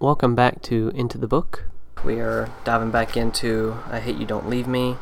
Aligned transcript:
Welcome 0.00 0.36
back 0.36 0.62
to 0.62 0.92
Into 0.94 1.18
the 1.18 1.26
Book. 1.26 1.64
We 2.04 2.20
are 2.20 2.48
diving 2.62 2.92
back 2.92 3.16
into 3.16 3.78
I 3.90 3.98
Hate 3.98 4.14
You 4.14 4.26
Don't 4.26 4.48
Leave 4.48 4.68
Me, 4.68 4.96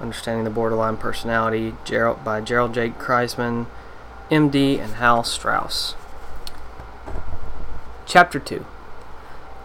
Understanding 0.00 0.44
the 0.44 0.50
Borderline 0.50 0.96
Personality 0.96 1.74
Jerold, 1.84 2.24
by 2.24 2.40
Jerold 2.40 2.72
J. 2.72 2.88
Kreisman, 2.88 3.66
MD, 4.30 4.80
and 4.80 4.94
Hal 4.94 5.22
Straus. 5.22 5.96
Chapter 8.06 8.38
2 8.40 8.64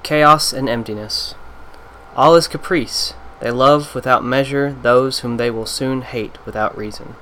Chaos 0.04 0.52
and 0.52 0.68
Emptiness. 0.68 1.34
All 2.18 2.36
is 2.36 2.50
caprice. 2.50 3.14
They 3.40 3.52
love 3.52 3.96
without 3.96 4.26
measure 4.26 4.74
those 4.74 5.20
whom 5.20 5.38
they 5.38 5.50
will 5.50 5.66
soon 5.66 6.02
hate 6.02 6.46
without 6.46 6.78
reason. 6.78 7.16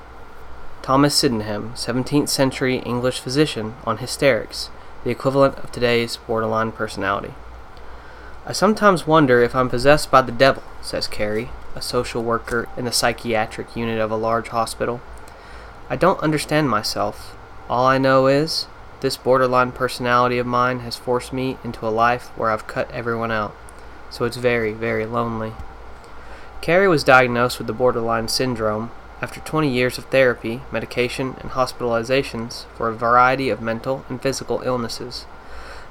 Thomas 0.82 1.14
Sydenham, 1.14 1.74
17th 1.74 2.28
century 2.28 2.78
English 2.78 3.20
physician, 3.20 3.74
on 3.84 3.98
hysterics, 3.98 4.68
the 5.06 5.12
equivalent 5.12 5.56
of 5.58 5.70
today's 5.70 6.16
borderline 6.16 6.72
personality. 6.72 7.32
I 8.44 8.50
sometimes 8.50 9.06
wonder 9.06 9.40
if 9.40 9.54
I'm 9.54 9.70
possessed 9.70 10.10
by 10.10 10.20
the 10.20 10.32
devil, 10.32 10.64
says 10.82 11.06
Carrie, 11.06 11.50
a 11.76 11.80
social 11.80 12.24
worker 12.24 12.68
in 12.76 12.86
the 12.86 12.90
psychiatric 12.90 13.76
unit 13.76 14.00
of 14.00 14.10
a 14.10 14.16
large 14.16 14.48
hospital. 14.48 15.00
I 15.88 15.94
don't 15.94 16.18
understand 16.24 16.68
myself. 16.68 17.36
All 17.70 17.86
I 17.86 17.98
know 17.98 18.26
is, 18.26 18.66
this 19.00 19.16
borderline 19.16 19.70
personality 19.70 20.38
of 20.38 20.46
mine 20.46 20.80
has 20.80 20.96
forced 20.96 21.32
me 21.32 21.56
into 21.62 21.86
a 21.86 21.88
life 21.88 22.36
where 22.36 22.50
I've 22.50 22.66
cut 22.66 22.90
everyone 22.90 23.30
out, 23.30 23.54
so 24.10 24.24
it's 24.24 24.36
very, 24.36 24.72
very 24.72 25.06
lonely. 25.06 25.52
Carrie 26.60 26.88
was 26.88 27.04
diagnosed 27.04 27.58
with 27.58 27.68
the 27.68 27.72
borderline 27.72 28.26
syndrome 28.26 28.90
after 29.22 29.40
20 29.40 29.68
years 29.68 29.98
of 29.98 30.04
therapy, 30.06 30.60
medication, 30.70 31.36
and 31.40 31.52
hospitalizations 31.52 32.66
for 32.74 32.88
a 32.88 32.94
variety 32.94 33.48
of 33.48 33.60
mental 33.60 34.04
and 34.08 34.20
physical 34.20 34.62
illnesses. 34.62 35.26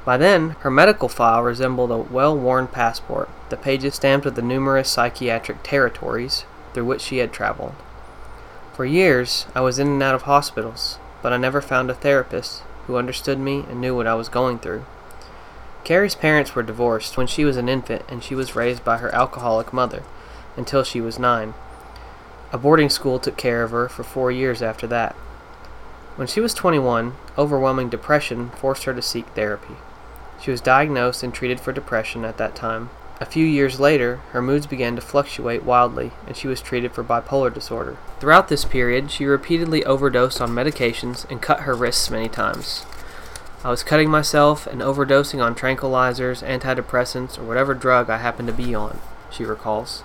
By 0.05 0.17
then, 0.17 0.51
her 0.59 0.69
medical 0.69 1.09
file 1.09 1.41
resembled 1.41 1.89
a 1.89 1.97
well 1.97 2.37
worn 2.37 2.67
passport, 2.67 3.29
the 3.49 3.57
pages 3.57 3.95
stamped 3.95 4.25
with 4.25 4.35
the 4.35 4.41
numerous 4.43 4.89
psychiatric 4.89 5.63
territories 5.63 6.45
through 6.73 6.85
which 6.85 7.01
she 7.01 7.17
had 7.17 7.33
traveled. 7.33 7.73
For 8.73 8.85
years, 8.85 9.47
I 9.55 9.61
was 9.61 9.79
in 9.79 9.87
and 9.87 10.03
out 10.03 10.13
of 10.13 10.23
hospitals, 10.23 10.99
but 11.23 11.33
I 11.33 11.37
never 11.37 11.61
found 11.61 11.89
a 11.89 11.95
therapist 11.95 12.61
who 12.85 12.97
understood 12.97 13.39
me 13.39 13.65
and 13.69 13.81
knew 13.81 13.95
what 13.95 14.05
I 14.05 14.13
was 14.13 14.29
going 14.29 14.59
through. 14.59 14.85
Carrie's 15.83 16.15
parents 16.15 16.53
were 16.53 16.63
divorced 16.63 17.17
when 17.17 17.27
she 17.27 17.45
was 17.45 17.57
an 17.57 17.69
infant, 17.69 18.03
and 18.07 18.23
she 18.23 18.35
was 18.35 18.55
raised 18.55 18.83
by 18.83 18.97
her 18.97 19.13
alcoholic 19.13 19.71
mother 19.71 20.03
until 20.57 20.83
she 20.83 21.01
was 21.01 21.17
nine. 21.17 21.53
A 22.55 22.57
boarding 22.57 22.89
school 22.89 23.19
took 23.19 23.35
care 23.35 23.63
of 23.63 23.71
her 23.71 23.89
for 23.89 24.03
four 24.03 24.31
years 24.31 24.61
after 24.61 24.87
that. 24.87 25.11
When 26.15 26.25
she 26.25 26.39
was 26.39 26.53
21, 26.53 27.13
overwhelming 27.37 27.89
depression 27.89 28.51
forced 28.51 28.85
her 28.85 28.93
to 28.93 29.01
seek 29.01 29.27
therapy. 29.35 29.75
She 30.39 30.51
was 30.51 30.61
diagnosed 30.61 31.21
and 31.21 31.33
treated 31.33 31.59
for 31.59 31.73
depression 31.73 32.23
at 32.23 32.37
that 32.37 32.55
time. 32.55 32.91
A 33.19 33.25
few 33.25 33.45
years 33.45 33.81
later, 33.81 34.21
her 34.31 34.41
moods 34.41 34.67
began 34.67 34.95
to 34.95 35.01
fluctuate 35.01 35.65
wildly, 35.65 36.11
and 36.25 36.37
she 36.37 36.47
was 36.47 36.61
treated 36.61 36.93
for 36.93 37.03
bipolar 37.03 37.53
disorder. 37.53 37.97
Throughout 38.21 38.47
this 38.47 38.63
period, 38.63 39.11
she 39.11 39.25
repeatedly 39.25 39.83
overdosed 39.83 40.39
on 40.39 40.51
medications 40.51 41.29
and 41.29 41.41
cut 41.41 41.63
her 41.63 41.75
wrists 41.75 42.09
many 42.09 42.29
times. 42.29 42.85
I 43.65 43.69
was 43.69 43.83
cutting 43.83 44.09
myself 44.09 44.65
and 44.65 44.79
overdosing 44.79 45.43
on 45.43 45.55
tranquilizers, 45.55 46.41
antidepressants, 46.41 47.37
or 47.37 47.43
whatever 47.43 47.73
drug 47.73 48.09
I 48.09 48.19
happened 48.19 48.47
to 48.47 48.53
be 48.53 48.73
on, 48.73 49.01
she 49.29 49.43
recalls. 49.43 50.03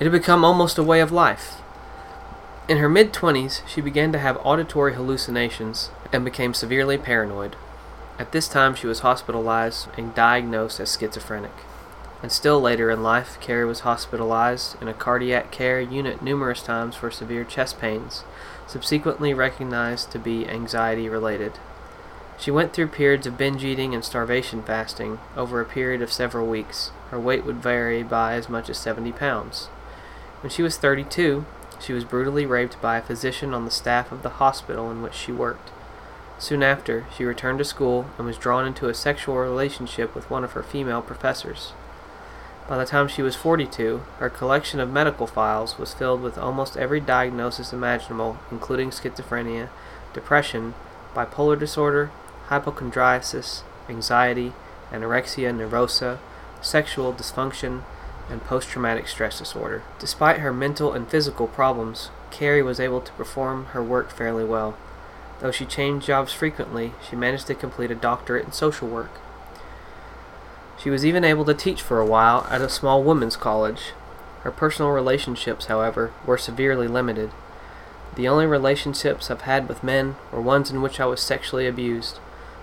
It 0.00 0.04
had 0.04 0.12
become 0.12 0.46
almost 0.46 0.78
a 0.78 0.82
way 0.82 1.00
of 1.00 1.12
life. 1.12 1.60
In 2.66 2.78
her 2.78 2.88
mid 2.88 3.12
20s, 3.12 3.60
she 3.68 3.82
began 3.82 4.10
to 4.12 4.18
have 4.18 4.40
auditory 4.42 4.94
hallucinations 4.94 5.90
and 6.14 6.24
became 6.24 6.54
severely 6.54 6.96
paranoid. 6.96 7.56
At 8.18 8.32
this 8.32 8.48
time, 8.48 8.74
she 8.74 8.86
was 8.86 9.00
hospitalized 9.00 9.88
and 9.98 10.14
diagnosed 10.14 10.80
as 10.80 10.96
schizophrenic. 10.98 11.52
And 12.22 12.32
still 12.32 12.58
later 12.58 12.90
in 12.90 13.02
life, 13.02 13.38
Carrie 13.42 13.66
was 13.66 13.80
hospitalized 13.80 14.80
in 14.80 14.88
a 14.88 14.94
cardiac 14.94 15.50
care 15.50 15.78
unit 15.78 16.22
numerous 16.22 16.62
times 16.62 16.96
for 16.96 17.10
severe 17.10 17.44
chest 17.44 17.78
pains, 17.78 18.24
subsequently 18.66 19.34
recognized 19.34 20.10
to 20.12 20.18
be 20.18 20.48
anxiety 20.48 21.06
related. 21.06 21.58
She 22.38 22.50
went 22.50 22.72
through 22.72 22.88
periods 22.88 23.26
of 23.26 23.36
binge 23.36 23.62
eating 23.62 23.94
and 23.94 24.02
starvation 24.02 24.62
fasting 24.62 25.18
over 25.36 25.60
a 25.60 25.66
period 25.66 26.00
of 26.00 26.10
several 26.10 26.46
weeks. 26.46 26.92
Her 27.10 27.20
weight 27.20 27.44
would 27.44 27.56
vary 27.56 28.02
by 28.02 28.34
as 28.34 28.48
much 28.48 28.70
as 28.70 28.78
70 28.78 29.12
pounds. 29.12 29.66
When 30.40 30.50
she 30.50 30.62
was 30.62 30.78
32, 30.78 31.44
she 31.84 31.92
was 31.92 32.04
brutally 32.04 32.46
raped 32.46 32.80
by 32.80 32.96
a 32.96 33.02
physician 33.02 33.52
on 33.52 33.64
the 33.64 33.70
staff 33.70 34.10
of 34.10 34.22
the 34.22 34.40
hospital 34.40 34.90
in 34.90 35.02
which 35.02 35.14
she 35.14 35.32
worked. 35.32 35.70
Soon 36.38 36.62
after, 36.62 37.06
she 37.16 37.24
returned 37.24 37.58
to 37.58 37.64
school 37.64 38.06
and 38.18 38.26
was 38.26 38.38
drawn 38.38 38.66
into 38.66 38.88
a 38.88 38.94
sexual 38.94 39.36
relationship 39.36 40.14
with 40.14 40.30
one 40.30 40.44
of 40.44 40.52
her 40.52 40.62
female 40.62 41.02
professors. 41.02 41.72
By 42.66 42.78
the 42.78 42.86
time 42.86 43.08
she 43.08 43.22
was 43.22 43.36
42, 43.36 44.02
her 44.18 44.30
collection 44.30 44.80
of 44.80 44.90
medical 44.90 45.26
files 45.26 45.78
was 45.78 45.92
filled 45.92 46.22
with 46.22 46.38
almost 46.38 46.76
every 46.76 47.00
diagnosis 47.00 47.72
imaginable, 47.72 48.38
including 48.50 48.90
schizophrenia, 48.90 49.68
depression, 50.14 50.74
bipolar 51.14 51.58
disorder, 51.58 52.10
hypochondriasis, 52.48 53.62
anxiety, 53.88 54.52
anorexia 54.90 55.54
nervosa, 55.54 56.18
sexual 56.62 57.12
dysfunction, 57.12 57.82
and 58.30 58.44
post 58.44 58.68
traumatic 58.68 59.08
stress 59.08 59.38
disorder. 59.38 59.82
Despite 59.98 60.40
her 60.40 60.52
mental 60.52 60.92
and 60.92 61.08
physical 61.08 61.46
problems, 61.46 62.10
Carrie 62.30 62.62
was 62.62 62.80
able 62.80 63.00
to 63.00 63.12
perform 63.12 63.66
her 63.66 63.82
work 63.82 64.10
fairly 64.10 64.44
well. 64.44 64.76
Though 65.40 65.50
she 65.50 65.66
changed 65.66 66.06
jobs 66.06 66.32
frequently, 66.32 66.92
she 67.08 67.16
managed 67.16 67.46
to 67.48 67.54
complete 67.54 67.90
a 67.90 67.94
doctorate 67.94 68.46
in 68.46 68.52
social 68.52 68.88
work. 68.88 69.10
She 70.78 70.90
was 70.90 71.04
even 71.04 71.24
able 71.24 71.44
to 71.44 71.54
teach 71.54 71.82
for 71.82 72.00
a 72.00 72.06
while 72.06 72.46
at 72.50 72.60
a 72.60 72.68
small 72.68 73.02
women's 73.02 73.36
college. 73.36 73.92
Her 74.42 74.50
personal 74.50 74.90
relationships, 74.90 75.66
however, 75.66 76.12
were 76.26 76.38
severely 76.38 76.88
limited. 76.88 77.30
The 78.16 78.28
only 78.28 78.46
relationships 78.46 79.30
I've 79.30 79.42
had 79.42 79.68
with 79.68 79.82
men 79.82 80.16
were 80.30 80.40
ones 80.40 80.70
in 80.70 80.82
which 80.82 81.00
I 81.00 81.06
was 81.06 81.20
sexually 81.20 81.66
abused. 81.66 82.18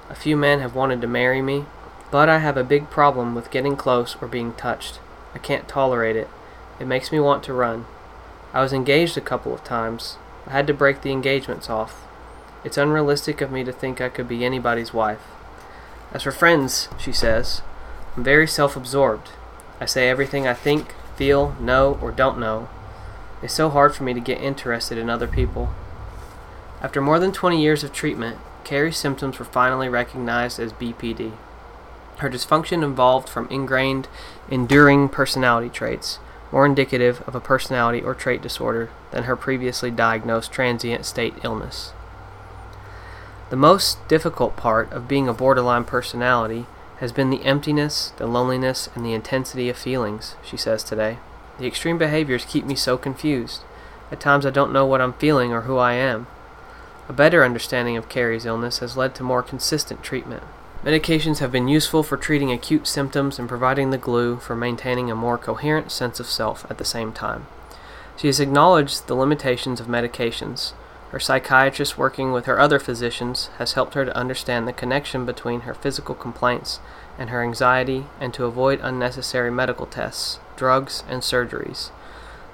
A 0.10 0.16
few 0.16 0.38
men 0.38 0.60
have 0.60 0.76
wanted 0.76 1.02
to 1.02 1.08
marry 1.08 1.42
me, 1.42 1.66
but 2.10 2.30
I 2.30 2.40
have 2.40 2.58
a 2.58 2.64
big 2.64 2.90
problem 2.90 3.36
with 3.36 3.52
getting 3.52 3.76
close 3.76 4.16
or 4.22 4.28
being 4.28 4.54
touched. 4.54 5.00
I 5.34 5.40
can't 5.40 5.68
tolerate 5.68 6.16
it. 6.16 6.30
It 6.80 6.88
makes 6.88 7.12
me 7.12 7.19
want 7.19 7.44
to 7.44 7.53
run. 7.53 7.86
I 8.53 8.62
was 8.62 8.74
engaged 8.74 9.18
a 9.18 9.22
couple 9.22 9.53
of 9.53 9.64
times. 9.64 10.18
I 10.47 10.52
had 10.52 10.68
to 10.68 10.74
break 10.74 11.02
the 11.02 11.12
engagements 11.12 11.69
off. 11.69 12.03
It's 12.64 12.78
unrealistic 12.78 13.41
of 13.41 13.52
me 13.52 13.64
to 13.64 13.72
think 13.72 14.02
I 14.02 14.09
could 14.09 14.28
be 14.28 14.44
anybody's 14.44 14.94
wife. 14.94 15.22
As 16.12 16.24
for 16.24 16.31
friends, 16.31 16.90
she 17.00 17.12
says, 17.12 17.62
I'm 18.16 18.24
very 18.24 18.47
self 18.47 18.75
absorbed. 18.75 19.30
I 19.80 19.86
say 19.86 20.09
everything 20.09 20.47
I 20.47 20.53
think, 20.53 20.94
feel, 21.16 21.56
know, 21.59 21.97
or 22.02 22.12
don't 22.12 22.40
know. 22.40 22.68
It's 23.41 23.53
so 23.53 23.70
hard 23.70 23.96
for 23.96 24.03
me 24.03 24.14
to 24.14 24.20
get 24.20 24.41
interested 24.41 24.97
in 24.97 25.09
other 25.09 25.28
people. 25.28 25.74
After 26.81 27.02
more 27.02 27.20
than 27.20 27.31
20 27.31 27.62
years 27.62 27.84
of 27.84 27.94
treatment, 27.94 28.38
Carrie's 28.64 28.97
symptoms 28.97 29.40
were 29.40 29.46
finally 29.46 29.90
recognized 29.90 30.59
as 30.59 30.74
BPD. 30.74 31.34
Her 32.22 32.30
dysfunction 32.30 32.84
involved 32.84 33.28
from 33.28 33.48
ingrained, 33.50 34.08
enduring 34.48 35.09
personality 35.09 35.70
traits, 35.70 36.20
more 36.52 36.68
indicative 36.68 37.24
of 37.28 37.34
a 37.34 37.40
personality 37.40 38.00
or 38.00 38.14
trait 38.14 38.44
disorder 38.44 38.92
than 39.09 39.24
her 39.24 39.36
previously 39.36 39.90
diagnosed 39.90 40.52
transient 40.52 41.08
state 41.08 41.34
illness. 41.44 41.94
The 43.50 43.56
most 43.56 44.08
difficult 44.08 44.56
part 44.56 44.92
of 44.92 45.08
being 45.08 45.28
a 45.28 45.34
borderline 45.34 45.84
personality 45.84 46.68
has 46.98 47.12
been 47.12 47.32
the 47.32 47.44
emptiness, 47.44 48.14
the 48.18 48.28
loneliness, 48.28 48.88
and 48.94 49.03
the 49.03 49.14
intensity 49.14 49.68
of 49.68 49.76
feelings, 49.76 50.36
she 50.44 50.58
says 50.58 50.84
today. 50.84 51.18
The 51.58 51.66
extreme 51.66 51.98
behaviors 51.98 52.46
keep 52.46 52.66
me 52.66 52.76
so 52.76 53.00
confused. 53.00 53.62
At 54.12 54.20
times 54.20 54.46
I 54.46 54.52
don't 54.52 54.72
know 54.72 54.86
what 54.86 55.02
I'm 55.02 55.14
feeling 55.14 55.52
or 55.53 55.62
who 55.62 55.80
I 55.80 55.94
am. 55.94 56.28
A 57.09 57.14
better 57.14 57.44
understanding 57.44 57.98
of 57.98 58.09
Carrie's 58.09 58.46
illness 58.46 58.78
has 58.78 58.96
led 58.96 59.16
to 59.16 59.24
more 59.24 59.42
consistent 59.42 60.03
treatment. 60.03 60.44
Medications 60.84 61.38
have 61.40 61.52
been 61.52 61.68
useful 61.68 62.02
for 62.02 62.18
treating 62.18 62.52
acute 62.52 62.88
symptoms 62.88 63.38
and 63.38 63.47
providing 63.47 63.92
the 63.92 64.00
glue 64.00 64.38
for 64.38 64.56
maintaining 64.56 65.11
a 65.11 65.16
more 65.16 65.38
coherent 65.38 65.91
sense 65.91 66.20
of 66.20 66.26
self 66.26 66.66
at 66.72 66.79
the 66.79 66.85
same 66.85 67.14
time. 67.14 67.46
She 68.17 68.28
has 68.28 68.40
acknowledged 68.40 69.06
the 69.06 69.16
limitations 69.16 69.79
of 69.79 69.88
medications, 69.88 70.73
her 71.11 71.20
psychiatrist, 71.20 71.97
working 71.97 72.32
with 72.32 72.46
her 72.46 72.59
other 72.59 72.79
physicians, 72.79 73.47
has 73.58 73.73
helped 73.73 73.96
her 73.96 74.06
to 74.06 74.16
understand 74.17 74.66
the 74.66 74.73
connection 74.73 75.26
between 75.26 75.61
her 75.61 75.73
physical 75.73 76.16
complaints 76.16 76.79
and 77.20 77.29
her 77.29 77.44
anxiety 77.44 78.06
and 78.20 78.34
to 78.34 78.46
avoid 78.46 78.79
unnecessary 78.82 79.52
medical 79.52 79.85
tests, 79.85 80.40
drugs, 80.56 81.03
and 81.09 81.22
surgeries. 81.22 81.91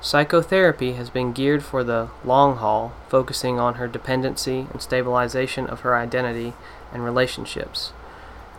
Psychotherapy 0.01 0.93
has 0.93 1.11
been 1.11 1.33
geared 1.33 1.63
for 1.63 1.83
the 1.83 2.09
long 2.25 2.57
haul, 2.57 2.93
focusing 3.09 3.59
on 3.59 3.75
her 3.75 3.87
dependency 3.87 4.67
and 4.71 4.81
stabilization 4.81 5.67
of 5.67 5.81
her 5.81 5.95
identity 5.95 6.53
and 6.91 7.05
relationships, 7.05 7.93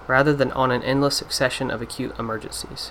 rather 0.09 0.33
than 0.35 0.51
on 0.53 0.73
an 0.73 0.83
endless 0.83 1.17
succession 1.17 1.71
of 1.71 1.81
acute 1.81 2.19
emergencies. 2.19 2.91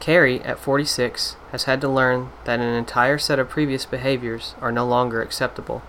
Carrie, 0.00 0.40
at 0.42 0.58
46, 0.58 1.36
has 1.52 1.64
had 1.64 1.80
to 1.82 1.88
learn 1.88 2.30
that 2.44 2.60
an 2.60 2.74
entire 2.74 3.18
set 3.18 3.38
of 3.38 3.50
previous 3.50 3.84
behaviors 3.84 4.54
are 4.60 4.72
no 4.72 4.86
longer 4.86 5.20
acceptable. 5.20 5.82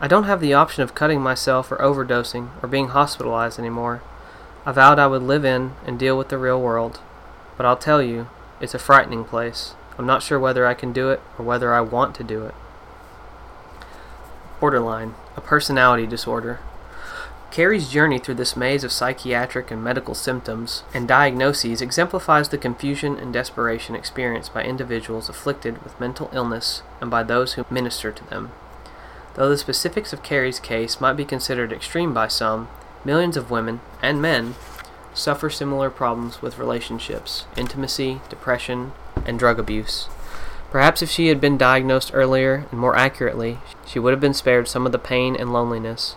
I 0.00 0.08
don't 0.08 0.24
have 0.24 0.40
the 0.40 0.54
option 0.54 0.82
of 0.82 0.94
cutting 0.94 1.20
myself 1.20 1.70
or 1.72 1.76
overdosing 1.78 2.50
or 2.62 2.68
being 2.68 2.88
hospitalized 2.88 3.58
anymore. 3.58 4.02
I 4.64 4.72
vowed 4.72 4.98
I 4.98 5.06
would 5.06 5.22
live 5.22 5.44
in 5.44 5.72
and 5.86 5.98
deal 5.98 6.16
with 6.16 6.28
the 6.28 6.38
real 6.38 6.60
world, 6.60 7.00
but 7.56 7.66
I'll 7.66 7.76
tell 7.76 8.02
you, 8.02 8.28
it's 8.60 8.74
a 8.74 8.78
frightening 8.78 9.24
place. 9.24 9.74
I'm 9.98 10.06
not 10.06 10.22
sure 10.22 10.38
whether 10.38 10.66
I 10.66 10.74
can 10.74 10.92
do 10.92 11.10
it 11.10 11.20
or 11.38 11.44
whether 11.44 11.74
I 11.74 11.80
want 11.80 12.14
to 12.16 12.24
do 12.24 12.44
it. 12.44 12.54
Borderline, 14.60 15.14
a 15.36 15.40
personality 15.40 16.06
disorder. 16.06 16.60
Carrie's 17.54 17.88
journey 17.88 18.18
through 18.18 18.34
this 18.34 18.56
maze 18.56 18.82
of 18.82 18.90
psychiatric 18.90 19.70
and 19.70 19.80
medical 19.80 20.16
symptoms 20.16 20.82
and 20.92 21.06
diagnoses 21.06 21.80
exemplifies 21.80 22.48
the 22.48 22.58
confusion 22.58 23.16
and 23.16 23.32
desperation 23.32 23.94
experienced 23.94 24.52
by 24.52 24.64
individuals 24.64 25.28
afflicted 25.28 25.80
with 25.84 26.00
mental 26.00 26.28
illness 26.32 26.82
and 27.00 27.12
by 27.12 27.22
those 27.22 27.52
who 27.52 27.64
minister 27.70 28.10
to 28.10 28.28
them. 28.28 28.50
Though 29.34 29.48
the 29.48 29.56
specifics 29.56 30.12
of 30.12 30.24
Carrie's 30.24 30.58
case 30.58 31.00
might 31.00 31.12
be 31.12 31.24
considered 31.24 31.72
extreme 31.72 32.12
by 32.12 32.26
some, 32.26 32.66
millions 33.04 33.36
of 33.36 33.52
women 33.52 33.80
and 34.02 34.20
men 34.20 34.56
suffer 35.14 35.48
similar 35.48 35.90
problems 35.90 36.42
with 36.42 36.58
relationships, 36.58 37.46
intimacy, 37.56 38.20
depression, 38.28 38.90
and 39.24 39.38
drug 39.38 39.60
abuse. 39.60 40.08
Perhaps 40.72 41.02
if 41.02 41.08
she 41.08 41.28
had 41.28 41.40
been 41.40 41.56
diagnosed 41.56 42.10
earlier 42.14 42.66
and 42.72 42.80
more 42.80 42.96
accurately, 42.96 43.58
she 43.86 44.00
would 44.00 44.12
have 44.12 44.20
been 44.20 44.34
spared 44.34 44.66
some 44.66 44.86
of 44.86 44.90
the 44.90 44.98
pain 44.98 45.36
and 45.36 45.52
loneliness. 45.52 46.16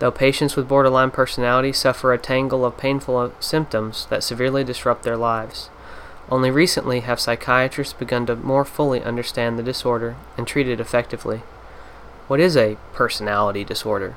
Though 0.00 0.10
patients 0.10 0.56
with 0.56 0.66
borderline 0.66 1.10
personality 1.10 1.74
suffer 1.74 2.12
a 2.12 2.18
tangle 2.18 2.64
of 2.64 2.78
painful 2.78 3.32
symptoms 3.38 4.06
that 4.06 4.24
severely 4.24 4.64
disrupt 4.64 5.02
their 5.02 5.16
lives. 5.16 5.68
Only 6.30 6.50
recently 6.50 7.00
have 7.00 7.20
psychiatrists 7.20 7.92
begun 7.92 8.24
to 8.24 8.34
more 8.34 8.64
fully 8.64 9.02
understand 9.02 9.58
the 9.58 9.62
disorder 9.62 10.16
and 10.38 10.46
treat 10.46 10.68
it 10.68 10.80
effectively. 10.80 11.42
What 12.28 12.40
is 12.40 12.56
a 12.56 12.78
personality 12.94 13.62
disorder? 13.62 14.14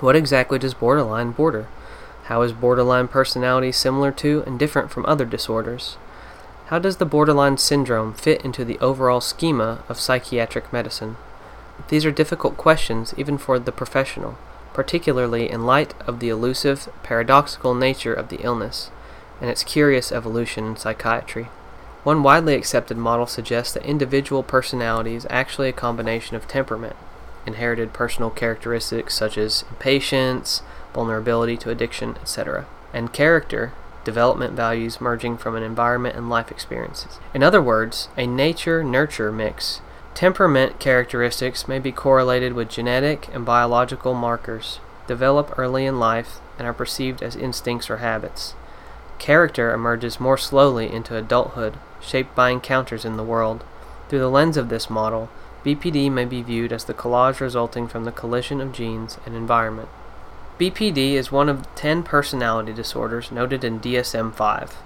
What 0.00 0.16
exactly 0.16 0.58
does 0.58 0.72
borderline 0.72 1.32
border? 1.32 1.66
How 2.24 2.40
is 2.40 2.52
borderline 2.52 3.08
personality 3.08 3.70
similar 3.70 4.12
to 4.12 4.42
and 4.46 4.58
different 4.58 4.90
from 4.90 5.04
other 5.04 5.26
disorders? 5.26 5.98
How 6.66 6.78
does 6.78 6.96
the 6.96 7.04
borderline 7.04 7.58
syndrome 7.58 8.14
fit 8.14 8.42
into 8.42 8.64
the 8.64 8.78
overall 8.78 9.20
schema 9.20 9.84
of 9.90 10.00
psychiatric 10.00 10.72
medicine? 10.72 11.16
These 11.88 12.06
are 12.06 12.10
difficult 12.10 12.56
questions 12.56 13.12
even 13.18 13.36
for 13.36 13.58
the 13.58 13.72
professional, 13.72 14.38
particularly 14.74 15.50
in 15.50 15.66
light 15.66 15.94
of 16.06 16.20
the 16.20 16.28
elusive, 16.28 16.88
paradoxical 17.02 17.74
nature 17.74 18.14
of 18.14 18.28
the 18.28 18.42
illness 18.42 18.90
and 19.40 19.50
its 19.50 19.64
curious 19.64 20.12
evolution 20.12 20.64
in 20.64 20.76
psychiatry. 20.76 21.48
One 22.04 22.22
widely 22.22 22.54
accepted 22.54 22.96
model 22.96 23.26
suggests 23.26 23.74
that 23.74 23.84
individual 23.84 24.42
personality 24.42 25.14
is 25.14 25.26
actually 25.30 25.68
a 25.68 25.72
combination 25.72 26.36
of 26.36 26.48
temperament, 26.48 26.96
inherited 27.46 27.92
personal 27.92 28.30
characteristics 28.30 29.14
such 29.14 29.38
as 29.38 29.64
impatience, 29.70 30.62
vulnerability 30.94 31.56
to 31.58 31.70
addiction, 31.70 32.16
etc., 32.20 32.66
and 32.92 33.12
character, 33.12 33.72
development 34.04 34.54
values 34.54 35.00
merging 35.00 35.36
from 35.36 35.56
an 35.56 35.62
environment 35.62 36.16
and 36.16 36.28
life 36.28 36.50
experiences. 36.50 37.18
In 37.34 37.42
other 37.42 37.62
words, 37.62 38.08
a 38.16 38.26
nature 38.26 38.82
nurture 38.82 39.32
mix. 39.32 39.80
Temperament 40.14 40.78
characteristics 40.78 41.66
may 41.66 41.78
be 41.78 41.90
correlated 41.90 42.52
with 42.52 42.68
genetic 42.68 43.28
and 43.32 43.46
biological 43.46 44.14
markers, 44.14 44.78
develop 45.06 45.58
early 45.58 45.86
in 45.86 45.98
life, 45.98 46.38
and 46.58 46.66
are 46.66 46.74
perceived 46.74 47.22
as 47.22 47.34
instincts 47.34 47.88
or 47.88 47.96
habits. 47.96 48.54
Character 49.18 49.72
emerges 49.72 50.20
more 50.20 50.36
slowly 50.36 50.92
into 50.92 51.16
adulthood, 51.16 51.78
shaped 52.00 52.34
by 52.34 52.50
encounters 52.50 53.04
in 53.04 53.16
the 53.16 53.24
world. 53.24 53.64
Through 54.08 54.18
the 54.18 54.28
lens 54.28 54.56
of 54.56 54.68
this 54.68 54.90
model, 54.90 55.30
BPD 55.64 56.10
may 56.10 56.24
be 56.24 56.42
viewed 56.42 56.72
as 56.72 56.84
the 56.84 56.94
collage 56.94 57.40
resulting 57.40 57.88
from 57.88 58.04
the 58.04 58.12
collision 58.12 58.60
of 58.60 58.72
genes 58.72 59.18
and 59.24 59.34
environment. 59.34 59.88
BPD 60.58 61.12
is 61.12 61.32
one 61.32 61.48
of 61.48 61.72
10 61.74 62.02
personality 62.02 62.72
disorders 62.72 63.32
noted 63.32 63.64
in 63.64 63.80
DSM 63.80 64.34
5. 64.34 64.76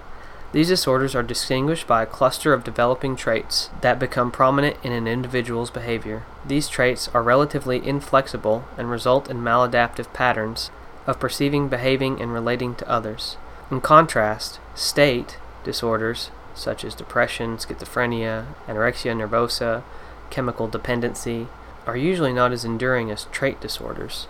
These 0.57 0.69
disorders 0.69 1.15
are 1.15 1.23
distinguished 1.23 1.87
by 1.87 2.03
a 2.03 2.07
cluster 2.07 2.55
of 2.55 2.65
developing 2.65 3.15
traits 3.15 3.69
that 3.83 3.99
become 3.99 4.31
prominent 4.31 4.79
in 4.83 4.91
an 4.91 5.07
individual's 5.07 5.71
behavior. 5.71 6.25
These 6.47 6.71
traits 6.71 7.09
are 7.13 7.23
relatively 7.23 7.87
inflexible 7.87 8.65
and 8.79 8.91
result 8.91 9.29
in 9.29 9.43
maladaptive 9.43 10.11
patterns 10.15 10.71
of 11.07 11.21
perceiving, 11.21 11.69
behaving, 11.69 12.23
and 12.23 12.33
relating 12.33 12.75
to 12.77 12.89
others. 12.89 13.37
In 13.71 13.83
contrast, 13.83 14.59
state 14.75 15.37
disorders 15.63 16.31
such 16.55 16.87
as 16.87 16.95
depression, 16.95 17.59
schizophrenia, 17.59 18.47
anorexia 18.67 19.15
nervosa, 19.15 19.83
chemical 20.31 20.69
dependency, 20.69 21.49
are 21.87 21.99
usually 21.99 22.33
not 22.33 22.53
as 22.53 22.65
enduring 22.65 23.11
as 23.11 23.27
trait 23.31 23.61
disorders. 23.61 24.27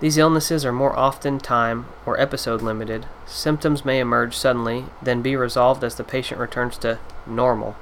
These 0.00 0.18
illnesses 0.18 0.64
are 0.64 0.72
more 0.72 0.96
often 0.98 1.38
time 1.38 1.86
or 2.04 2.20
episode 2.20 2.62
limited. 2.62 3.06
Symptoms 3.26 3.84
may 3.84 4.00
emerge 4.00 4.36
suddenly, 4.36 4.86
then 5.00 5.22
be 5.22 5.36
resolved 5.36 5.84
as 5.84 5.94
the 5.94 6.04
patient 6.04 6.40
returns 6.40 6.76
to 6.78 6.98
normal. 7.26 7.76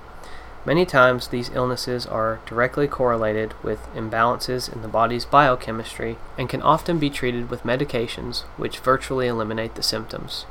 Many 0.64 0.86
times, 0.86 1.28
these 1.28 1.50
illnesses 1.54 2.06
are 2.06 2.38
directly 2.46 2.86
correlated 2.86 3.54
with 3.64 3.80
imbalances 3.96 4.72
in 4.72 4.82
the 4.82 4.88
body's 4.88 5.24
biochemistry 5.24 6.18
and 6.38 6.48
can 6.48 6.62
often 6.62 6.98
be 6.98 7.10
treated 7.10 7.50
with 7.50 7.64
medications 7.64 8.42
which 8.56 8.78
virtually 8.78 9.26
eliminate 9.26 9.74
the 9.74 9.82
symptoms. 9.82 10.46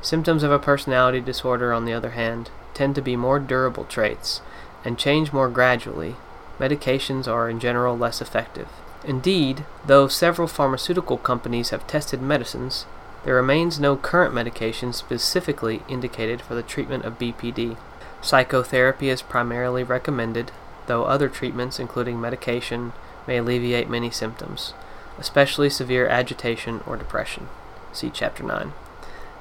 Symptoms 0.00 0.44
of 0.44 0.52
a 0.52 0.60
personality 0.60 1.20
disorder, 1.20 1.72
on 1.72 1.86
the 1.86 1.92
other 1.92 2.10
hand, 2.10 2.50
tend 2.72 2.94
to 2.94 3.02
be 3.02 3.16
more 3.16 3.40
durable 3.40 3.84
traits 3.84 4.40
and 4.84 4.96
change 4.96 5.32
more 5.32 5.48
gradually 5.48 6.14
medications 6.60 7.26
are 7.26 7.48
in 7.48 7.60
general 7.60 7.96
less 7.96 8.20
effective. 8.20 8.68
Indeed, 9.04 9.64
though 9.86 10.08
several 10.08 10.48
pharmaceutical 10.48 11.18
companies 11.18 11.70
have 11.70 11.86
tested 11.86 12.20
medicines, 12.20 12.84
there 13.24 13.34
remains 13.34 13.78
no 13.78 13.96
current 13.96 14.34
medication 14.34 14.92
specifically 14.92 15.82
indicated 15.88 16.40
for 16.40 16.54
the 16.54 16.62
treatment 16.62 17.04
of 17.04 17.18
BPD. 17.18 17.76
Psychotherapy 18.20 19.08
is 19.08 19.22
primarily 19.22 19.84
recommended, 19.84 20.50
though 20.86 21.04
other 21.04 21.28
treatments, 21.28 21.78
including 21.78 22.20
medication, 22.20 22.92
may 23.26 23.38
alleviate 23.38 23.88
many 23.88 24.10
symptoms, 24.10 24.72
especially 25.18 25.70
severe 25.70 26.08
agitation 26.08 26.80
or 26.86 26.96
depression. 26.96 27.48
See 27.92 28.10
Chapter 28.10 28.42
9. 28.42 28.72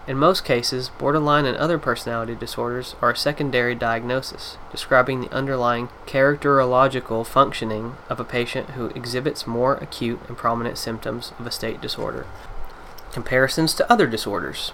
In 0.08 0.18
most 0.18 0.46
cases, 0.46 0.88
borderline 0.88 1.46
and 1.46 1.58
other 1.58 1.78
personality 1.78 2.34
disorders 2.34 2.96
are 3.02 3.12
a 3.12 3.18
secondary 3.18 3.76
diagnosis, 3.76 4.58
describing 4.72 5.20
the 5.20 5.34
underlying 5.34 5.90
characterological 6.06 7.26
functioning 7.26 7.98
of 8.08 8.18
a 8.18 8.24
patient 8.24 8.70
who 8.72 8.88
exhibits 8.88 9.46
more 9.46 9.76
acute 9.76 10.22
and 10.30 10.38
prominent 10.38 10.78
symptoms 10.78 11.34
of 11.38 11.46
a 11.46 11.52
state 11.52 11.82
disorder. 11.82 12.26
Comparisons 13.12 13.74
to 13.74 13.92
other 13.92 14.08
disorders. 14.08 14.72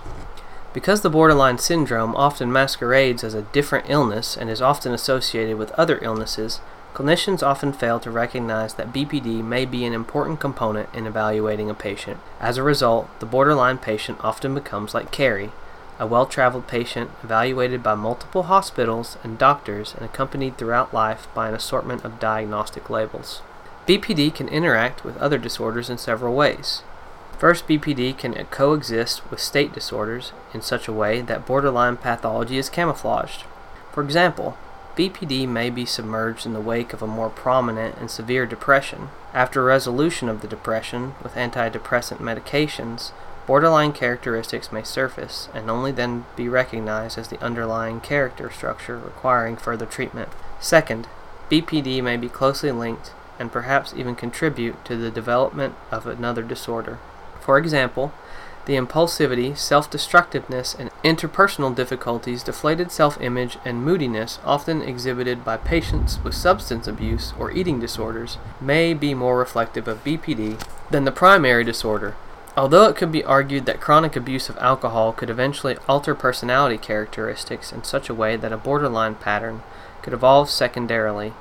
Because 0.72 1.02
the 1.02 1.10
borderline 1.10 1.58
syndrome 1.58 2.16
often 2.16 2.52
masquerades 2.52 3.24
as 3.24 3.34
a 3.34 3.42
different 3.42 3.90
illness 3.90 4.38
and 4.38 4.52
is 4.52 4.62
often 4.62 4.94
associated 4.94 5.58
with 5.58 5.72
other 5.72 5.98
illnesses, 6.04 6.62
Clinicians 6.94 7.42
often 7.42 7.74
fail 7.74 8.00
to 8.00 8.12
recognize 8.12 8.76
that 8.76 8.94
BPD 8.94 9.44
may 9.44 9.66
be 9.66 9.84
an 9.84 9.94
important 9.94 10.40
component 10.40 10.94
in 10.94 11.08
evaluating 11.08 11.68
a 11.68 11.74
patient. 11.74 12.20
As 12.40 12.58
a 12.58 12.64
result, 12.64 13.10
the 13.20 13.26
borderline 13.26 13.80
patient 13.80 14.20
often 14.24 14.54
becomes 14.54 14.94
like 14.94 15.12
Carrie, 15.12 15.52
a 16.00 16.06
well 16.06 16.28
traveled 16.28 16.68
patient 16.68 17.10
evaluated 17.24 17.82
by 17.82 17.96
multiple 17.96 18.44
hospitals 18.44 19.18
and 19.24 19.40
doctors 19.40 19.96
and 19.96 20.06
accompanied 20.06 20.58
throughout 20.58 20.94
life 20.94 21.28
by 21.34 21.48
an 21.48 21.56
assortment 21.56 22.06
of 22.06 22.20
diagnostic 22.20 22.92
labels. 22.92 23.42
BPD 23.88 24.34
can 24.34 24.48
interact 24.48 25.04
with 25.04 25.18
other 25.18 25.40
disorders 25.40 25.90
in 25.90 25.98
several 25.98 26.36
ways. 26.36 26.84
First, 27.40 27.68
BPD 27.68 28.18
can 28.18 28.36
coexist 28.46 29.30
with 29.32 29.40
state 29.40 29.74
disorders 29.74 30.32
in 30.54 30.62
such 30.62 30.88
a 30.88 30.94
way 30.94 31.22
that 31.22 31.48
borderline 31.48 31.98
pathology 31.98 32.58
is 32.58 32.70
camouflaged. 32.70 33.46
For 33.92 34.04
example, 34.04 34.58
BPD 34.96 35.48
may 35.48 35.72
be 35.72 35.86
submerged 35.86 36.46
in 36.46 36.54
the 36.54 36.62
wake 36.62 36.94
of 36.94 37.02
a 37.02 37.08
more 37.08 37.30
prominent 37.30 37.98
and 37.98 38.12
severe 38.12 38.46
depression. 38.46 39.10
After 39.34 39.64
resolution 39.64 40.30
of 40.30 40.42
the 40.42 40.48
depression 40.48 41.16
with 41.24 41.34
antidepressant 41.34 42.20
medications, 42.20 43.12
borderline 43.48 43.92
characteristics 43.92 44.72
may 44.72 44.84
surface 44.84 45.50
and 45.54 45.70
only 45.70 45.92
then 45.92 46.26
be 46.36 46.48
recognized 46.48 47.18
as 47.18 47.30
the 47.30 47.44
underlying 47.44 48.02
character 48.02 48.52
structure 48.52 48.98
requiring 48.98 49.58
further 49.58 49.88
treatment. 49.88 50.30
Second, 50.60 51.08
BPD 51.50 52.04
may 52.04 52.16
be 52.16 52.30
closely 52.30 52.72
linked 52.72 53.12
and 53.40 53.52
perhaps 53.52 53.96
even 53.98 54.14
contribute 54.14 54.86
to 54.86 54.96
the 54.96 55.10
development 55.10 55.74
of 55.92 56.06
another 56.06 56.44
disorder. 56.44 57.00
For 57.42 57.58
example, 57.58 58.14
the 58.66 58.76
impulsivity, 58.76 59.58
self 59.58 59.90
destructiveness, 59.90 60.74
and 60.74 60.90
interpersonal 61.04 61.76
difficulties, 61.76 62.44
deflated 62.44 62.92
self 62.92 63.20
image, 63.22 63.58
and 63.66 63.84
moodiness 63.84 64.40
often 64.46 64.82
exhibited 64.82 65.44
by 65.44 65.58
patients 65.58 66.24
with 66.24 66.34
substance 66.34 66.88
abuse 66.88 67.34
or 67.38 67.52
eating 67.52 67.80
disorders 67.80 68.38
may 68.62 68.94
be 68.94 69.14
more 69.14 69.38
reflective 69.38 69.88
of 69.88 70.04
BPD 70.04 70.64
than 70.90 71.04
the 71.04 71.12
primary 71.12 71.64
disorder. 71.64 72.16
Although 72.56 72.86
it 72.86 72.96
could 72.96 73.12
be 73.12 73.24
argued 73.24 73.66
that 73.66 73.82
chronic 73.82 74.16
abuse 74.16 74.48
of 74.48 74.58
alcohol 74.60 75.12
could 75.12 75.30
eventually 75.30 75.78
alter 75.90 76.14
personality 76.14 76.78
characteristics 76.78 77.74
in 77.74 77.84
such 77.84 78.10
a 78.10 78.14
way 78.14 78.36
that 78.36 78.54
a 78.54 78.58
borderline 78.58 79.16
pattern 79.16 79.64
could 80.04 80.14
evolve 80.14 80.50
secondarily, 80.50 81.34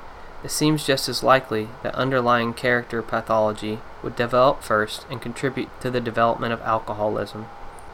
it 0.43 0.51
seems 0.51 0.85
just 0.85 1.07
as 1.07 1.23
likely 1.23 1.69
that 1.83 1.95
underlying 1.95 2.53
character 2.53 3.01
pathology 3.01 3.79
would 4.01 4.15
develop 4.15 4.61
first 4.61 5.05
and 5.09 5.21
contribute 5.21 5.69
to 5.81 5.89
the 5.89 6.01
development 6.01 6.53
of 6.53 6.61
alcoholism. 6.61 7.45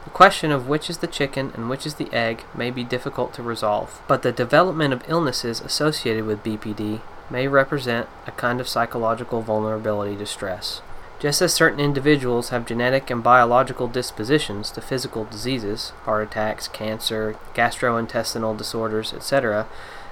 The 0.04 0.10
question 0.10 0.50
of 0.50 0.66
which 0.66 0.90
is 0.90 0.98
the 0.98 1.06
chicken 1.06 1.52
and 1.54 1.68
which 1.68 1.86
is 1.86 1.94
the 1.94 2.12
egg 2.12 2.44
may 2.54 2.70
be 2.70 2.84
difficult 2.84 3.34
to 3.34 3.42
resolve, 3.42 4.02
but 4.08 4.22
the 4.22 4.32
development 4.32 4.92
of 4.92 5.04
illnesses 5.08 5.60
associated 5.60 6.24
with 6.24 6.42
BPD 6.42 7.00
may 7.30 7.46
represent 7.46 8.08
a 8.26 8.32
kind 8.32 8.60
of 8.60 8.68
psychological 8.68 9.42
vulnerability 9.42 10.16
to 10.16 10.26
stress. 10.26 10.80
Just 11.20 11.42
as 11.42 11.52
certain 11.52 11.80
individuals 11.80 12.48
have 12.48 12.66
genetic 12.66 13.10
and 13.10 13.22
biological 13.22 13.86
dispositions 13.88 14.70
to 14.70 14.80
physical 14.80 15.24
diseases, 15.24 15.90
heart 16.04 16.26
attacks, 16.26 16.66
cancer, 16.66 17.36
gastrointestinal 17.54 18.56
disorders, 18.56 19.12
etc., 19.12 19.68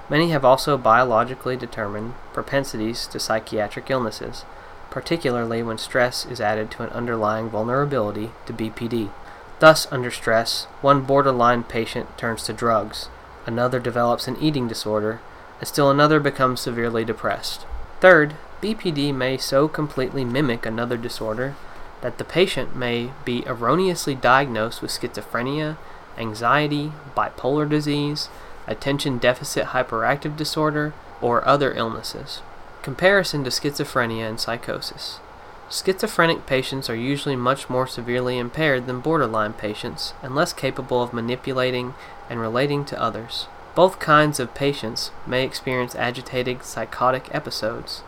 many 0.09 0.29
have 0.31 0.43
also 0.43 0.77
biologically 0.77 1.55
determined 1.55 2.13
propensities 2.33 3.07
to 3.07 3.19
psychiatric 3.19 3.89
illnesses, 3.89 4.45
particularly 4.89 5.61
when 5.61 5.77
stress 5.77 6.25
is 6.25 6.41
added 6.41 6.71
to 6.71 6.83
an 6.83 6.89
underlying 6.89 7.49
vulnerability 7.49 8.31
to 8.45 8.53
BPD. 8.53 9.09
Thus, 9.59 9.91
under 9.91 10.09
stress, 10.09 10.65
one 10.81 11.03
borderline 11.03 11.63
patient 11.63 12.17
turns 12.17 12.43
to 12.43 12.53
drugs, 12.53 13.09
another 13.45 13.79
develops 13.79 14.27
an 14.27 14.37
eating 14.41 14.67
disorder, 14.67 15.19
and 15.59 15.67
still 15.67 15.89
another 15.91 16.19
becomes 16.19 16.61
severely 16.61 17.03
depressed. 17.03 17.65
Third, 17.99 18.35
BPD 18.61 19.13
may 19.13 19.37
so 19.37 19.67
completely 19.67 20.23
mimic 20.23 20.65
another 20.65 20.97
disorder 20.97 21.55
that 22.01 22.17
the 22.17 22.23
patient 22.23 22.75
may 22.75 23.11
be 23.25 23.43
erroneously 23.45 24.15
diagnosed 24.15 24.81
with 24.81 24.91
schizophrenia, 24.91 25.77
anxiety, 26.17 26.91
bipolar 27.15 27.67
disease, 27.67 28.29
attention 28.69 29.17
deficit 29.17 29.67
hyperactive 29.67 30.37
disorder, 30.37 30.93
or 31.21 31.45
other 31.45 31.73
illnesses. 31.73 32.41
Comparison 32.81 33.43
to 33.43 33.49
schizophrenia 33.49 34.29
and 34.29 34.39
psychosis. 34.39 35.19
Schizophrenic 35.69 36.45
patients 36.45 36.89
are 36.89 36.95
usually 36.95 37.35
much 37.35 37.69
more 37.69 37.85
severely 37.85 38.37
impaired 38.37 38.87
than 38.87 39.01
borderline 39.01 39.53
patients 39.53 40.13
and 40.23 40.33
less 40.33 40.53
capable 40.53 41.03
of 41.03 41.13
manipulating 41.13 41.93
and 42.29 42.39
relating 42.39 42.85
to 42.85 43.01
others. 43.01 43.47
Both 43.75 43.99
kinds 43.99 44.39
of 44.39 44.55
patients 44.55 45.11
may 45.27 45.43
experience 45.43 45.95
agitated 45.95 46.63
psychotic 46.63 47.33
episodes. 47.33 48.01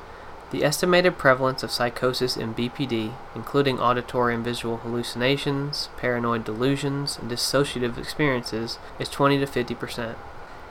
The 0.51 0.63
estimated 0.63 1.17
prevalence 1.17 1.63
of 1.63 1.71
psychosis 1.71 2.35
in 2.35 2.53
BPD, 2.53 3.13
including 3.35 3.79
auditory 3.79 4.35
and 4.35 4.43
visual 4.43 4.77
hallucinations, 4.77 5.89
paranoid 5.97 6.43
delusions, 6.43 7.17
and 7.17 7.31
dissociative 7.31 7.97
experiences, 7.97 8.79
is 8.99 9.07
20 9.07 9.39
to 9.39 9.45
50 9.45 9.75
percent. 9.75 10.17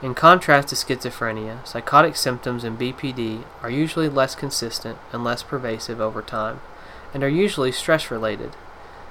In 0.01 0.15
contrast 0.15 0.69
to 0.69 0.75
schizophrenia, 0.75 1.65
psychotic 1.65 2.15
symptoms 2.15 2.63
in 2.63 2.75
BPD 2.75 3.43
are 3.61 3.69
usually 3.69 4.09
less 4.09 4.33
consistent 4.33 4.97
and 5.13 5.23
less 5.23 5.43
pervasive 5.43 6.01
over 6.01 6.23
time, 6.23 6.59
and 7.13 7.23
are 7.23 7.29
usually 7.29 7.71
stress 7.71 8.09
related. 8.09 8.55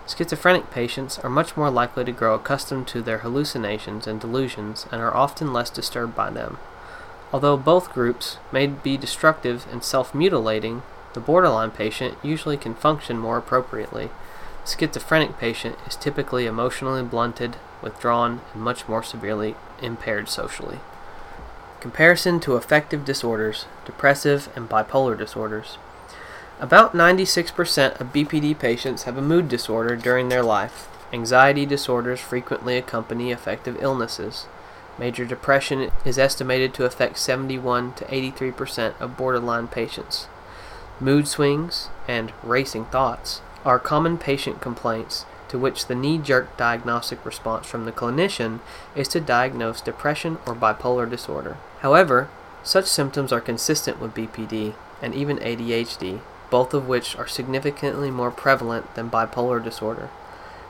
Schizophrenic 0.09 0.73
patients 0.73 1.17
are 1.21 1.31
much 1.31 1.57
more 1.57 1.71
likely 1.71 2.05
to 2.05 2.11
grow 2.11 2.35
accustomed 2.35 2.89
to 2.89 3.03
their 3.03 3.19
hallucinations 3.19 4.09
and 4.09 4.21
delusions 4.21 4.87
and 4.91 5.01
are 5.01 5.17
often 5.17 5.53
less 5.53 5.71
disturbed 5.71 6.17
by 6.17 6.29
them. 6.29 6.59
Although 7.33 7.57
both 7.57 7.93
groups 7.93 8.39
may 8.51 8.67
be 8.67 8.97
destructive 8.97 9.67
and 9.71 9.85
self 9.85 10.13
mutilating, 10.13 10.83
the 11.13 11.21
borderline 11.21 11.71
patient 11.71 12.19
usually 12.21 12.57
can 12.57 12.75
function 12.75 13.17
more 13.17 13.39
appropriately. 13.39 14.11
Schizophrenic 14.65 15.39
patient 15.39 15.77
is 15.87 15.97
typically 15.97 16.47
emotionally 16.47 17.03
blunted, 17.03 17.57
withdrawn, 17.83 18.41
and 18.53 18.63
much 18.63 18.87
more 18.89 19.03
severely 19.03 19.57
impaired 19.81 20.29
socially. 20.29 20.79
Comparison 21.81 22.41
to 22.41 22.57
affective 22.57 23.05
disorders, 23.05 23.65
depressive 23.87 24.51
and 24.55 24.69
bipolar 24.69 25.17
disorders. 25.17 25.79
About 26.61 26.93
96% 26.93 27.99
of 27.99 28.13
BPD 28.13 28.59
patients 28.59 29.05
have 29.05 29.17
a 29.17 29.23
mood 29.23 29.49
disorder 29.49 29.97
during 29.97 30.29
their 30.29 30.43
life. 30.43 30.89
Anxiety 31.11 31.65
disorders 31.65 32.21
frequently 32.21 32.77
accompany 32.77 33.33
affective 33.33 33.83
illnesses. 33.83 34.47
Major 34.99 35.25
depression 35.25 35.91
is 36.05 36.19
estimated 36.19 36.75
to 36.75 36.85
affect 36.85 37.19
71 37.19 37.95
to 37.95 38.05
83% 38.05 38.93
of 39.01 39.17
borderline 39.17 39.69
patients. 39.69 40.29
Mood 41.01 41.27
swings 41.27 41.89
and 42.07 42.35
racing 42.43 42.85
thoughts 42.85 43.41
are 43.65 43.79
common 43.79 44.19
patient 44.19 44.61
complaints 44.61 45.25
to 45.49 45.59
which 45.59 45.87
the 45.87 45.95
knee 45.95 46.17
jerk 46.17 46.57
diagnostic 46.57 47.25
response 47.27 47.67
from 47.67 47.85
the 47.85 47.93
clinician 47.93 48.61
is 48.95 49.09
to 49.09 49.21
diagnose 49.21 49.81
depression 49.81 50.39
or 50.47 50.55
bipolar 50.55 51.11
disorder. 51.11 51.57
However, 51.81 52.29
such 52.63 52.87
symptoms 52.87 53.33
are 53.33 53.41
consistent 53.41 54.01
with 54.01 54.15
BPD 54.15 54.75
and 55.03 55.15
even 55.15 55.39
ADHD, 55.39 56.21
both 56.51 56.73
of 56.73 56.87
which 56.87 57.17
are 57.17 57.27
significantly 57.27 58.11
more 58.11 58.31
prevalent 58.31 58.95
than 58.95 59.11
bipolar 59.11 59.63
disorder. 59.63 60.09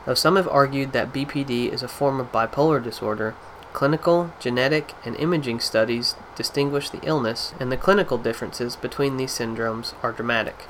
Though 0.07 0.15
some 0.15 0.37
have 0.37 0.49
argued 0.49 0.93
that 0.93 1.13
BPD 1.13 1.71
is 1.71 1.83
a 1.83 1.89
form 1.89 2.21
of 2.21 2.33
bipolar 2.33 2.83
disorder, 2.83 3.35
clinical, 3.73 4.33
genetic, 4.41 4.95
and 5.05 5.15
imaging 5.17 5.61
studies 5.61 6.17
distinguish 6.37 6.91
the 6.91 7.03
illness, 7.03 7.55
and 7.61 7.71
the 7.71 7.77
clinical 7.77 8.19
differences 8.19 8.77
between 8.77 9.17
these 9.17 9.33
syndromes 9.33 9.93
are 10.03 10.13
dramatic. 10.13 10.67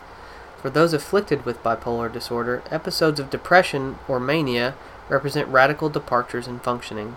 For 0.61 0.69
those 0.69 0.93
afflicted 0.93 1.47
with 1.47 1.63
bipolar 1.63 2.13
disorder, 2.13 2.63
episodes 2.71 3.19
of 3.19 3.31
depression 3.31 3.99
or 4.07 4.21
mania 4.21 4.75
represent 5.09 5.49
radical 5.49 5.89
departures 5.89 6.47
in 6.47 6.61
functioning. 6.61 7.17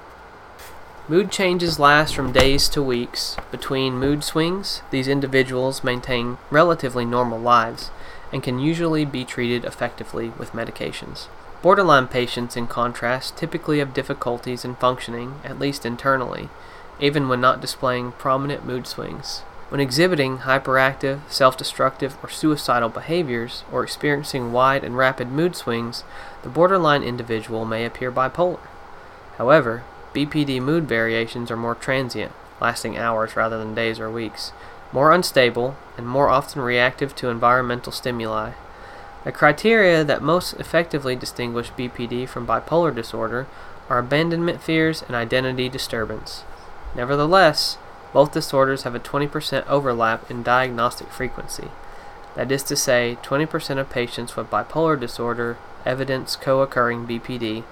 Mood 1.09 1.29
changes 1.29 1.77
last 1.77 2.15
from 2.15 2.31
days 2.31 2.69
to 2.69 2.81
weeks. 2.81 3.35
Between 3.51 3.99
mood 3.99 4.23
swings, 4.23 4.81
these 4.91 5.09
individuals 5.09 5.83
maintain 5.83 6.37
relatively 6.49 7.03
normal 7.03 7.39
lives 7.39 7.91
and 8.31 8.41
can 8.41 8.59
usually 8.59 9.03
be 9.03 9.25
treated 9.25 9.65
effectively 9.65 10.29
with 10.37 10.53
medications. 10.53 11.27
Borderline 11.61 12.07
patients, 12.07 12.55
in 12.55 12.67
contrast, 12.67 13.35
typically 13.35 13.79
have 13.79 13.93
difficulties 13.93 14.63
in 14.63 14.75
functioning, 14.75 15.41
at 15.43 15.59
least 15.59 15.85
internally, 15.85 16.47
even 17.01 17.27
when 17.27 17.41
not 17.41 17.59
displaying 17.59 18.13
prominent 18.13 18.65
mood 18.65 18.87
swings. 18.87 19.43
When 19.73 19.79
exhibiting 19.79 20.37
hyperactive, 20.37 21.21
self 21.29 21.57
destructive, 21.57 22.15
or 22.21 22.29
suicidal 22.29 22.89
behaviors, 22.89 23.63
or 23.71 23.83
experiencing 23.83 24.51
wide 24.51 24.83
and 24.83 24.95
rapid 24.95 25.31
mood 25.31 25.55
swings, 25.55 26.03
the 26.43 26.49
borderline 26.49 27.01
individual 27.01 27.65
may 27.65 27.83
appear 27.83 28.11
bipolar. 28.11 28.59
However, 29.39 29.81
BPD 30.13 30.61
mood 30.61 30.83
variations 30.87 31.49
are 31.49 31.57
more 31.57 31.73
transient, 31.73 32.33
lasting 32.61 32.99
hours 32.99 33.35
rather 33.35 33.57
than 33.57 33.73
days 33.73 33.99
or 33.99 34.11
weeks, 34.11 34.51
more 34.91 35.11
unstable, 35.11 35.75
and 35.97 36.07
more 36.07 36.29
often 36.29 36.61
reactive 36.61 37.15
to 37.15 37.29
environmental 37.29 37.91
stimuli. 37.91 38.51
The 39.23 39.31
criteria 39.31 40.03
that 40.03 40.21
most 40.21 40.53
effectively 40.59 41.15
distinguish 41.15 41.71
BPD 41.71 42.29
from 42.29 42.45
bipolar 42.45 42.93
disorder 42.93 43.47
are 43.89 43.97
abandonment 43.97 44.61
fears 44.61 45.01
and 45.01 45.15
identity 45.15 45.67
disturbance. 45.67 46.43
Nevertheless, 46.95 47.79
both 48.13 48.31
disorders 48.31 48.83
have 48.83 48.95
a 48.95 48.99
20% 48.99 49.67
overlap 49.67 50.29
in 50.29 50.43
diagnostic 50.43 51.09
frequency. 51.09 51.69
That 52.35 52.51
is 52.51 52.63
to 52.63 52.75
say, 52.75 53.17
20% 53.23 53.77
of 53.79 53.89
patients 53.89 54.35
with 54.35 54.49
bipolar 54.49 54.99
disorder 54.99 55.57
evidence 55.85 56.35
co 56.35 56.61
occurring 56.61 57.05
BPD, 57.05 57.63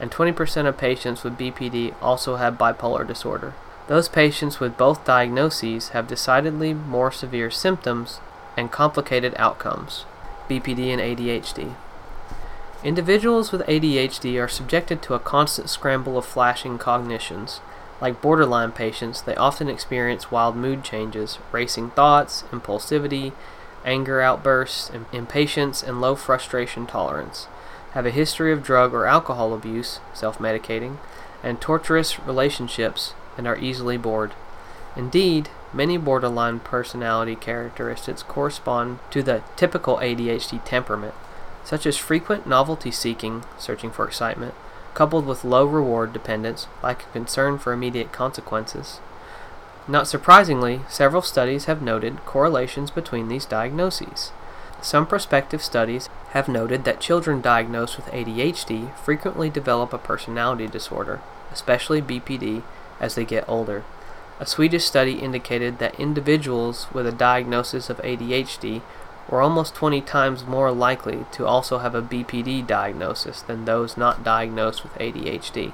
and 0.00 0.10
20% 0.10 0.66
of 0.66 0.78
patients 0.78 1.24
with 1.24 1.38
BPD 1.38 1.94
also 2.00 2.36
have 2.36 2.54
bipolar 2.54 3.06
disorder. 3.06 3.54
Those 3.88 4.08
patients 4.08 4.60
with 4.60 4.76
both 4.76 5.04
diagnoses 5.04 5.90
have 5.90 6.08
decidedly 6.08 6.74
more 6.74 7.10
severe 7.10 7.50
symptoms 7.50 8.20
and 8.56 8.70
complicated 8.70 9.34
outcomes. 9.36 10.04
BPD 10.48 10.92
and 10.92 11.00
ADHD. 11.00 11.74
Individuals 12.84 13.50
with 13.50 13.66
ADHD 13.66 14.42
are 14.42 14.48
subjected 14.48 15.02
to 15.02 15.14
a 15.14 15.18
constant 15.18 15.68
scramble 15.68 16.16
of 16.16 16.24
flashing 16.24 16.78
cognitions. 16.78 17.60
Like 18.00 18.22
borderline 18.22 18.72
patients, 18.72 19.20
they 19.20 19.34
often 19.34 19.68
experience 19.68 20.30
wild 20.30 20.56
mood 20.56 20.84
changes, 20.84 21.38
racing 21.50 21.90
thoughts, 21.90 22.44
impulsivity, 22.52 23.32
anger 23.84 24.20
outbursts, 24.20 24.90
impatience, 25.12 25.82
and 25.82 26.00
low 26.00 26.14
frustration 26.14 26.86
tolerance 26.86 27.48
have 27.92 28.06
a 28.06 28.10
history 28.10 28.52
of 28.52 28.62
drug 28.62 28.94
or 28.94 29.06
alcohol 29.06 29.54
abuse, 29.54 30.00
self 30.12 30.38
medicating, 30.38 30.98
and 31.42 31.60
torturous 31.60 32.20
relationships, 32.20 33.14
and 33.36 33.46
are 33.46 33.58
easily 33.58 33.96
bored. 33.96 34.34
Indeed, 34.96 35.48
many 35.72 35.96
borderline 35.96 36.60
personality 36.60 37.36
characteristics 37.36 38.22
correspond 38.22 38.98
to 39.10 39.22
the 39.22 39.42
typical 39.56 39.96
ADHD 39.98 40.64
temperament, 40.64 41.14
such 41.64 41.86
as 41.86 41.96
frequent 41.96 42.46
novelty 42.46 42.90
seeking, 42.90 43.44
searching 43.58 43.90
for 43.90 44.06
excitement, 44.06 44.54
coupled 44.98 45.26
with 45.26 45.44
low 45.44 45.64
reward 45.64 46.12
dependence, 46.12 46.66
like 46.82 47.04
a 47.04 47.12
concern 47.12 47.56
for 47.56 47.72
immediate 47.72 48.10
consequences. 48.10 48.98
Not 49.86 50.08
surprisingly, 50.08 50.80
several 50.88 51.22
studies 51.22 51.66
have 51.66 51.80
noted 51.80 52.24
correlations 52.26 52.90
between 52.90 53.28
these 53.28 53.44
diagnoses. 53.44 54.32
Some 54.82 55.06
prospective 55.06 55.62
studies 55.62 56.08
have 56.30 56.48
noted 56.48 56.82
that 56.82 56.98
children 56.98 57.40
diagnosed 57.40 57.96
with 57.96 58.06
ADHD 58.06 58.92
frequently 58.96 59.48
develop 59.48 59.92
a 59.92 59.98
personality 59.98 60.66
disorder, 60.66 61.20
especially 61.52 62.02
BPD, 62.02 62.64
as 62.98 63.14
they 63.14 63.24
get 63.24 63.48
older. 63.48 63.84
A 64.40 64.46
Swedish 64.46 64.84
study 64.84 65.20
indicated 65.20 65.78
that 65.78 66.00
individuals 66.00 66.88
with 66.92 67.06
a 67.06 67.12
diagnosis 67.12 67.88
of 67.88 67.98
ADHD 67.98 68.82
were 69.28 69.42
almost 69.42 69.74
20 69.74 70.00
times 70.02 70.44
more 70.44 70.72
likely 70.72 71.26
to 71.32 71.46
also 71.46 71.78
have 71.78 71.94
a 71.94 72.02
BPD 72.02 72.66
diagnosis 72.66 73.42
than 73.42 73.64
those 73.64 73.96
not 73.96 74.24
diagnosed 74.24 74.82
with 74.82 74.94
ADHD. 74.94 75.72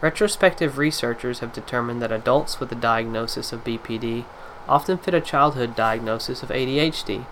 Retrospective 0.00 0.78
researchers 0.78 1.40
have 1.40 1.52
determined 1.52 2.02
that 2.02 2.12
adults 2.12 2.60
with 2.60 2.70
a 2.70 2.76
diagnosis 2.76 3.52
of 3.52 3.64
BPD 3.64 4.24
often 4.68 4.98
fit 4.98 5.14
a 5.14 5.20
childhood 5.20 5.74
diagnosis 5.74 6.42
of 6.42 6.50
ADHD, 6.50 7.24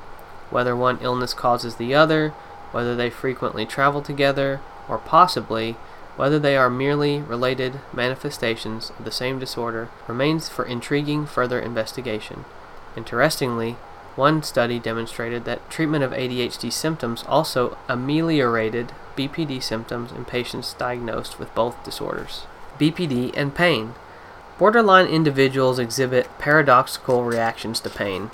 whether 0.51 0.75
one 0.75 0.99
illness 1.01 1.35
causes 1.35 1.77
the 1.77 1.95
other, 1.95 2.31
whether 2.73 2.97
they 2.97 3.11
frequently 3.11 3.67
travel 3.67 4.03
together, 4.03 4.61
or 4.89 4.99
possibly 4.99 5.77
whether 6.17 6.39
they 6.39 6.57
are 6.57 6.71
merely 6.71 7.21
related 7.21 7.81
manifestations 7.93 8.91
of 8.99 9.05
the 9.05 9.11
same 9.11 9.39
disorder 9.39 9.89
remains 10.07 10.49
for 10.49 10.65
intriguing 10.65 11.27
further 11.27 11.59
investigation. 11.59 12.45
Interestingly, 12.97 13.77
one 14.17 14.43
study 14.43 14.79
demonstrated 14.79 15.45
that 15.45 15.71
treatment 15.71 16.05
of 16.05 16.13
ADHD 16.13 16.73
symptoms 16.73 17.25
also 17.27 17.79
ameliorated 17.89 18.93
BPD 19.17 19.63
symptoms 19.63 20.13
in 20.13 20.25
patients 20.25 20.75
diagnosed 20.75 21.39
with 21.39 21.55
both 21.55 21.83
disorders. 21.85 22.47
BPD 22.79 23.33
and 23.37 23.55
pain. 23.55 23.95
Borderline 24.59 25.07
individuals 25.07 25.79
exhibit 25.79 26.29
paradoxical 26.39 27.25
reactions 27.25 27.81
to 27.81 27.91
pain. 27.91 28.31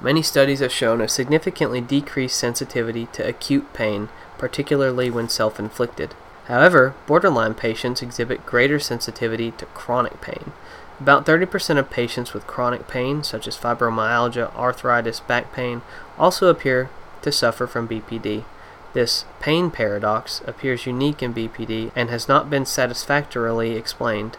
Many 0.00 0.22
studies 0.22 0.60
have 0.60 0.72
shown 0.72 1.00
a 1.00 1.08
significantly 1.08 1.80
decreased 1.80 2.36
sensitivity 2.36 3.06
to 3.12 3.26
acute 3.26 3.72
pain, 3.72 4.08
particularly 4.38 5.10
when 5.10 5.28
self 5.28 5.58
inflicted. 5.58 6.14
However, 6.46 6.94
borderline 7.06 7.54
patients 7.54 8.02
exhibit 8.02 8.44
greater 8.44 8.78
sensitivity 8.78 9.52
to 9.52 9.66
chronic 9.66 10.20
pain. 10.20 10.52
About 11.00 11.26
30% 11.26 11.78
of 11.78 11.90
patients 11.90 12.32
with 12.32 12.46
chronic 12.46 12.86
pain, 12.86 13.24
such 13.24 13.48
as 13.48 13.56
fibromyalgia, 13.56 14.54
arthritis, 14.54 15.20
back 15.20 15.52
pain, 15.52 15.82
also 16.18 16.48
appear 16.48 16.88
to 17.22 17.32
suffer 17.32 17.66
from 17.66 17.88
BPD. 17.88 18.44
This 18.92 19.24
pain 19.40 19.72
paradox 19.72 20.40
appears 20.46 20.86
unique 20.86 21.20
in 21.20 21.34
BPD 21.34 21.90
and 21.96 22.10
has 22.10 22.28
not 22.28 22.48
been 22.48 22.64
satisfactorily 22.64 23.72
explained. 23.72 24.38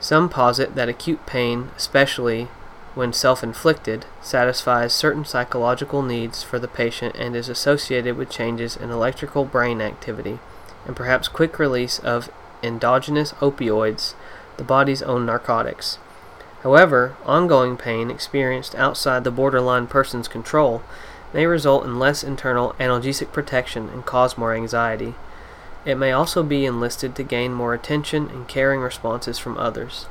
Some 0.00 0.28
posit 0.28 0.74
that 0.74 0.90
acute 0.90 1.24
pain, 1.24 1.70
especially 1.76 2.48
when 2.94 3.14
self 3.14 3.42
inflicted, 3.42 4.04
satisfies 4.20 4.92
certain 4.92 5.24
psychological 5.24 6.02
needs 6.02 6.42
for 6.42 6.58
the 6.58 6.68
patient 6.68 7.16
and 7.16 7.34
is 7.34 7.48
associated 7.48 8.18
with 8.18 8.28
changes 8.28 8.76
in 8.76 8.90
electrical 8.90 9.46
brain 9.46 9.80
activity 9.80 10.40
and 10.86 10.94
perhaps 10.94 11.28
quick 11.28 11.58
release 11.58 11.98
of 12.00 12.30
endogenous 12.62 13.32
opioids, 13.34 14.14
the 14.56 14.64
body's 14.64 15.02
own 15.02 15.26
narcotics. 15.26 15.98
However, 16.62 17.16
ongoing 17.26 17.76
pain 17.76 18.10
experienced 18.10 18.74
outside 18.74 19.24
the 19.24 19.30
borderline 19.30 19.86
person's 19.86 20.28
control 20.28 20.82
may 21.34 21.46
result 21.46 21.84
in 21.84 21.98
less 21.98 22.24
internal 22.24 22.74
analgesic 22.80 23.32
protection 23.32 23.88
and 23.88 24.06
cause 24.06 24.38
more 24.38 24.54
anxiety. 24.54 25.14
It 25.84 25.96
may 25.96 26.12
also 26.12 26.42
be 26.42 26.64
enlisted 26.64 27.14
to 27.16 27.22
gain 27.22 27.52
more 27.52 27.74
attention 27.74 28.30
and 28.30 28.48
caring 28.48 28.80
responses 28.80 29.38
from 29.38 29.58
others. 29.58 30.06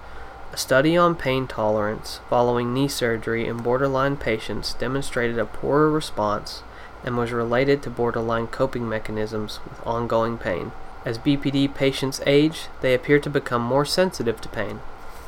A 0.52 0.58
study 0.58 0.96
on 0.96 1.16
pain 1.16 1.48
tolerance 1.48 2.20
following 2.30 2.74
knee 2.74 2.88
surgery 2.88 3.48
in 3.48 3.58
borderline 3.58 4.18
patients 4.18 4.76
demonstrated 4.76 5.40
a 5.40 5.46
poorer 5.46 5.90
response 5.90 6.62
and 7.04 7.18
was 7.18 7.32
related 7.32 7.82
to 7.82 7.90
borderline 7.90 8.46
coping 8.46 8.88
mechanisms 8.88 9.60
with 9.68 9.86
ongoing 9.88 10.38
pain. 10.38 10.72
As 11.06 11.18
BPD 11.18 11.74
patients 11.74 12.22
age, 12.26 12.68
they 12.82 12.94
appear 12.94 13.20
to 13.20 13.30
become 13.30 13.62
more 13.62 13.86
sensitive 13.86 14.40
to 14.42 14.50
pain. 14.50 14.80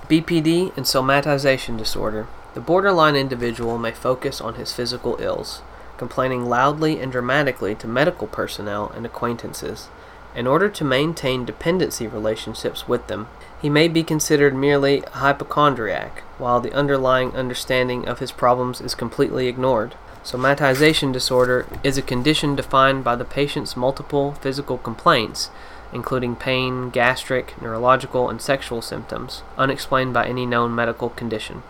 BPD 0.08 0.76
and 0.78 0.86
somatization 0.86 1.78
disorder. 1.78 2.28
The 2.54 2.62
borderline 2.62 3.16
individual 3.16 3.78
may 3.78 3.92
focus 3.92 4.40
on 4.40 4.54
his 4.54 4.72
physical 4.72 5.18
ills, 5.20 5.62
complaining 5.98 6.46
loudly 6.46 7.02
and 7.02 7.12
dramatically 7.12 7.76
to 7.76 7.88
medical 7.88 8.28
personnel 8.28 8.92
and 8.96 9.06
acquaintances. 9.06 9.90
In 10.34 10.48
order 10.48 10.70
to 10.70 10.84
maintain 10.84 11.44
dependency 11.44 12.08
relationships 12.08 12.88
with 12.88 13.08
them, 13.08 13.28
he 13.62 13.70
may 13.70 13.88
be 13.88 14.04
considered 14.04 14.54
merely 14.54 15.02
a 15.02 15.10
hypochondriac, 15.10 16.20
while 16.38 16.62
the 16.62 16.74
underlying 16.74 17.34
understanding 17.36 18.08
of 18.08 18.20
his 18.20 18.32
problems 18.32 18.80
is 18.80 18.96
completely 18.96 19.48
ignored. 19.48 19.96
Somatization 20.24 21.14
disorder 21.14 21.68
is 21.84 21.98
a 21.98 22.02
condition 22.02 22.56
defined 22.56 23.04
by 23.04 23.16
the 23.16 23.24
patient's 23.24 23.78
multiple 23.78 24.34
physical 24.34 24.78
complaints, 24.78 25.50
including 25.94 26.36
pain, 26.36 26.90
gastric, 26.90 27.60
neurological, 27.62 28.30
and 28.30 28.42
sexual 28.42 28.82
symptoms, 28.82 29.44
unexplained 29.58 30.14
by 30.14 30.26
any 30.26 30.46
known 30.46 30.74
medical 30.74 31.10
condition. 31.10 31.64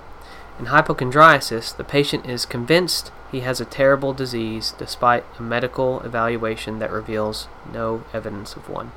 In 0.58 0.68
hypochondriasis, 0.68 1.76
the 1.76 1.84
patient 1.84 2.26
is 2.26 2.46
convinced 2.46 3.12
he 3.32 3.42
has 3.42 3.60
a 3.60 3.66
terrible 3.66 4.14
disease 4.14 4.74
despite 4.78 5.26
a 5.38 5.42
medical 5.42 6.00
evaluation 6.02 6.80
that 6.80 6.92
reveals 6.92 7.48
no 7.72 8.04
evidence 8.14 8.56
of 8.56 8.70
one. 8.70 8.92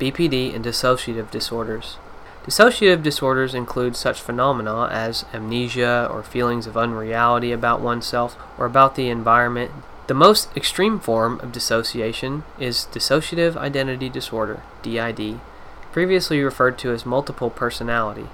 BPD 0.00 0.54
and 0.54 0.64
dissociative 0.64 1.30
disorders. 1.30 1.98
Dissociative 2.44 3.02
disorders 3.02 3.54
include 3.54 3.94
such 3.94 4.20
phenomena 4.20 4.88
as 4.90 5.26
amnesia 5.32 6.08
or 6.10 6.22
feelings 6.22 6.66
of 6.66 6.76
unreality 6.76 7.52
about 7.52 7.82
oneself 7.82 8.36
or 8.58 8.64
about 8.64 8.94
the 8.94 9.10
environment. 9.10 9.70
The 10.10 10.14
most 10.14 10.48
extreme 10.56 10.98
form 10.98 11.38
of 11.38 11.52
dissociation 11.52 12.42
is 12.58 12.88
dissociative 12.90 13.56
identity 13.56 14.08
disorder, 14.08 14.60
DID, 14.82 15.38
previously 15.92 16.42
referred 16.42 16.78
to 16.78 16.90
as 16.90 17.06
multiple 17.06 17.48
personality. 17.48 18.26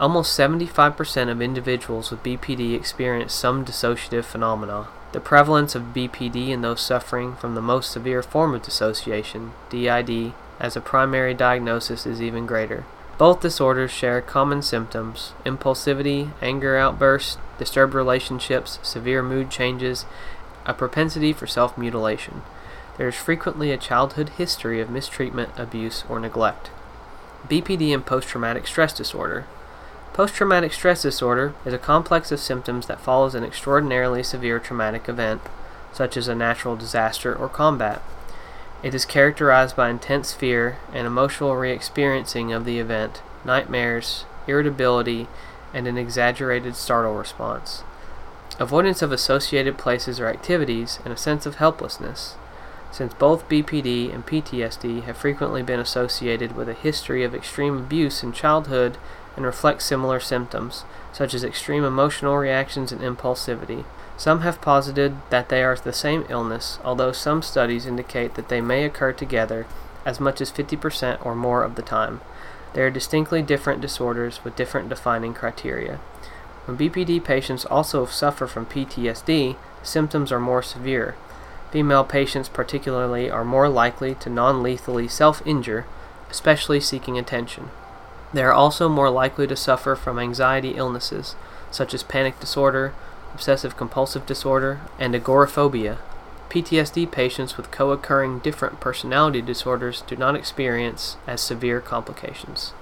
Almost 0.00 0.38
75% 0.38 1.30
of 1.30 1.42
individuals 1.42 2.10
with 2.10 2.22
BPD 2.22 2.74
experience 2.74 3.34
some 3.34 3.62
dissociative 3.62 4.24
phenomena. 4.24 4.88
The 5.12 5.20
prevalence 5.20 5.74
of 5.74 5.92
BPD 5.92 6.48
in 6.48 6.62
those 6.62 6.80
suffering 6.80 7.36
from 7.36 7.54
the 7.54 7.60
most 7.60 7.90
severe 7.90 8.22
form 8.22 8.54
of 8.54 8.62
dissociation, 8.62 9.52
DID, 9.68 10.32
as 10.58 10.76
a 10.76 10.80
primary 10.80 11.34
diagnosis 11.34 12.06
is 12.06 12.22
even 12.22 12.46
greater. 12.46 12.86
Both 13.18 13.40
disorders 13.40 13.90
share 13.90 14.20
common 14.20 14.62
symptoms 14.62 15.32
impulsivity, 15.44 16.32
anger 16.42 16.76
outbursts, 16.76 17.38
disturbed 17.58 17.94
relationships, 17.94 18.78
severe 18.82 19.22
mood 19.22 19.50
changes, 19.50 20.04
a 20.66 20.74
propensity 20.74 21.32
for 21.32 21.46
self 21.46 21.78
mutilation. 21.78 22.42
There 22.98 23.08
is 23.08 23.14
frequently 23.14 23.72
a 23.72 23.76
childhood 23.76 24.30
history 24.30 24.80
of 24.80 24.90
mistreatment, 24.90 25.50
abuse, 25.56 26.04
or 26.08 26.18
neglect. 26.18 26.70
BPD 27.48 27.94
and 27.94 28.04
post 28.04 28.28
traumatic 28.28 28.66
stress 28.66 28.92
disorder. 28.92 29.44
Post 30.12 30.34
traumatic 30.34 30.72
stress 30.72 31.02
disorder 31.02 31.54
is 31.64 31.74
a 31.74 31.78
complex 31.78 32.32
of 32.32 32.40
symptoms 32.40 32.86
that 32.86 33.00
follows 33.00 33.34
an 33.34 33.44
extraordinarily 33.44 34.22
severe 34.22 34.58
traumatic 34.58 35.08
event, 35.08 35.42
such 35.92 36.16
as 36.16 36.26
a 36.26 36.34
natural 36.34 36.74
disaster 36.74 37.34
or 37.34 37.48
combat. 37.48 38.02
It 38.82 38.94
is 38.94 39.04
characterized 39.04 39.76
by 39.76 39.90
intense 39.90 40.32
fear 40.32 40.78
and 40.92 41.06
emotional 41.06 41.54
re 41.54 41.70
experiencing 41.70 42.52
of 42.52 42.64
the 42.64 42.78
event, 42.78 43.20
nightmares, 43.44 44.24
irritability, 44.46 45.28
and 45.74 45.86
an 45.86 45.98
exaggerated 45.98 46.76
startle 46.76 47.14
response. 47.14 47.82
Avoidance 48.58 49.02
of 49.02 49.12
associated 49.12 49.76
places 49.76 50.18
or 50.18 50.28
activities, 50.28 50.98
and 51.04 51.12
a 51.12 51.16
sense 51.16 51.44
of 51.46 51.56
helplessness. 51.56 52.36
Since 52.90 53.14
both 53.14 53.48
BPD 53.48 54.14
and 54.14 54.26
PTSD 54.26 55.02
have 55.02 55.16
frequently 55.16 55.62
been 55.62 55.80
associated 55.80 56.56
with 56.56 56.68
a 56.68 56.74
history 56.74 57.22
of 57.22 57.34
extreme 57.34 57.76
abuse 57.76 58.22
in 58.22 58.32
childhood 58.32 58.96
and 59.36 59.44
reflect 59.44 59.82
similar 59.82 60.20
symptoms, 60.20 60.84
such 61.12 61.34
as 61.34 61.44
extreme 61.44 61.84
emotional 61.84 62.36
reactions 62.38 62.92
and 62.92 63.02
impulsivity, 63.02 63.84
some 64.16 64.40
have 64.40 64.62
posited 64.62 65.16
that 65.28 65.50
they 65.50 65.62
are 65.62 65.76
the 65.76 65.92
same 65.92 66.24
illness, 66.30 66.78
although 66.82 67.12
some 67.12 67.42
studies 67.42 67.84
indicate 67.84 68.34
that 68.34 68.48
they 68.48 68.62
may 68.62 68.84
occur 68.84 69.12
together 69.12 69.66
as 70.06 70.20
much 70.20 70.40
as 70.40 70.50
50% 70.50 71.24
or 71.24 71.34
more 71.34 71.62
of 71.62 71.74
the 71.74 71.82
time. 71.82 72.22
They 72.72 72.80
are 72.82 72.90
distinctly 72.90 73.42
different 73.42 73.82
disorders 73.82 74.42
with 74.42 74.56
different 74.56 74.88
defining 74.88 75.34
criteria. 75.34 76.00
When 76.66 76.76
BPD 76.76 77.22
patients 77.22 77.64
also 77.64 78.06
suffer 78.06 78.48
from 78.48 78.66
PTSD, 78.66 79.56
symptoms 79.84 80.32
are 80.32 80.40
more 80.40 80.62
severe. 80.62 81.14
Female 81.70 82.02
patients, 82.02 82.48
particularly, 82.48 83.30
are 83.30 83.44
more 83.44 83.68
likely 83.68 84.16
to 84.16 84.28
non 84.28 84.64
lethally 84.64 85.06
self 85.06 85.46
injure, 85.46 85.86
especially 86.28 86.80
seeking 86.80 87.18
attention. 87.18 87.70
They 88.32 88.42
are 88.42 88.52
also 88.52 88.88
more 88.88 89.10
likely 89.10 89.46
to 89.46 89.54
suffer 89.54 89.94
from 89.94 90.18
anxiety 90.18 90.70
illnesses, 90.70 91.36
such 91.70 91.94
as 91.94 92.02
panic 92.02 92.40
disorder, 92.40 92.92
obsessive 93.32 93.76
compulsive 93.76 94.26
disorder, 94.26 94.80
and 94.98 95.14
agoraphobia. 95.14 95.98
PTSD 96.50 97.10
patients 97.12 97.56
with 97.56 97.70
co 97.70 97.92
occurring 97.92 98.40
different 98.40 98.80
personality 98.80 99.40
disorders 99.40 100.02
do 100.08 100.16
not 100.16 100.34
experience 100.34 101.16
as 101.28 101.40
severe 101.40 101.80
complications. 101.80 102.72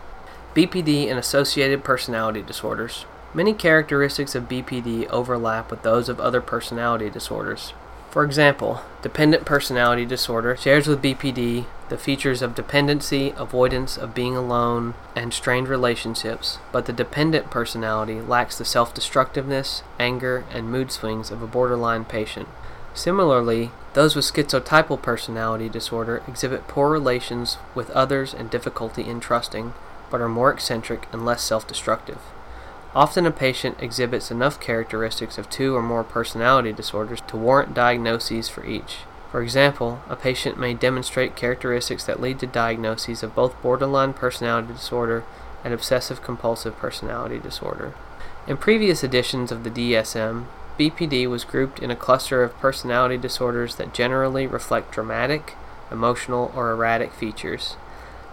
BPD 0.54 1.08
and 1.10 1.18
associated 1.18 1.84
personality 1.84 2.40
disorders. 2.40 3.04
Many 3.36 3.52
characteristics 3.52 4.36
of 4.36 4.48
BPD 4.48 5.08
overlap 5.08 5.68
with 5.68 5.82
those 5.82 6.08
of 6.08 6.20
other 6.20 6.40
personality 6.40 7.10
disorders. 7.10 7.72
For 8.08 8.22
example, 8.22 8.82
dependent 9.02 9.44
personality 9.44 10.06
disorder 10.06 10.56
shares 10.56 10.86
with 10.86 11.02
BPD 11.02 11.66
the 11.88 11.98
features 11.98 12.42
of 12.42 12.54
dependency, 12.54 13.34
avoidance 13.36 13.96
of 13.96 14.14
being 14.14 14.36
alone, 14.36 14.94
and 15.16 15.34
strained 15.34 15.66
relationships, 15.66 16.58
but 16.70 16.86
the 16.86 16.92
dependent 16.92 17.50
personality 17.50 18.20
lacks 18.20 18.56
the 18.56 18.64
self 18.64 18.94
destructiveness, 18.94 19.82
anger, 19.98 20.44
and 20.52 20.70
mood 20.70 20.92
swings 20.92 21.32
of 21.32 21.42
a 21.42 21.48
borderline 21.48 22.04
patient. 22.04 22.48
Similarly, 22.94 23.72
those 23.94 24.14
with 24.14 24.26
schizotypal 24.26 25.02
personality 25.02 25.68
disorder 25.68 26.22
exhibit 26.28 26.68
poor 26.68 26.88
relations 26.88 27.58
with 27.74 27.90
others 27.90 28.32
and 28.32 28.48
difficulty 28.48 29.02
in 29.02 29.18
trusting, 29.18 29.74
but 30.08 30.20
are 30.20 30.28
more 30.28 30.52
eccentric 30.52 31.08
and 31.12 31.26
less 31.26 31.42
self 31.42 31.66
destructive. 31.66 32.20
Often 32.94 33.26
a 33.26 33.32
patient 33.32 33.78
exhibits 33.80 34.30
enough 34.30 34.60
characteristics 34.60 35.36
of 35.36 35.50
two 35.50 35.74
or 35.74 35.82
more 35.82 36.04
personality 36.04 36.72
disorders 36.72 37.20
to 37.26 37.36
warrant 37.36 37.74
diagnoses 37.74 38.48
for 38.48 38.64
each. 38.64 38.98
For 39.32 39.42
example, 39.42 40.00
a 40.08 40.14
patient 40.14 40.60
may 40.60 40.74
demonstrate 40.74 41.34
characteristics 41.34 42.04
that 42.04 42.20
lead 42.20 42.38
to 42.38 42.46
diagnoses 42.46 43.24
of 43.24 43.34
both 43.34 43.60
borderline 43.62 44.12
personality 44.12 44.72
disorder 44.72 45.24
and 45.64 45.74
obsessive 45.74 46.22
compulsive 46.22 46.76
personality 46.76 47.40
disorder. 47.40 47.94
In 48.46 48.56
previous 48.58 49.02
editions 49.02 49.50
of 49.50 49.64
the 49.64 49.70
DSM, 49.70 50.44
BPD 50.78 51.28
was 51.28 51.42
grouped 51.42 51.80
in 51.80 51.90
a 51.90 51.96
cluster 51.96 52.44
of 52.44 52.56
personality 52.58 53.16
disorders 53.16 53.74
that 53.74 53.92
generally 53.92 54.46
reflect 54.46 54.92
dramatic, 54.92 55.54
emotional, 55.90 56.52
or 56.54 56.70
erratic 56.70 57.12
features. 57.12 57.76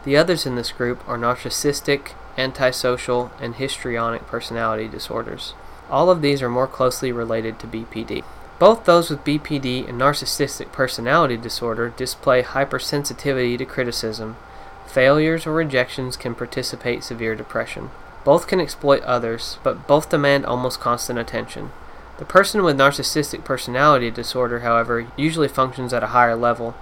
The 0.04 0.18
others 0.18 0.46
in 0.46 0.56
this 0.56 0.72
group 0.72 1.08
are 1.08 1.18
narcissistic, 1.18 2.12
antisocial, 2.38 3.32
and 3.40 3.56
histrionic 3.56 4.28
personality 4.28 4.88
disorders. 4.88 5.54
All 5.90 6.10
of 6.10 6.22
these 6.22 6.42
are 6.42 6.50
more 6.50 6.68
closely 6.68 7.12
related 7.12 7.60
to 7.60 7.68
BPD. 7.68 8.24
Both 8.60 8.86
those 8.86 9.10
with 9.10 9.24
BPD 9.24 9.90
and 9.90 10.00
narcissistic 10.00 10.72
personality 10.72 11.36
disorder 11.36 11.90
display 11.90 12.44
hypersensitivity 12.44 13.58
to 13.58 13.66
criticism. 13.66 14.38
Failures 14.86 15.48
or 15.48 15.54
rejections 15.54 16.16
can 16.16 16.36
precipitate 16.36 17.04
severe 17.04 17.36
depression. 17.36 17.90
Both 18.24 18.48
can 18.48 18.60
exploit 18.60 19.02
others, 19.02 19.58
but 19.64 19.88
both 19.88 20.10
demand 20.10 20.46
almost 20.46 20.80
constant 20.80 21.18
attention. 21.18 21.72
The 22.20 22.26
person 22.26 22.62
with 22.62 22.78
narcissistic 22.78 23.44
personality 23.44 24.12
disorder, 24.12 24.60
however, 24.60 25.08
usually 25.18 25.48
functions 25.48 25.92
at 25.92 26.04
a 26.04 26.14
higher 26.14 26.36
level. 26.36 26.76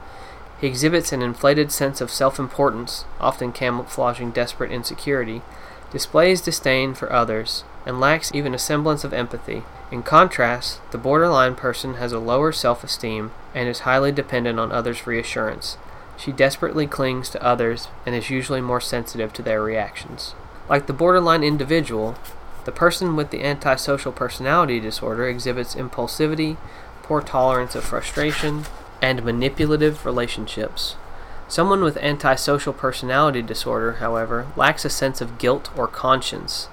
He 0.60 0.68
exhibits 0.68 1.14
an 1.14 1.22
inflated 1.22 1.72
sense 1.72 2.02
of 2.02 2.12
self 2.12 2.38
importance, 2.38 3.06
often 3.20 3.54
camouflaging 3.54 4.32
desperate 4.32 4.72
insecurity, 4.72 5.42
displays 5.92 6.42
disdain 6.42 6.94
for 6.94 7.12
others, 7.12 7.64
and 7.86 8.00
lacks 8.00 8.32
even 8.34 8.54
a 8.54 8.60
semblance 8.60 9.04
of 9.04 9.14
empathy. 9.14 9.64
In 9.90 10.04
contrast, 10.04 10.82
the 10.92 10.98
borderline 10.98 11.56
person 11.56 11.96
has 11.96 12.12
a 12.12 12.20
lower 12.20 12.52
self 12.52 12.84
esteem 12.84 13.32
and 13.56 13.70
is 13.70 13.80
highly 13.80 14.12
dependent 14.12 14.60
on 14.60 14.72
others' 14.72 15.08
reassurance. 15.08 15.78
She 16.18 16.34
desperately 16.34 16.86
clings 16.86 17.30
to 17.30 17.44
others 17.44 17.88
and 18.06 18.14
is 18.14 18.30
usually 18.30 18.62
more 18.62 18.82
sensitive 18.82 19.32
to 19.34 19.42
their 19.42 19.64
reactions. 19.64 20.36
Like 20.70 20.86
the 20.86 20.94
borderline 20.94 21.44
individual, 21.44 22.16
the 22.66 22.72
person 22.74 23.16
with 23.16 23.32
the 23.32 23.44
antisocial 23.44 24.12
personality 24.12 24.82
disorder 24.82 25.28
exhibits 25.28 25.74
impulsivity, 25.74 26.58
poor 27.02 27.22
tolerance 27.22 27.74
of 27.74 27.86
frustration, 27.86 28.66
and 29.02 29.24
manipulative 29.24 30.06
relationships. 30.06 30.96
Someone 31.48 31.84
with 31.84 31.98
antisocial 31.98 32.74
personality 32.74 33.42
disorder, 33.42 33.94
however, 33.94 34.48
lacks 34.56 34.86
a 34.86 34.90
sense 34.90 35.20
of 35.20 35.40
guilt 35.40 35.70
or 35.76 35.88
conscience. 35.88 36.68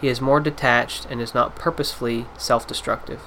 He 0.00 0.08
is 0.08 0.20
more 0.20 0.40
detached 0.40 1.06
and 1.10 1.20
is 1.20 1.34
not 1.34 1.54
purposefully 1.54 2.26
self 2.38 2.66
destructive. 2.66 3.20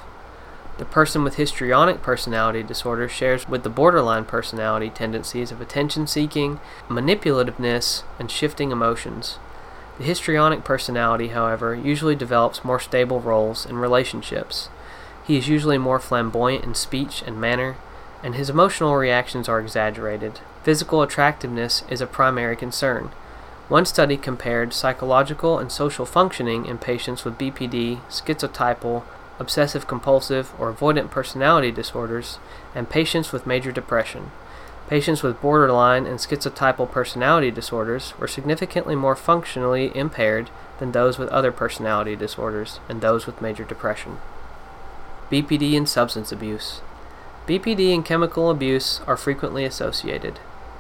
The 0.78 0.86
person 0.86 1.24
with 1.24 1.36
histrionic 1.36 2.02
personality 2.02 2.62
disorder 2.62 3.08
shares 3.08 3.48
with 3.48 3.64
the 3.64 3.70
borderline 3.70 4.26
personality 4.26 4.90
tendencies 4.90 5.52
of 5.52 5.62
attention 5.62 6.06
seeking, 6.06 6.60
manipulativeness, 6.90 8.04
and 8.20 8.30
shifting 8.30 8.72
emotions. 8.72 9.40
The 9.98 10.04
histrionic 10.04 10.66
personality, 10.66 11.30
however, 11.30 11.74
usually 11.74 12.16
develops 12.16 12.66
more 12.66 12.82
stable 12.82 13.22
roles 13.22 13.66
in 13.66 13.78
relationships. 13.78 14.68
He 15.26 15.38
is 15.38 15.48
usually 15.48 15.78
more 15.78 16.00
flamboyant 16.00 16.66
in 16.66 16.76
speech 16.76 17.24
and 17.26 17.40
manner, 17.40 17.78
and 18.26 18.34
his 18.34 18.50
emotional 18.50 18.96
reactions 18.96 19.48
are 19.48 19.60
exaggerated. 19.60 20.40
Physical 20.64 21.04
attractiveness 21.04 21.84
is 21.88 22.02
a 22.02 22.08
primary 22.08 22.56
concern. 22.56 23.12
One 23.70 23.86
study 23.86 24.18
compared 24.18 24.74
psychological 24.74 25.60
and 25.60 25.72
social 25.72 26.08
functioning 26.08 26.66
in 26.66 26.80
patients 26.80 27.24
with 27.24 27.38
BPD, 27.38 28.02
schizotypal, 28.10 29.04
obsessive 29.38 29.86
compulsive, 29.86 30.54
or 30.60 30.74
avoidant 30.74 31.12
personality 31.12 31.72
disorders, 31.72 32.40
and 32.74 32.90
patients 32.90 33.32
with 33.32 33.46
major 33.46 33.72
depression. 33.72 34.32
Patients 34.90 35.22
with 35.22 35.40
borderline 35.40 36.08
and 36.08 36.18
schizotypal 36.18 36.92
personality 36.92 37.52
disorders 37.52 38.18
were 38.18 38.28
significantly 38.28 38.96
more 38.96 39.16
functionally 39.16 39.96
impaired 39.96 40.50
than 40.80 40.94
those 40.94 41.20
with 41.20 41.30
other 41.30 41.52
personality 41.52 42.16
disorders 42.16 42.80
and 42.90 43.02
those 43.02 43.28
with 43.28 43.40
major 43.40 43.64
depression. 43.64 44.18
BPD 45.32 45.78
and 45.78 45.88
substance 45.88 46.32
abuse. 46.32 46.82
BPD 47.48 47.94
and 47.94 48.04
chemical 48.04 48.50
abuse 48.50 49.02
are 49.06 49.16
frequently 49.16 49.66
associated. 49.66 50.40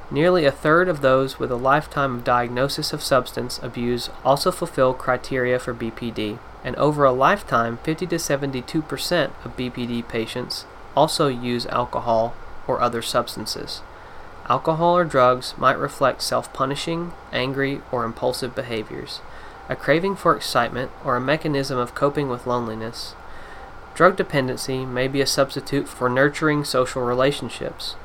Nearly 0.10 0.45
a 0.45 0.51
third 0.51 0.88
of 0.88 1.01
those 1.01 1.38
with 1.38 1.51
a 1.51 1.56
lifetime 1.56 2.15
of 2.15 2.23
diagnosis 2.23 2.91
of 2.91 3.04
substance 3.04 3.60
abuse 3.62 4.10
also 4.23 4.51
fulfill 4.51 4.93
criteria 4.93 5.60
for 5.60 5.73
BPD, 5.73 6.39
and 6.63 6.75
over 6.78 7.04
a 7.04 7.12
lifetime, 7.12 7.78
50 7.84 8.08
to 8.08 8.17
72 8.17 8.82
percent 8.82 9.34
of 9.43 9.56
BPD 9.56 10.08
patients 10.08 10.65
also 10.95 11.28
use 11.28 11.67
alcohol 11.67 12.34
or 12.67 12.82
other 12.82 13.01
substances. 13.01 13.82
Alcohol 14.47 14.97
or 14.97 15.06
drugs 15.06 15.54
might 15.58 15.78
reflect 15.78 16.21
self 16.21 16.51
punishing, 16.54 17.13
angry, 17.32 17.82
or 17.91 18.06
impulsive 18.06 18.56
behaviors, 18.56 19.21
a 19.69 19.75
craving 19.75 20.15
for 20.15 20.36
excitement, 20.36 20.91
or 21.04 21.15
a 21.15 21.21
mechanism 21.21 21.78
of 21.78 21.95
coping 21.95 22.30
with 22.30 22.47
loneliness. 22.47 23.15
Drug 23.95 24.17
dependency 24.17 24.86
may 24.86 25.08
be 25.08 25.21
a 25.21 25.25
substitute 25.25 25.88
for 25.88 26.10
nurturing 26.10 26.65
social 26.65 27.01
relationships, 27.01 27.95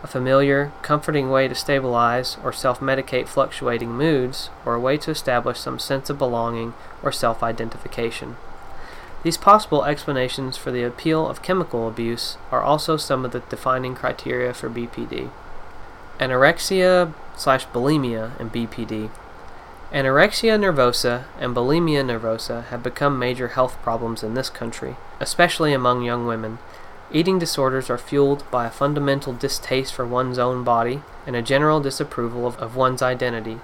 a 0.00 0.06
familiar, 0.06 0.70
comforting 0.82 1.28
way 1.28 1.48
to 1.48 1.56
stabilize 1.56 2.36
or 2.44 2.52
self 2.52 2.78
medicate 2.78 3.26
fluctuating 3.26 3.90
moods, 3.90 4.50
or 4.64 4.74
a 4.74 4.80
way 4.80 4.96
to 4.98 5.10
establish 5.10 5.58
some 5.58 5.80
sense 5.80 6.08
of 6.08 6.18
belonging 6.18 6.72
or 7.02 7.10
self 7.10 7.42
identification. 7.42 8.36
These 9.24 9.38
possible 9.38 9.84
explanations 9.84 10.56
for 10.56 10.70
the 10.70 10.84
appeal 10.84 11.28
of 11.28 11.42
chemical 11.42 11.88
abuse 11.88 12.38
are 12.52 12.62
also 12.62 12.96
some 12.96 13.24
of 13.24 13.32
the 13.32 13.40
defining 13.40 13.96
criteria 13.96 14.54
for 14.54 14.70
BPD. 14.70 15.30
Anorexia 16.20 17.12
slash 17.36 17.66
bulimia 17.66 18.38
and 18.38 18.52
BPD. 18.52 19.10
Anorexia 19.92 20.56
nervosa 20.56 21.24
and 21.40 21.52
bulimia 21.52 22.04
nervosa 22.04 22.64
have 22.66 22.80
become 22.80 23.18
major 23.18 23.48
health 23.48 23.76
problems 23.82 24.22
in 24.22 24.34
this 24.34 24.48
country, 24.48 24.96
especially 25.18 25.72
among 25.72 26.02
young 26.02 26.28
women. 26.28 26.58
Eating 27.10 27.40
disorders 27.40 27.90
are 27.90 27.98
fueled 27.98 28.48
by 28.52 28.66
a 28.66 28.70
fundamental 28.70 29.32
distaste 29.32 29.92
for 29.92 30.06
one's 30.06 30.38
own 30.38 30.62
body 30.62 31.02
and 31.26 31.34
a 31.34 31.42
general 31.42 31.80
disapproval 31.80 32.46
of, 32.46 32.56
of 32.58 32.76
one's 32.76 33.02
identity. 33.02 33.58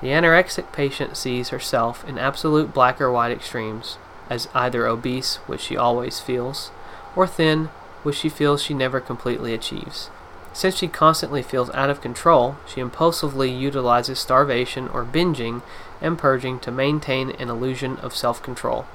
The 0.00 0.10
anorexic 0.10 0.70
patient 0.70 1.16
sees 1.16 1.48
herself 1.48 2.08
in 2.08 2.18
absolute 2.18 2.72
black 2.72 3.00
or 3.00 3.10
white 3.10 3.32
extremes, 3.32 3.98
as 4.30 4.48
either 4.54 4.86
obese, 4.86 5.36
which 5.48 5.60
she 5.60 5.76
always 5.76 6.20
feels, 6.20 6.70
or 7.16 7.26
thin, 7.26 7.66
which 8.04 8.16
she 8.16 8.28
feels 8.28 8.62
she 8.62 8.74
never 8.74 9.00
completely 9.00 9.52
achieves. 9.52 10.08
Since 10.54 10.76
she 10.76 10.86
constantly 10.86 11.42
feels 11.42 11.68
out 11.70 11.90
of 11.90 12.00
control, 12.00 12.56
she 12.64 12.80
impulsively 12.80 13.50
utilizes 13.50 14.20
starvation 14.20 14.86
or 14.86 15.04
binging 15.04 15.62
and 16.00 16.16
purging 16.16 16.60
to 16.60 16.70
maintain 16.70 17.32
an 17.32 17.50
illusion 17.50 17.96
of 17.96 18.14
self 18.14 18.40
control. 18.40 18.86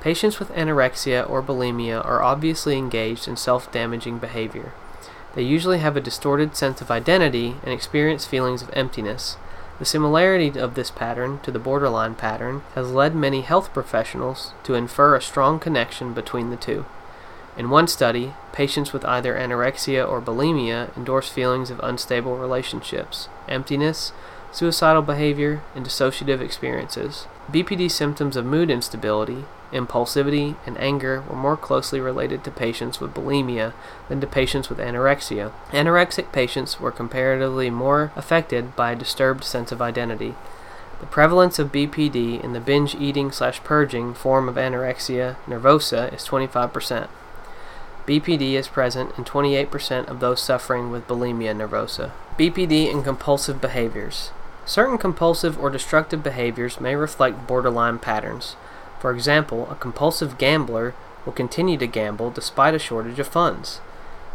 Patients 0.00 0.40
with 0.40 0.52
anorexia 0.52 1.28
or 1.30 1.42
bulimia 1.42 2.04
are 2.04 2.24
obviously 2.24 2.76
engaged 2.76 3.28
in 3.28 3.36
self 3.36 3.70
damaging 3.70 4.18
behavior. 4.18 4.72
They 5.34 5.42
usually 5.42 5.78
have 5.78 5.96
a 5.96 6.00
distorted 6.00 6.56
sense 6.56 6.80
of 6.80 6.90
identity 6.90 7.54
and 7.62 7.72
experience 7.72 8.26
feelings 8.26 8.60
of 8.60 8.70
emptiness. 8.72 9.36
The 9.78 9.84
similarity 9.84 10.58
of 10.58 10.74
this 10.74 10.90
pattern 10.90 11.38
to 11.44 11.52
the 11.52 11.60
borderline 11.60 12.16
pattern 12.16 12.62
has 12.74 12.90
led 12.90 13.14
many 13.14 13.42
health 13.42 13.72
professionals 13.72 14.54
to 14.64 14.74
infer 14.74 15.14
a 15.14 15.22
strong 15.22 15.60
connection 15.60 16.14
between 16.14 16.50
the 16.50 16.56
two. 16.56 16.84
In 17.56 17.68
one 17.68 17.88
study, 17.88 18.34
patients 18.52 18.92
with 18.92 19.04
either 19.04 19.34
anorexia 19.34 20.08
or 20.08 20.20
bulimia 20.20 20.96
endorsed 20.96 21.32
feelings 21.32 21.70
of 21.70 21.80
unstable 21.82 22.36
relationships, 22.36 23.28
emptiness, 23.48 24.12
suicidal 24.52 25.02
behavior, 25.02 25.62
and 25.74 25.84
dissociative 25.84 26.40
experiences. 26.40 27.26
BPD 27.50 27.90
symptoms 27.90 28.36
of 28.36 28.44
mood 28.44 28.70
instability, 28.70 29.44
impulsivity, 29.72 30.56
and 30.66 30.78
anger 30.78 31.22
were 31.28 31.36
more 31.36 31.56
closely 31.56 32.00
related 32.00 32.42
to 32.44 32.50
patients 32.50 33.00
with 33.00 33.14
bulimia 33.14 33.72
than 34.08 34.20
to 34.20 34.26
patients 34.26 34.68
with 34.68 34.78
anorexia. 34.78 35.52
Anorexic 35.70 36.32
patients 36.32 36.80
were 36.80 36.90
comparatively 36.90 37.70
more 37.70 38.12
affected 38.16 38.74
by 38.74 38.92
a 38.92 38.96
disturbed 38.96 39.44
sense 39.44 39.70
of 39.72 39.82
identity. 39.82 40.34
The 41.00 41.06
prevalence 41.06 41.58
of 41.58 41.72
BPD 41.72 42.42
in 42.42 42.52
the 42.52 42.60
binge 42.60 42.94
eating 42.94 43.32
slash 43.32 43.62
purging 43.64 44.12
form 44.14 44.48
of 44.48 44.56
anorexia 44.56 45.36
nervosa 45.46 46.12
is 46.12 46.26
25%. 46.26 47.08
BPD 48.10 48.54
is 48.54 48.66
present 48.66 49.16
in 49.16 49.22
28% 49.24 50.08
of 50.08 50.18
those 50.18 50.42
suffering 50.42 50.90
with 50.90 51.06
bulimia 51.06 51.54
nervosa. 51.54 52.10
BPD 52.36 52.92
and 52.92 53.04
compulsive 53.04 53.60
behaviors. 53.60 54.32
Certain 54.66 54.98
compulsive 54.98 55.56
or 55.56 55.70
destructive 55.70 56.20
behaviors 56.20 56.80
may 56.80 56.96
reflect 56.96 57.46
borderline 57.46 58.00
patterns. 58.00 58.56
For 58.98 59.12
example, 59.12 59.68
a 59.70 59.76
compulsive 59.76 60.38
gambler 60.38 60.92
will 61.24 61.32
continue 61.32 61.78
to 61.78 61.86
gamble 61.86 62.32
despite 62.32 62.74
a 62.74 62.80
shortage 62.80 63.20
of 63.20 63.28
funds. 63.28 63.80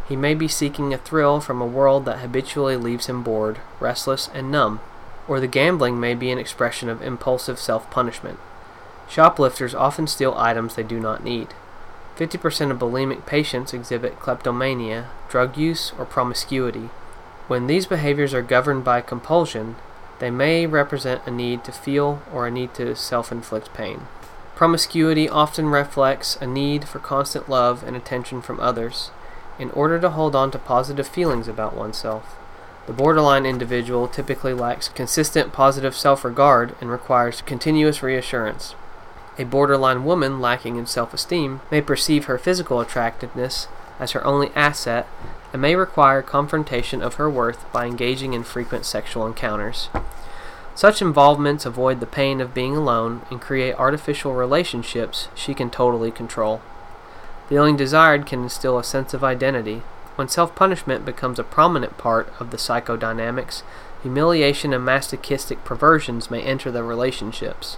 He 0.08 0.16
may 0.16 0.32
be 0.32 0.48
seeking 0.48 0.94
a 0.94 0.98
thrill 0.98 1.42
from 1.42 1.60
a 1.60 1.66
world 1.66 2.06
that 2.06 2.20
habitually 2.20 2.78
leaves 2.78 3.08
him 3.08 3.22
bored, 3.22 3.58
restless, 3.78 4.30
and 4.32 4.50
numb. 4.50 4.80
Or 5.28 5.38
the 5.38 5.46
gambling 5.46 6.00
may 6.00 6.14
be 6.14 6.30
an 6.30 6.38
expression 6.38 6.88
of 6.88 7.02
impulsive 7.02 7.58
self 7.58 7.90
punishment. 7.90 8.38
Shoplifters 9.06 9.74
often 9.74 10.06
steal 10.06 10.32
items 10.38 10.76
they 10.76 10.82
do 10.82 10.98
not 10.98 11.22
need. 11.22 11.48
50% 12.16 12.70
of 12.70 12.78
bulimic 12.78 13.26
patients 13.26 13.74
exhibit 13.74 14.18
kleptomania, 14.18 15.10
drug 15.28 15.56
use, 15.56 15.92
or 15.98 16.06
promiscuity. 16.06 16.88
When 17.46 17.66
these 17.66 17.86
behaviors 17.86 18.32
are 18.32 18.42
governed 18.42 18.84
by 18.84 19.02
compulsion, 19.02 19.76
they 20.18 20.30
may 20.30 20.66
represent 20.66 21.22
a 21.26 21.30
need 21.30 21.62
to 21.64 21.72
feel 21.72 22.22
or 22.32 22.46
a 22.46 22.50
need 22.50 22.72
to 22.74 22.96
self 22.96 23.30
inflict 23.30 23.74
pain. 23.74 24.06
Promiscuity 24.54 25.28
often 25.28 25.68
reflects 25.68 26.36
a 26.36 26.46
need 26.46 26.88
for 26.88 26.98
constant 26.98 27.48
love 27.48 27.82
and 27.82 27.94
attention 27.94 28.40
from 28.40 28.58
others 28.60 29.10
in 29.58 29.70
order 29.72 30.00
to 30.00 30.10
hold 30.10 30.34
on 30.34 30.50
to 30.50 30.58
positive 30.58 31.06
feelings 31.06 31.48
about 31.48 31.76
oneself. 31.76 32.36
The 32.86 32.92
borderline 32.92 33.44
individual 33.44 34.08
typically 34.08 34.54
lacks 34.54 34.88
consistent 34.88 35.52
positive 35.52 35.94
self 35.94 36.24
regard 36.24 36.74
and 36.80 36.90
requires 36.90 37.42
continuous 37.42 38.02
reassurance. 38.02 38.74
A 39.38 39.44
borderline 39.44 40.04
woman 40.04 40.40
lacking 40.40 40.76
in 40.76 40.86
self 40.86 41.12
esteem 41.12 41.60
may 41.70 41.80
perceive 41.80 42.24
her 42.24 42.38
physical 42.38 42.80
attractiveness 42.80 43.68
as 43.98 44.12
her 44.12 44.24
only 44.24 44.50
asset 44.54 45.06
and 45.52 45.60
may 45.60 45.74
require 45.74 46.22
confrontation 46.22 47.02
of 47.02 47.14
her 47.14 47.28
worth 47.28 47.70
by 47.72 47.86
engaging 47.86 48.32
in 48.32 48.44
frequent 48.44 48.86
sexual 48.86 49.26
encounters. 49.26 49.88
Such 50.74 51.00
involvements 51.00 51.64
avoid 51.64 52.00
the 52.00 52.06
pain 52.06 52.40
of 52.40 52.52
being 52.52 52.76
alone 52.76 53.22
and 53.30 53.40
create 53.40 53.74
artificial 53.78 54.34
relationships 54.34 55.28
she 55.34 55.54
can 55.54 55.70
totally 55.70 56.10
control. 56.10 56.60
Feeling 57.48 57.76
desired 57.76 58.26
can 58.26 58.42
instill 58.42 58.78
a 58.78 58.84
sense 58.84 59.14
of 59.14 59.24
identity. 59.24 59.82
When 60.16 60.28
self 60.28 60.54
punishment 60.54 61.04
becomes 61.04 61.38
a 61.38 61.44
prominent 61.44 61.96
part 61.98 62.32
of 62.40 62.50
the 62.50 62.56
psychodynamics, 62.56 63.62
humiliation 64.02 64.72
and 64.72 64.84
masochistic 64.84 65.64
perversions 65.64 66.30
may 66.30 66.42
enter 66.42 66.70
the 66.70 66.82
relationships. 66.82 67.76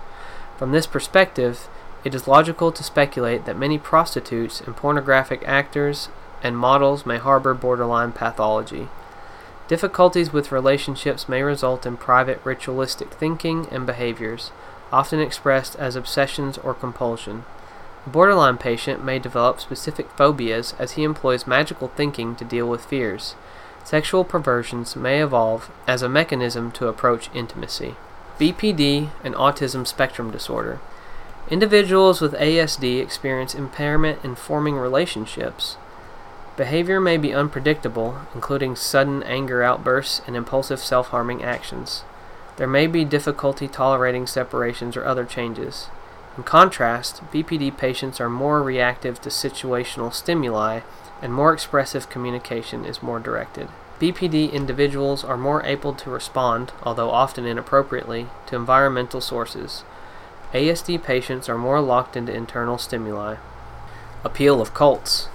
From 0.59 0.73
this 0.73 0.89
perspective, 0.89 1.69
it 2.03 2.17
is 2.17 2.27
logical 2.27 2.73
to 2.73 2.83
speculate 2.83 3.45
that 3.45 3.57
many 3.57 3.79
prostitutes 3.79 4.61
and 4.61 4.77
pornographic 4.77 5.43
actors 5.47 6.09
and 6.43 6.59
models 6.59 7.07
may 7.07 7.19
harbor 7.19 7.55
borderline 7.55 8.11
pathology. 8.11 8.89
Difficulties 9.69 10.33
with 10.33 10.51
relationships 10.51 11.29
may 11.29 11.45
result 11.45 11.87
in 11.87 11.97
private 11.97 12.41
ritualistic 12.43 13.13
thinking 13.15 13.69
and 13.71 13.87
behaviors, 13.87 14.51
often 14.91 15.21
expressed 15.21 15.77
as 15.77 15.95
obsessions 15.95 16.59
or 16.59 16.75
compulsion. 16.75 17.45
A 18.05 18.11
borderline 18.11 18.59
patient 18.59 19.05
may 19.05 19.21
develop 19.21 19.61
specific 19.61 20.11
phobias 20.17 20.75
as 20.77 20.93
he 20.93 21.05
employs 21.05 21.47
magical 21.47 21.89
thinking 21.89 22.35
to 22.35 22.45
deal 22.45 22.69
with 22.69 22.85
fears. 22.85 23.37
Sexual 23.85 24.25
perversions 24.25 24.97
may 24.97 25.23
evolve 25.23 25.71
as 25.87 26.03
a 26.03 26.09
mechanism 26.09 26.73
to 26.73 26.89
approach 26.89 27.31
intimacy. 27.33 27.95
BPD 28.39 29.11
and 29.25 29.35
autism 29.35 29.85
spectrum 29.85 30.31
disorder. 30.31 30.79
Individuals 31.51 32.21
with 32.21 32.35
ASD 32.35 33.03
experience 33.03 33.55
impairment 33.55 34.25
in 34.25 34.37
forming 34.37 34.77
relationships. 34.77 35.77
Behavior 36.57 37.01
may 37.01 37.17
be 37.17 37.35
unpredictable, 37.35 38.19
including 38.35 38.77
sudden 38.77 39.23
anger 39.25 39.63
outbursts 39.63 40.23
and 40.27 40.37
impulsive 40.37 40.79
self 40.79 41.09
harming 41.09 41.43
actions. 41.43 42.03
There 42.59 42.67
may 42.67 42.87
be 42.87 43.05
difficulty 43.05 43.67
tolerating 43.67 44.27
separations 44.27 44.97
or 44.97 45.05
other 45.05 45.25
changes. 45.25 45.89
In 46.37 46.45
contrast, 46.45 47.23
BPD 47.33 47.77
patients 47.77 48.21
are 48.21 48.29
more 48.29 48.63
reactive 48.63 49.21
to 49.23 49.31
situational 49.31 50.15
stimuli, 50.15 50.81
and 51.21 51.33
more 51.33 51.53
expressive 51.53 52.09
communication 52.09 52.85
is 52.85 53.03
more 53.03 53.19
directed. 53.19 53.69
BPD 54.01 54.53
individuals 54.53 55.25
are 55.25 55.37
more 55.37 55.65
able 55.65 55.93
to 55.93 56.11
respond, 56.11 56.73
although 56.85 57.11
often 57.11 57.45
inappropriately, 57.47 58.29
to 58.47 58.55
environmental 58.55 59.21
sources. 59.21 59.83
ASD 60.55 61.03
patients 61.03 61.49
are 61.49 61.59
more 61.59 61.81
locked 61.81 62.17
into 62.17 62.33
internal 62.33 62.79
stimuli. 62.79 63.37
Appeal 64.23 64.61
of 64.61 64.73
cults. 64.73 65.29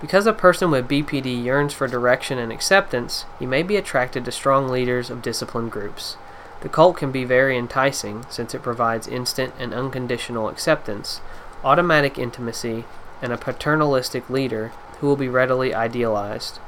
Because 0.00 0.26
a 0.26 0.32
person 0.32 0.70
with 0.70 0.88
BPD 0.88 1.42
yearns 1.44 1.74
for 1.74 1.88
direction 1.88 2.38
and 2.38 2.52
acceptance, 2.52 3.26
he 3.38 3.44
may 3.44 3.62
be 3.62 3.76
attracted 3.76 4.24
to 4.24 4.32
strong 4.32 4.68
leaders 4.68 5.10
of 5.10 5.20
disciplined 5.20 5.72
groups. 5.72 6.16
The 6.60 6.68
cult 6.68 6.96
can 6.96 7.10
be 7.10 7.24
very 7.24 7.58
enticing 7.58 8.24
since 8.30 8.54
it 8.54 8.62
provides 8.62 9.08
instant 9.08 9.52
and 9.58 9.74
unconditional 9.74 10.48
acceptance, 10.48 11.20
automatic 11.64 12.18
intimacy, 12.18 12.84
and 13.20 13.32
a 13.32 13.36
paternalistic 13.36 14.30
leader 14.30 14.72
who 15.00 15.06
will 15.06 15.16
be 15.16 15.28
readily 15.28 15.74
idealized. 15.74 16.60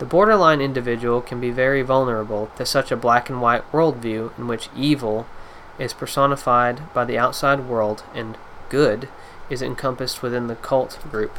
The 0.00 0.06
borderline 0.06 0.62
individual 0.62 1.20
can 1.20 1.40
be 1.40 1.50
very 1.50 1.82
vulnerable 1.82 2.50
to 2.56 2.64
such 2.64 2.90
a 2.90 2.96
black 2.96 3.28
and 3.28 3.42
white 3.42 3.70
worldview 3.70 4.36
in 4.38 4.48
which 4.48 4.70
evil 4.74 5.26
is 5.78 5.92
personified 5.92 6.90
by 6.94 7.04
the 7.04 7.18
outside 7.18 7.68
world 7.68 8.02
and 8.14 8.38
good 8.70 9.10
is 9.50 9.60
encompassed 9.60 10.22
within 10.22 10.46
the 10.46 10.56
cult 10.56 10.98
group. 11.10 11.36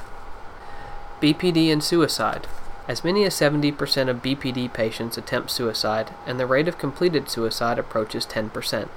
BPD 1.24 1.74
and 1.74 1.84
suicide. 1.84 2.46
As 2.88 3.04
many 3.04 3.24
as 3.24 3.34
70% 3.34 4.10
of 4.10 4.22
BPD 4.22 4.72
patients 4.72 5.18
attempt 5.18 5.50
suicide, 5.50 6.12
and 6.28 6.40
the 6.40 6.46
rate 6.46 6.68
of 6.68 6.78
completed 6.78 7.32
suicide 7.32 7.80
approaches 7.80 8.28
10%, 8.28 8.90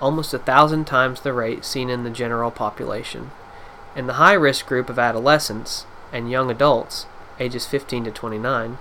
almost 0.00 0.32
a 0.32 0.38
thousand 0.38 0.84
times 0.84 1.22
the 1.22 1.32
rate 1.32 1.64
seen 1.64 1.90
in 1.90 2.04
the 2.04 2.10
general 2.10 2.52
population. 2.52 3.32
In 3.96 4.06
the 4.06 4.14
high 4.14 4.34
risk 4.34 4.66
group 4.66 4.88
of 4.88 4.98
adolescents 5.00 5.86
and 6.12 6.30
young 6.30 6.52
adults, 6.52 7.06
ages 7.40 7.66
15 7.66 8.04
to 8.04 8.10
29, 8.12 8.78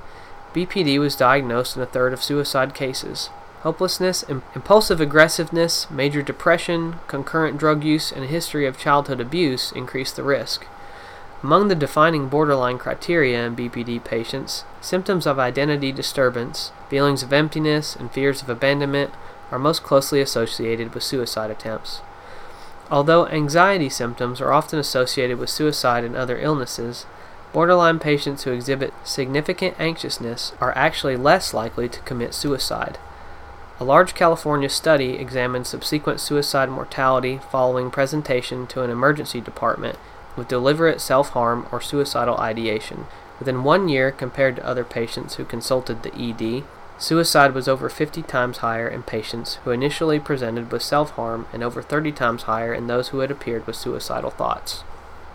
BPD 0.54 1.00
was 1.00 1.16
diagnosed 1.16 1.78
in 1.78 1.82
a 1.82 1.86
third 1.86 2.12
of 2.12 2.22
suicide 2.22 2.74
cases. 2.74 3.30
Helplessness, 3.64 4.22
Hopelessness, 4.22 4.56
impulsive 4.56 5.00
aggressiveness, 5.00 5.90
major 5.90 6.22
depression, 6.22 6.96
concurrent 7.08 7.58
drug 7.58 7.84
use, 7.84 8.12
and 8.12 8.24
a 8.24 8.28
history 8.28 8.66
of 8.66 8.78
childhood 8.78 9.22
abuse 9.22 9.72
increase 9.72 10.12
the 10.12 10.24
risk. 10.24 10.66
Among 11.44 11.68
the 11.68 11.76
defining 11.76 12.28
borderline 12.28 12.78
criteria 12.78 13.46
in 13.46 13.56
BPD 13.56 14.04
patients, 14.04 14.64
symptoms 14.82 15.26
of 15.26 15.40
identity 15.40 15.92
disturbance, 15.92 16.72
feelings 16.90 17.24
of 17.24 17.32
emptiness, 17.32 17.96
and 17.96 18.12
fears 18.12 18.42
of 18.42 18.50
abandonment 18.50 19.14
are 19.52 19.60
most 19.60 19.84
closely 19.84 20.22
associated 20.22 20.94
with 20.94 21.04
suicide 21.04 21.50
attempts. 21.50 22.02
Although 22.92 23.28
anxiety 23.28 23.90
symptoms 23.90 24.42
are 24.42 24.52
often 24.52 24.78
associated 24.78 25.38
with 25.38 25.50
suicide 25.50 26.04
and 26.04 26.16
other 26.16 26.38
illnesses, 26.38 27.06
Borderline 27.54 28.00
patients 28.00 28.44
who 28.44 28.52
exhibit 28.52 28.94
significant 29.04 29.76
anxiousness 29.78 30.54
are 30.62 30.76
actually 30.78 31.18
less 31.18 31.54
likely 31.54 31.90
to 31.90 32.00
commit 32.02 32.34
suicide. 32.34 32.98
A 33.80 33.84
large 33.84 34.14
California 34.14 34.70
study 34.70 35.14
examined 35.14 35.68
subsequent 35.68 36.20
suicide 36.20 36.70
mortality 36.70 37.42
following 37.52 37.92
presentation 37.92 38.68
to 38.68 38.84
an 38.84 38.90
emergency 38.90 39.42
department 39.42 39.98
with 40.38 40.48
deliberate 40.48 41.02
self 41.02 41.30
harm 41.30 41.68
or 41.72 41.82
suicidal 41.82 42.38
ideation. 42.38 43.06
Within 43.40 43.64
one 43.64 43.90
year, 43.90 44.12
compared 44.12 44.56
to 44.56 44.66
other 44.66 44.86
patients 44.86 45.36
who 45.36 45.44
consulted 45.44 46.04
the 46.04 46.14
ED, 46.16 46.64
suicide 47.00 47.54
was 47.54 47.68
over 47.68 47.90
50 47.90 48.22
times 48.22 48.60
higher 48.60 48.88
in 48.88 49.04
patients 49.04 49.56
who 49.64 49.72
initially 49.72 50.20
presented 50.20 50.72
with 50.72 50.84
self 50.84 51.12
harm 51.12 51.48
and 51.52 51.64
over 51.64 51.82
30 51.82 52.12
times 52.12 52.44
higher 52.44 52.74
in 52.74 52.88
those 52.88 53.10
who 53.10 53.20
had 53.20 53.32
appeared 53.32 53.68
with 53.68 53.76
suicidal 53.76 54.30
thoughts. 54.30 54.84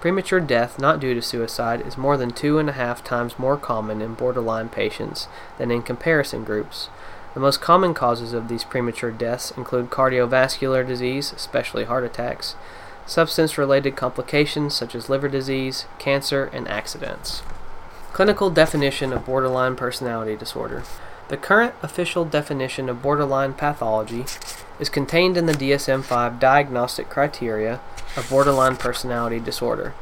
Premature 0.00 0.40
death 0.40 0.78
not 0.78 1.00
due 1.00 1.14
to 1.14 1.22
suicide 1.22 1.86
is 1.86 1.96
more 1.96 2.16
than 2.16 2.30
two 2.30 2.58
and 2.58 2.68
a 2.68 2.74
half 2.74 3.02
times 3.02 3.38
more 3.38 3.56
common 3.56 4.02
in 4.02 4.14
borderline 4.14 4.68
patients 4.68 5.26
than 5.58 5.70
in 5.70 5.82
comparison 5.82 6.44
groups. 6.44 6.88
The 7.34 7.40
most 7.40 7.60
common 7.60 7.94
causes 7.94 8.32
of 8.32 8.48
these 8.48 8.64
premature 8.64 9.10
deaths 9.10 9.50
include 9.52 9.90
cardiovascular 9.90 10.86
disease, 10.86 11.32
especially 11.32 11.84
heart 11.84 12.04
attacks, 12.04 12.56
substance 13.06 13.56
related 13.56 13.96
complications 13.96 14.74
such 14.74 14.94
as 14.94 15.08
liver 15.08 15.28
disease, 15.28 15.86
cancer, 15.98 16.50
and 16.52 16.68
accidents. 16.68 17.42
Clinical 18.12 18.50
definition 18.50 19.12
of 19.12 19.26
borderline 19.26 19.76
personality 19.76 20.36
disorder. 20.36 20.82
The 21.28 21.36
current 21.36 21.74
official 21.82 22.24
definition 22.24 22.88
of 22.88 23.02
borderline 23.02 23.54
pathology 23.54 24.24
is 24.78 24.88
contained 24.88 25.36
in 25.36 25.46
the 25.46 25.52
DSM 25.52 26.04
5 26.04 26.38
diagnostic 26.38 27.08
criteria 27.08 27.80
of 28.16 28.28
borderline 28.30 28.76
personality 28.76 29.38
disorder. 29.38 29.94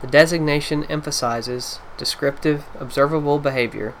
The 0.00 0.06
designation 0.06 0.84
emphasizes 0.84 1.78
descriptive, 1.96 2.64
observable 2.78 3.38
behavior. 3.38 3.94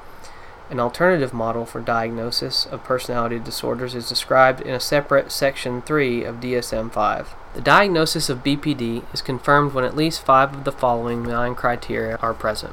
An 0.70 0.80
alternative 0.80 1.32
model 1.32 1.64
for 1.64 1.80
diagnosis 1.80 2.66
of 2.66 2.84
personality 2.84 3.38
disorders 3.38 3.94
is 3.94 4.08
described 4.08 4.60
in 4.60 4.74
a 4.74 4.80
separate 4.80 5.30
Section 5.30 5.82
3 5.82 6.24
of 6.24 6.36
DSM 6.36 6.92
5. 6.92 7.34
The 7.54 7.60
diagnosis 7.60 8.28
of 8.28 8.42
BPD 8.42 9.04
is 9.14 9.22
confirmed 9.22 9.72
when 9.72 9.84
at 9.84 9.96
least 9.96 10.24
five 10.24 10.52
of 10.52 10.64
the 10.64 10.72
following 10.72 11.22
nine 11.22 11.54
criteria 11.54 12.16
are 12.16 12.34
present 12.34 12.72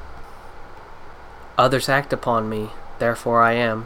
Others 1.58 1.90
act 1.90 2.12
upon 2.12 2.50
me, 2.50 2.72
therefore 2.98 3.44
I 3.44 3.54
am. 3.54 3.86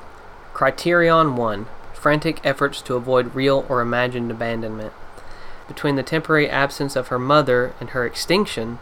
Criterion 0.53 1.35
1 1.35 1.65
Frantic 1.93 2.39
efforts 2.45 2.81
to 2.83 2.95
avoid 2.95 3.35
real 3.35 3.65
or 3.67 3.81
imagined 3.81 4.31
abandonment. 4.31 4.93
Between 5.67 5.95
the 5.95 6.03
temporary 6.03 6.49
absence 6.49 6.95
of 6.95 7.07
her 7.07 7.19
mother 7.19 7.73
and 7.79 7.89
her 7.91 8.05
extinction, 8.05 8.79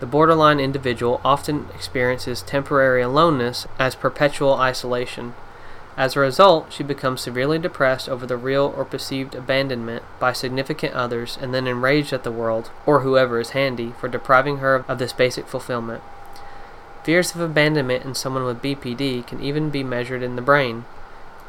the 0.00 0.06
borderline 0.06 0.60
individual 0.60 1.20
often 1.24 1.68
experiences 1.74 2.42
temporary 2.42 3.02
aloneness 3.02 3.66
as 3.78 3.94
perpetual 3.94 4.54
isolation. 4.54 5.34
As 5.96 6.16
a 6.16 6.20
result, 6.20 6.72
she 6.72 6.82
becomes 6.82 7.20
severely 7.20 7.58
depressed 7.58 8.08
over 8.08 8.26
the 8.26 8.36
real 8.36 8.74
or 8.76 8.84
perceived 8.84 9.34
abandonment 9.34 10.02
by 10.18 10.32
significant 10.32 10.94
others 10.94 11.38
and 11.40 11.54
then 11.54 11.68
enraged 11.68 12.12
at 12.12 12.24
the 12.24 12.32
world, 12.32 12.70
or 12.84 13.00
whoever 13.00 13.38
is 13.38 13.50
handy, 13.50 13.94
for 14.00 14.08
depriving 14.08 14.58
her 14.58 14.84
of 14.88 14.98
this 14.98 15.12
basic 15.12 15.46
fulfillment. 15.46 16.02
Fears 17.04 17.34
of 17.34 17.40
abandonment 17.40 18.04
in 18.04 18.14
someone 18.14 18.44
with 18.44 18.62
BPD 18.62 19.26
can 19.26 19.40
even 19.40 19.70
be 19.70 19.84
measured 19.84 20.22
in 20.22 20.36
the 20.36 20.42
brain. 20.42 20.84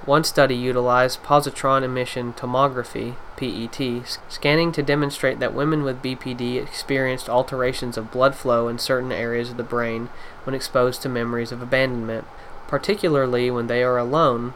One 0.03 0.23
study 0.23 0.55
utilized 0.55 1.23
positron 1.23 1.83
emission 1.83 2.33
tomography 2.33 3.15
PET 3.37 4.19
scanning 4.29 4.71
to 4.73 4.83
demonstrate 4.83 5.39
that 5.39 5.53
women 5.53 5.83
with 5.83 6.03
BPD 6.03 6.61
experienced 6.61 7.27
alterations 7.27 7.97
of 7.97 8.11
blood 8.11 8.35
flow 8.35 8.67
in 8.67 8.77
certain 8.77 9.11
areas 9.11 9.49
of 9.49 9.57
the 9.57 9.63
brain 9.63 10.09
when 10.43 10.53
exposed 10.53 11.01
to 11.01 11.09
memories 11.09 11.51
of 11.51 11.61
abandonment. 11.61 12.25
Particularly 12.67 13.49
when 13.49 13.65
they 13.65 13.81
are 13.81 13.97
alone, 13.97 14.53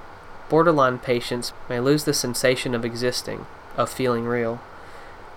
borderline 0.50 1.00
patients 1.00 1.52
may 1.68 1.80
lose 1.80 2.04
the 2.04 2.14
sensation 2.14 2.76
of 2.76 2.86
existing, 2.86 3.48
of 3.76 3.90
feeling 3.90 4.26
real. 4.26 4.60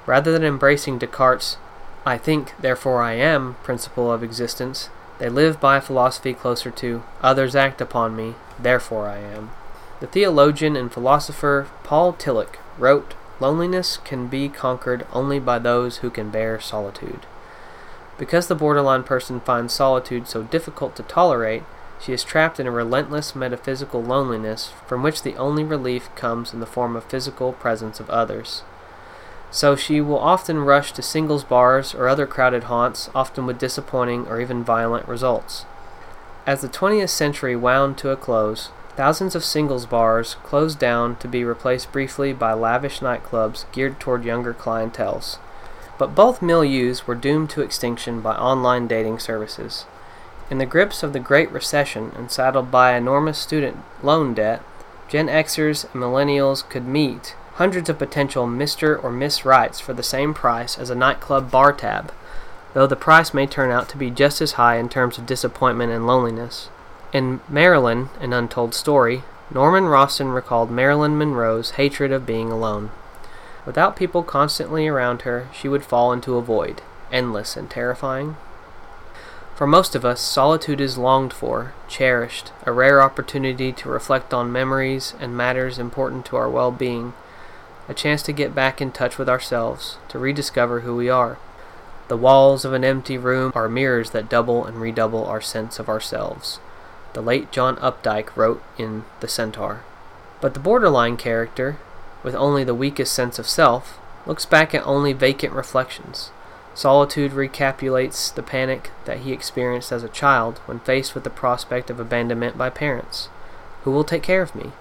Rather 0.04 0.32
than 0.32 0.44
embracing 0.44 0.98
Descartes' 0.98 1.56
I 2.04 2.18
think, 2.18 2.52
therefore 2.60 3.02
I 3.02 3.12
am 3.12 3.54
principle 3.62 4.12
of 4.12 4.22
existence, 4.22 4.90
they 5.18 5.28
live 5.28 5.60
by 5.60 5.76
a 5.76 5.80
philosophy 5.80 6.34
closer 6.34 6.70
to 6.72 7.02
others 7.22 7.54
act 7.54 7.80
upon 7.80 8.16
me, 8.16 8.34
therefore 8.58 9.08
I 9.08 9.18
am. 9.18 9.50
The 10.02 10.08
theologian 10.08 10.74
and 10.74 10.92
philosopher 10.92 11.68
Paul 11.84 12.12
Tillich 12.14 12.56
wrote, 12.76 13.14
Loneliness 13.38 13.98
can 13.98 14.26
be 14.26 14.48
conquered 14.48 15.06
only 15.12 15.38
by 15.38 15.60
those 15.60 15.98
who 15.98 16.10
can 16.10 16.28
bear 16.28 16.58
solitude. 16.58 17.24
Because 18.18 18.48
the 18.48 18.56
borderline 18.56 19.04
person 19.04 19.38
finds 19.38 19.72
solitude 19.72 20.26
so 20.26 20.42
difficult 20.42 20.96
to 20.96 21.04
tolerate, 21.04 21.62
she 22.00 22.12
is 22.12 22.24
trapped 22.24 22.58
in 22.58 22.66
a 22.66 22.72
relentless 22.72 23.36
metaphysical 23.36 24.02
loneliness 24.02 24.72
from 24.88 25.04
which 25.04 25.22
the 25.22 25.36
only 25.36 25.62
relief 25.62 26.12
comes 26.16 26.52
in 26.52 26.58
the 26.58 26.66
form 26.66 26.96
of 26.96 27.04
physical 27.04 27.52
presence 27.52 28.00
of 28.00 28.10
others. 28.10 28.64
So 29.52 29.76
she 29.76 30.00
will 30.00 30.18
often 30.18 30.64
rush 30.64 30.90
to 30.94 31.02
singles 31.02 31.44
bars 31.44 31.94
or 31.94 32.08
other 32.08 32.26
crowded 32.26 32.64
haunts, 32.64 33.08
often 33.14 33.46
with 33.46 33.60
disappointing 33.60 34.26
or 34.26 34.40
even 34.40 34.64
violent 34.64 35.06
results. 35.06 35.64
As 36.44 36.60
the 36.60 36.68
20th 36.68 37.10
century 37.10 37.54
wound 37.54 37.98
to 37.98 38.10
a 38.10 38.16
close, 38.16 38.70
thousands 38.96 39.34
of 39.34 39.44
singles 39.44 39.86
bars 39.86 40.34
closed 40.42 40.78
down 40.78 41.16
to 41.16 41.28
be 41.28 41.44
replaced 41.44 41.92
briefly 41.92 42.32
by 42.32 42.52
lavish 42.52 43.00
nightclubs 43.00 43.64
geared 43.72 43.98
toward 43.98 44.24
younger 44.24 44.52
clienteles. 44.52 45.38
But 45.98 46.14
both 46.14 46.40
milieus 46.40 47.06
were 47.06 47.14
doomed 47.14 47.50
to 47.50 47.62
extinction 47.62 48.20
by 48.20 48.34
online 48.34 48.86
dating 48.86 49.18
services. 49.20 49.86
In 50.50 50.58
the 50.58 50.66
grips 50.66 51.02
of 51.02 51.12
the 51.12 51.20
Great 51.20 51.50
Recession 51.50 52.12
and 52.16 52.30
saddled 52.30 52.70
by 52.70 52.94
enormous 52.94 53.38
student 53.38 53.78
loan 54.02 54.34
debt, 54.34 54.62
Gen 55.08 55.28
Xers 55.28 55.84
and 55.92 56.02
Millennials 56.02 56.68
could 56.68 56.86
meet 56.86 57.36
hundreds 57.54 57.88
of 57.88 57.98
potential 57.98 58.46
Mr. 58.46 59.02
or 59.02 59.10
Miss 59.10 59.44
Rights 59.44 59.78
for 59.78 59.92
the 59.92 60.02
same 60.02 60.34
price 60.34 60.78
as 60.78 60.90
a 60.90 60.94
nightclub 60.94 61.50
bar 61.50 61.72
tab, 61.72 62.12
though 62.74 62.86
the 62.86 62.96
price 62.96 63.32
may 63.32 63.46
turn 63.46 63.70
out 63.70 63.88
to 63.90 63.96
be 63.96 64.10
just 64.10 64.40
as 64.40 64.52
high 64.52 64.76
in 64.76 64.88
terms 64.88 65.18
of 65.18 65.26
disappointment 65.26 65.92
and 65.92 66.06
loneliness. 66.06 66.68
In 67.12 67.40
Marilyn, 67.46 68.08
an 68.20 68.32
untold 68.32 68.72
story, 68.74 69.22
Norman 69.50 69.84
Rosten 69.84 70.34
recalled 70.34 70.70
Marilyn 70.70 71.18
Monroe's 71.18 71.72
hatred 71.72 72.10
of 72.10 72.24
being 72.24 72.50
alone. 72.50 72.90
Without 73.66 73.96
people 73.96 74.22
constantly 74.22 74.88
around 74.88 75.22
her, 75.22 75.46
she 75.52 75.68
would 75.68 75.84
fall 75.84 76.10
into 76.14 76.36
a 76.36 76.42
void, 76.42 76.80
endless 77.12 77.54
and 77.54 77.68
terrifying. 77.68 78.36
For 79.54 79.66
most 79.66 79.94
of 79.94 80.06
us, 80.06 80.22
solitude 80.22 80.80
is 80.80 80.96
longed 80.96 81.34
for, 81.34 81.74
cherished, 81.86 82.50
a 82.64 82.72
rare 82.72 83.02
opportunity 83.02 83.72
to 83.72 83.90
reflect 83.90 84.32
on 84.32 84.50
memories 84.50 85.14
and 85.20 85.36
matters 85.36 85.78
important 85.78 86.24
to 86.26 86.36
our 86.36 86.48
well 86.48 86.70
being, 86.70 87.12
a 87.90 87.94
chance 87.94 88.22
to 88.22 88.32
get 88.32 88.54
back 88.54 88.80
in 88.80 88.90
touch 88.90 89.18
with 89.18 89.28
ourselves, 89.28 89.98
to 90.08 90.18
rediscover 90.18 90.80
who 90.80 90.96
we 90.96 91.10
are. 91.10 91.36
The 92.08 92.16
walls 92.16 92.64
of 92.64 92.72
an 92.72 92.84
empty 92.84 93.18
room 93.18 93.52
are 93.54 93.68
mirrors 93.68 94.12
that 94.12 94.30
double 94.30 94.64
and 94.64 94.80
redouble 94.80 95.26
our 95.26 95.42
sense 95.42 95.78
of 95.78 95.90
ourselves. 95.90 96.58
The 97.14 97.20
late 97.20 97.52
John 97.52 97.76
Updike 97.76 98.34
wrote 98.36 98.62
in 98.78 99.04
The 99.20 99.28
Centaur. 99.28 99.84
But 100.40 100.54
the 100.54 100.60
borderline 100.60 101.16
character, 101.16 101.78
with 102.22 102.34
only 102.34 102.64
the 102.64 102.74
weakest 102.74 103.12
sense 103.12 103.38
of 103.38 103.48
self, 103.48 103.98
looks 104.26 104.46
back 104.46 104.74
at 104.74 104.86
only 104.86 105.12
vacant 105.12 105.52
reflections 105.52 106.30
Solitude 106.74 107.34
recapitulates 107.34 108.30
the 108.30 108.42
panic 108.42 108.90
that 109.04 109.18
he 109.18 109.32
experienced 109.32 109.92
as 109.92 110.02
a 110.02 110.08
child 110.08 110.58
when 110.64 110.80
faced 110.80 111.14
with 111.14 111.22
the 111.22 111.30
prospect 111.30 111.90
of 111.90 112.00
abandonment 112.00 112.56
by 112.56 112.70
parents. 112.70 113.28
Who 113.84 113.90
will 113.90 114.04
take 114.04 114.22
care 114.22 114.40
of 114.40 114.54
me? 114.54 114.72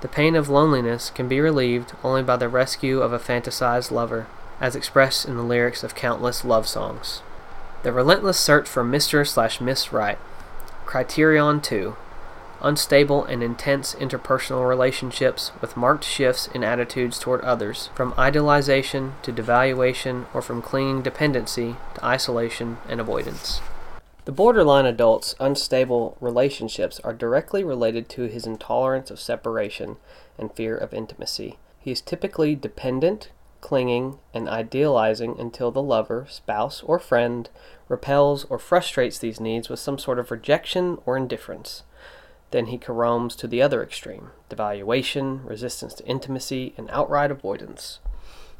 The 0.00 0.08
pain 0.08 0.34
of 0.34 0.48
loneliness 0.48 1.10
can 1.10 1.28
be 1.28 1.40
relieved 1.40 1.92
only 2.02 2.22
by 2.22 2.36
the 2.36 2.48
rescue 2.48 3.02
of 3.02 3.12
a 3.12 3.18
fantasized 3.18 3.90
lover, 3.90 4.28
as 4.62 4.74
expressed 4.74 5.26
in 5.26 5.36
the 5.36 5.42
lyrics 5.42 5.84
of 5.84 5.94
countless 5.94 6.42
love 6.42 6.66
songs. 6.66 7.20
The 7.82 7.92
relentless 7.92 8.38
search 8.38 8.66
for 8.66 8.82
Mr. 8.82 9.26
slash 9.26 9.60
Miss 9.60 9.92
Right. 9.92 10.18
Criterion 10.90 11.60
2 11.60 11.94
unstable 12.62 13.24
and 13.24 13.44
intense 13.44 13.94
interpersonal 13.94 14.68
relationships 14.68 15.52
with 15.60 15.76
marked 15.76 16.02
shifts 16.02 16.48
in 16.48 16.64
attitudes 16.64 17.20
toward 17.20 17.40
others, 17.42 17.90
from 17.94 18.12
idealization 18.18 19.14
to 19.22 19.32
devaluation 19.32 20.26
or 20.34 20.42
from 20.42 20.60
clinging 20.60 21.00
dependency 21.00 21.76
to 21.94 22.04
isolation 22.04 22.78
and 22.88 23.00
avoidance. 23.00 23.60
The 24.24 24.32
borderline 24.32 24.84
adult's 24.84 25.36
unstable 25.38 26.16
relationships 26.20 26.98
are 27.04 27.14
directly 27.14 27.62
related 27.62 28.08
to 28.08 28.22
his 28.22 28.44
intolerance 28.44 29.12
of 29.12 29.20
separation 29.20 29.96
and 30.36 30.52
fear 30.52 30.76
of 30.76 30.92
intimacy. 30.92 31.56
He 31.78 31.92
is 31.92 32.00
typically 32.00 32.56
dependent, 32.56 33.30
clinging, 33.60 34.18
and 34.34 34.48
idealizing 34.48 35.38
until 35.38 35.70
the 35.70 35.82
lover, 35.82 36.26
spouse, 36.28 36.82
or 36.82 36.98
friend 36.98 37.48
repels 37.90 38.44
or 38.44 38.58
frustrates 38.58 39.18
these 39.18 39.40
needs 39.40 39.68
with 39.68 39.80
some 39.80 39.98
sort 39.98 40.18
of 40.18 40.30
rejection 40.30 40.96
or 41.04 41.16
indifference. 41.16 41.82
Then 42.52 42.66
he 42.66 42.78
caroms 42.78 43.36
to 43.36 43.48
the 43.48 43.60
other 43.60 43.82
extreme 43.82 44.30
devaluation, 44.48 45.46
resistance 45.46 45.94
to 45.94 46.06
intimacy, 46.06 46.72
and 46.78 46.88
outright 46.90 47.30
avoidance. 47.30 47.98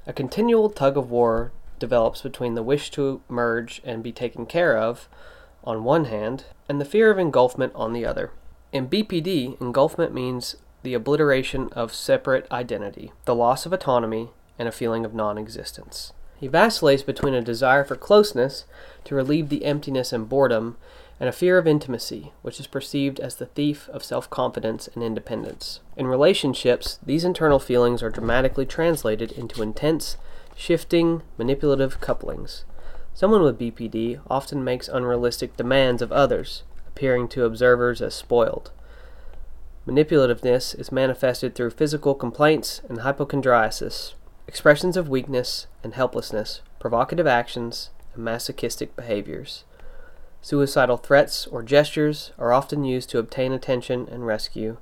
A 0.06 0.12
continual 0.12 0.68
tug 0.68 0.96
of 0.96 1.10
war 1.10 1.52
develops 1.78 2.22
between 2.22 2.54
the 2.54 2.62
wish 2.62 2.90
to 2.90 3.22
merge 3.28 3.80
and 3.84 4.02
be 4.02 4.12
taken 4.12 4.46
care 4.46 4.76
of, 4.76 5.08
on 5.62 5.84
one 5.84 6.06
hand, 6.06 6.44
and 6.68 6.80
the 6.80 6.84
fear 6.84 7.10
of 7.10 7.18
engulfment 7.18 7.72
on 7.74 7.92
the 7.92 8.04
other. 8.04 8.32
In 8.72 8.88
BPD, 8.88 9.60
engulfment 9.60 10.12
means 10.12 10.56
the 10.82 10.94
obliteration 10.94 11.68
of 11.72 11.94
separate 11.94 12.50
identity, 12.50 13.12
the 13.26 13.34
loss 13.34 13.64
of 13.64 13.72
autonomy, 13.72 14.30
and 14.58 14.66
a 14.66 14.72
feeling 14.72 15.04
of 15.04 15.14
non 15.14 15.38
existence. 15.38 16.12
He 16.40 16.48
vacillates 16.48 17.02
between 17.02 17.34
a 17.34 17.42
desire 17.42 17.84
for 17.84 17.96
closeness 17.96 18.64
to 19.04 19.14
relieve 19.14 19.50
the 19.50 19.66
emptiness 19.66 20.10
and 20.10 20.26
boredom 20.26 20.78
and 21.20 21.28
a 21.28 21.32
fear 21.32 21.58
of 21.58 21.66
intimacy, 21.66 22.32
which 22.40 22.58
is 22.58 22.66
perceived 22.66 23.20
as 23.20 23.34
the 23.34 23.44
thief 23.44 23.90
of 23.90 24.02
self 24.02 24.30
confidence 24.30 24.88
and 24.94 25.04
independence. 25.04 25.80
In 25.98 26.06
relationships, 26.06 26.98
these 27.04 27.26
internal 27.26 27.58
feelings 27.58 28.02
are 28.02 28.08
dramatically 28.08 28.64
translated 28.64 29.32
into 29.32 29.60
intense, 29.60 30.16
shifting, 30.56 31.20
manipulative 31.36 32.00
couplings. 32.00 32.64
Someone 33.12 33.42
with 33.42 33.58
BPD 33.58 34.20
often 34.30 34.64
makes 34.64 34.88
unrealistic 34.88 35.58
demands 35.58 36.00
of 36.00 36.10
others, 36.10 36.62
appearing 36.88 37.28
to 37.28 37.44
observers 37.44 38.00
as 38.00 38.14
spoiled. 38.14 38.70
Manipulativeness 39.86 40.78
is 40.78 40.90
manifested 40.90 41.54
through 41.54 41.70
physical 41.70 42.14
complaints 42.14 42.80
and 42.88 43.00
hypochondriasis, 43.00 44.14
expressions 44.50 44.96
of 44.96 45.08
weakness 45.08 45.68
and 45.84 45.94
helplessness, 45.94 46.60
provocative 46.80 47.24
actions, 47.24 47.90
and 48.14 48.24
masochistic 48.24 48.96
behaviors. 48.96 49.62
Suicidal 50.42 50.96
threats 50.96 51.46
or 51.46 51.62
gestures 51.62 52.32
are 52.36 52.52
often 52.52 52.82
used 52.82 53.08
to 53.10 53.20
obtain 53.20 53.52
attention 53.52 54.08
and 54.10 54.26
rescue. 54.26 54.78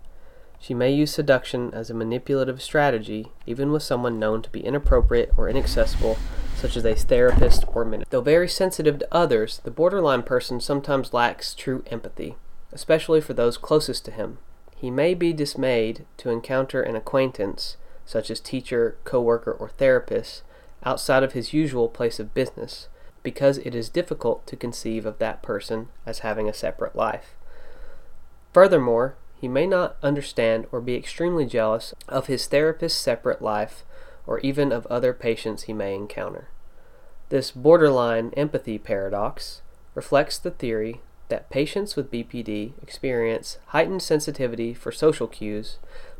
She 0.58 0.72
may 0.72 0.90
use 0.90 1.12
seduction 1.12 1.70
as 1.74 1.90
a 1.90 1.94
manipulative 1.94 2.62
strategy, 2.62 3.30
even 3.44 3.70
with 3.70 3.82
someone 3.82 4.18
known 4.18 4.40
to 4.40 4.48
be 4.48 4.64
inappropriate 4.64 5.34
or 5.36 5.50
inaccessible, 5.50 6.16
such 6.56 6.74
as 6.74 6.86
a 6.86 6.94
therapist 6.94 7.66
or 7.74 7.84
minister. 7.84 8.08
Though 8.08 8.22
very 8.22 8.48
sensitive 8.48 9.00
to 9.00 9.14
others, 9.14 9.60
the 9.64 9.70
borderline 9.70 10.22
person 10.22 10.62
sometimes 10.62 11.12
lacks 11.12 11.54
true 11.54 11.84
empathy, 11.88 12.36
especially 12.72 13.20
for 13.20 13.34
those 13.34 13.58
closest 13.58 14.06
to 14.06 14.12
him. 14.12 14.38
He 14.74 14.90
may 14.90 15.12
be 15.12 15.34
dismayed 15.34 16.06
to 16.16 16.30
encounter 16.30 16.80
an 16.80 16.96
acquaintance, 16.96 17.76
such 18.09 18.30
as 18.30 18.40
teacher, 18.40 18.96
coworker, 19.04 19.52
or 19.52 19.68
therapist, 19.68 20.42
outside 20.82 21.22
of 21.22 21.34
his 21.34 21.52
usual 21.52 21.88
place 21.88 22.18
of 22.18 22.32
business 22.32 22.88
because 23.22 23.59
it 23.59 23.74
is 23.74 23.90
difficult 23.90 24.46
to 24.46 24.56
conceive 24.56 25.04
of 25.04 25.18
that 25.18 25.42
person 25.42 25.88
as 26.06 26.20
having 26.20 26.48
a 26.48 26.54
separate 26.54 26.96
life. 26.96 27.36
Furthermore, 28.54 29.16
he 29.38 29.46
may 29.46 29.66
not 29.66 29.96
understand 30.02 30.66
or 30.72 30.80
be 30.80 30.94
extremely 30.94 31.44
jealous 31.44 31.92
of 32.09 32.28
his 32.28 32.46
therapist's 32.46 32.98
separate 32.98 33.42
life 33.42 33.84
or 34.26 34.38
even 34.40 34.72
of 34.72 34.86
other 34.86 35.12
patients 35.12 35.64
he 35.64 35.74
may 35.74 35.94
encounter. 35.94 36.48
This 37.28 37.50
borderline 37.50 38.32
empathy 38.38 38.78
paradox 38.78 39.61
reflects 39.94 40.38
the 40.38 40.50
theory 40.50 41.02
that 41.28 41.50
patients 41.50 41.94
with 41.94 42.11
BPD 42.11 42.72
experience 42.82 43.59
heightened 43.66 44.02
sensitivity 44.02 44.72
for 44.72 44.90
social 44.90 45.26
cues 45.26 45.76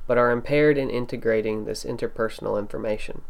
but 0.09 0.19
are 0.19 0.33
impaired 0.33 0.77
in 0.77 0.91
integrating 0.91 1.65
this 1.65 1.85
interpersonal 1.85 2.59
information. 2.59 3.21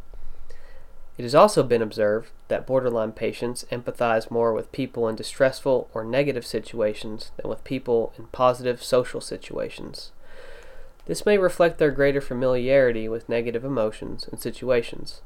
It 1.18 1.24
has 1.24 1.34
also 1.34 1.64
been 1.64 1.82
observed 1.82 2.30
that 2.46 2.66
borderline 2.66 3.10
patients 3.10 3.66
empathize 3.72 4.30
more 4.30 4.52
with 4.52 4.70
people 4.70 5.08
in 5.08 5.16
distressful 5.16 5.90
or 5.92 6.04
negative 6.04 6.46
situations 6.46 7.32
than 7.36 7.50
with 7.50 7.64
people 7.64 8.14
in 8.16 8.28
positive 8.28 8.84
social 8.84 9.20
situations. 9.20 10.12
This 11.06 11.26
may 11.26 11.36
reflect 11.36 11.78
their 11.78 11.90
greater 11.90 12.20
familiarity 12.20 13.08
with 13.08 13.28
negative 13.28 13.64
emotions 13.64 14.28
and 14.30 14.38
situations. 14.38 15.20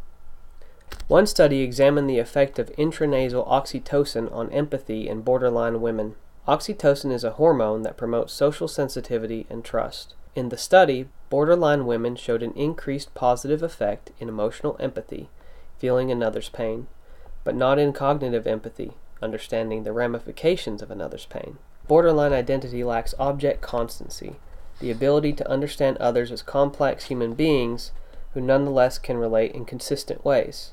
One 1.09 1.27
study 1.27 1.61
examined 1.61 2.09
the 2.09 2.21
effect 2.21 2.59
of 2.59 2.73
intranasal 2.77 3.47
oxytocin 3.47 4.33
on 4.33 4.49
empathy 4.51 5.09
in 5.09 5.21
borderline 5.21 5.83
women. 5.83 6.15
Oxytocin 6.49 7.13
is 7.13 7.25
a 7.25 7.33
hormone 7.33 7.83
that 7.83 7.99
promotes 7.99 8.33
social 8.33 8.69
sensitivity 8.69 9.47
and 9.51 9.63
trust. 9.63 10.15
In 10.35 10.49
the 10.49 10.57
study, 10.57 11.09
borderline 11.29 11.87
women 11.87 12.17
showed 12.17 12.43
an 12.43 12.53
increased 12.53 13.15
positive 13.15 13.63
effect 13.63 14.13
in 14.19 14.29
emotional 14.29 14.77
empathy 14.81 15.29
feeling 15.83 16.13
another's 16.13 16.49
pain, 16.49 16.87
but 17.43 17.57
not 17.57 17.77
in 17.77 17.93
cognitive 17.93 18.47
empathy, 18.47 18.93
understanding 19.21 19.83
the 19.83 19.93
ramifications 19.93 20.81
of 20.81 20.93
another's 20.93 21.27
pain. 21.27 21.59
Borderline 21.89 22.33
identity 22.33 22.85
lacks 22.85 23.17
object 23.19 23.61
constancy, 23.63 24.37
the 24.79 24.93
ability 24.93 25.33
to 25.33 25.51
understand 25.51 25.97
others 25.97 26.31
as 26.31 26.41
complex 26.41 27.07
human 27.07 27.35
beings 27.35 27.91
who 28.35 28.41
nonetheless 28.41 28.97
can 28.97 29.17
relate 29.17 29.51
in 29.53 29.65
consistent 29.65 30.25
ways. 30.25 30.71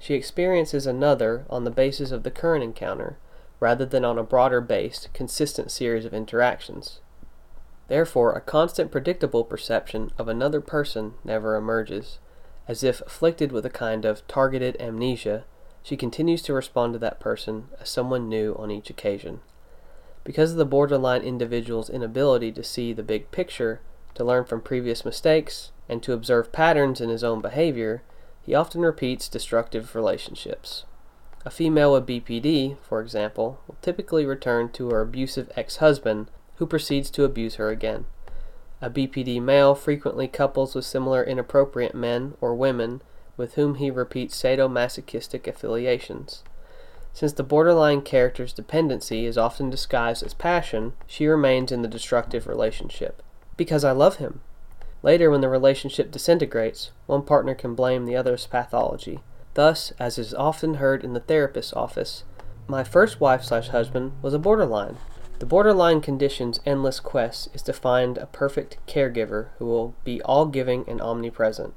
She 0.00 0.14
experiences 0.14 0.84
another 0.84 1.44
on 1.48 1.62
the 1.62 1.70
basis 1.70 2.10
of 2.10 2.24
the 2.24 2.30
current 2.32 2.64
encounter, 2.64 3.16
rather 3.60 3.86
than 3.86 4.04
on 4.04 4.18
a 4.18 4.24
broader 4.24 4.60
based, 4.60 5.08
consistent 5.14 5.70
series 5.70 6.04
of 6.04 6.12
interactions. 6.12 6.98
Therefore, 7.88 8.32
a 8.32 8.40
constant 8.40 8.90
predictable 8.90 9.44
perception 9.44 10.10
of 10.18 10.28
another 10.28 10.60
person 10.60 11.14
never 11.24 11.56
emerges. 11.56 12.18
As 12.68 12.84
if 12.84 13.00
afflicted 13.00 13.50
with 13.50 13.64
a 13.64 13.70
kind 13.70 14.04
of 14.04 14.26
targeted 14.28 14.76
amnesia, 14.78 15.44
she 15.82 15.96
continues 15.96 16.42
to 16.42 16.52
respond 16.52 16.92
to 16.92 16.98
that 16.98 17.18
person 17.18 17.68
as 17.80 17.88
someone 17.88 18.28
new 18.28 18.54
on 18.58 18.70
each 18.70 18.90
occasion. 18.90 19.40
Because 20.22 20.52
of 20.52 20.58
the 20.58 20.66
borderline 20.66 21.22
individual's 21.22 21.88
inability 21.88 22.52
to 22.52 22.62
see 22.62 22.92
the 22.92 23.02
big 23.02 23.30
picture, 23.30 23.80
to 24.14 24.24
learn 24.24 24.44
from 24.44 24.60
previous 24.60 25.04
mistakes, 25.04 25.72
and 25.88 26.02
to 26.02 26.12
observe 26.12 26.52
patterns 26.52 27.00
in 27.00 27.08
his 27.08 27.24
own 27.24 27.40
behavior, 27.40 28.02
he 28.42 28.54
often 28.54 28.82
repeats 28.82 29.28
destructive 29.28 29.94
relationships. 29.94 30.84
A 31.46 31.50
female 31.50 31.94
with 31.94 32.06
BPD, 32.06 32.76
for 32.82 33.00
example, 33.00 33.60
will 33.66 33.76
typically 33.80 34.26
return 34.26 34.68
to 34.72 34.90
her 34.90 35.00
abusive 35.00 35.50
ex 35.56 35.76
husband, 35.76 36.30
who 36.58 36.66
proceeds 36.66 37.10
to 37.10 37.24
abuse 37.24 37.56
her 37.56 37.70
again. 37.70 38.04
A 38.80 38.90
BPD 38.90 39.42
male 39.42 39.74
frequently 39.74 40.28
couples 40.28 40.74
with 40.74 40.84
similar 40.84 41.24
inappropriate 41.24 41.94
men 41.94 42.34
or 42.40 42.54
women 42.54 43.02
with 43.36 43.54
whom 43.54 43.76
he 43.76 43.90
repeats 43.90 44.40
sadomasochistic 44.40 45.46
affiliations. 45.46 46.42
Since 47.12 47.32
the 47.32 47.42
borderline 47.42 48.02
character's 48.02 48.52
dependency 48.52 49.24
is 49.24 49.38
often 49.38 49.70
disguised 49.70 50.22
as 50.22 50.34
passion, 50.34 50.92
she 51.06 51.26
remains 51.26 51.72
in 51.72 51.82
the 51.82 51.88
destructive 51.88 52.46
relationship. 52.46 53.22
Because 53.56 53.84
I 53.84 53.92
love 53.92 54.16
him. 54.16 54.40
Later, 55.02 55.30
when 55.30 55.40
the 55.40 55.48
relationship 55.48 56.10
disintegrates, 56.10 56.90
one 57.06 57.22
partner 57.22 57.54
can 57.54 57.74
blame 57.74 58.04
the 58.04 58.16
other's 58.16 58.46
pathology. 58.46 59.20
Thus, 59.54 59.92
as 59.98 60.18
is 60.18 60.34
often 60.34 60.74
heard 60.74 61.02
in 61.02 61.14
the 61.14 61.20
therapist's 61.20 61.72
office, 61.72 62.24
my 62.68 62.84
first 62.84 63.20
wife 63.20 63.42
slash 63.42 63.68
husband 63.68 64.12
was 64.22 64.34
a 64.34 64.38
borderline. 64.38 64.98
The 65.38 65.46
borderline 65.46 66.00
condition's 66.00 66.60
endless 66.66 66.98
quest 66.98 67.48
is 67.54 67.62
to 67.62 67.72
find 67.72 68.18
a 68.18 68.26
perfect 68.26 68.78
caregiver 68.88 69.48
who 69.58 69.66
will 69.66 69.94
be 70.02 70.20
all 70.22 70.46
giving 70.46 70.84
and 70.88 71.00
omnipresent. 71.00 71.74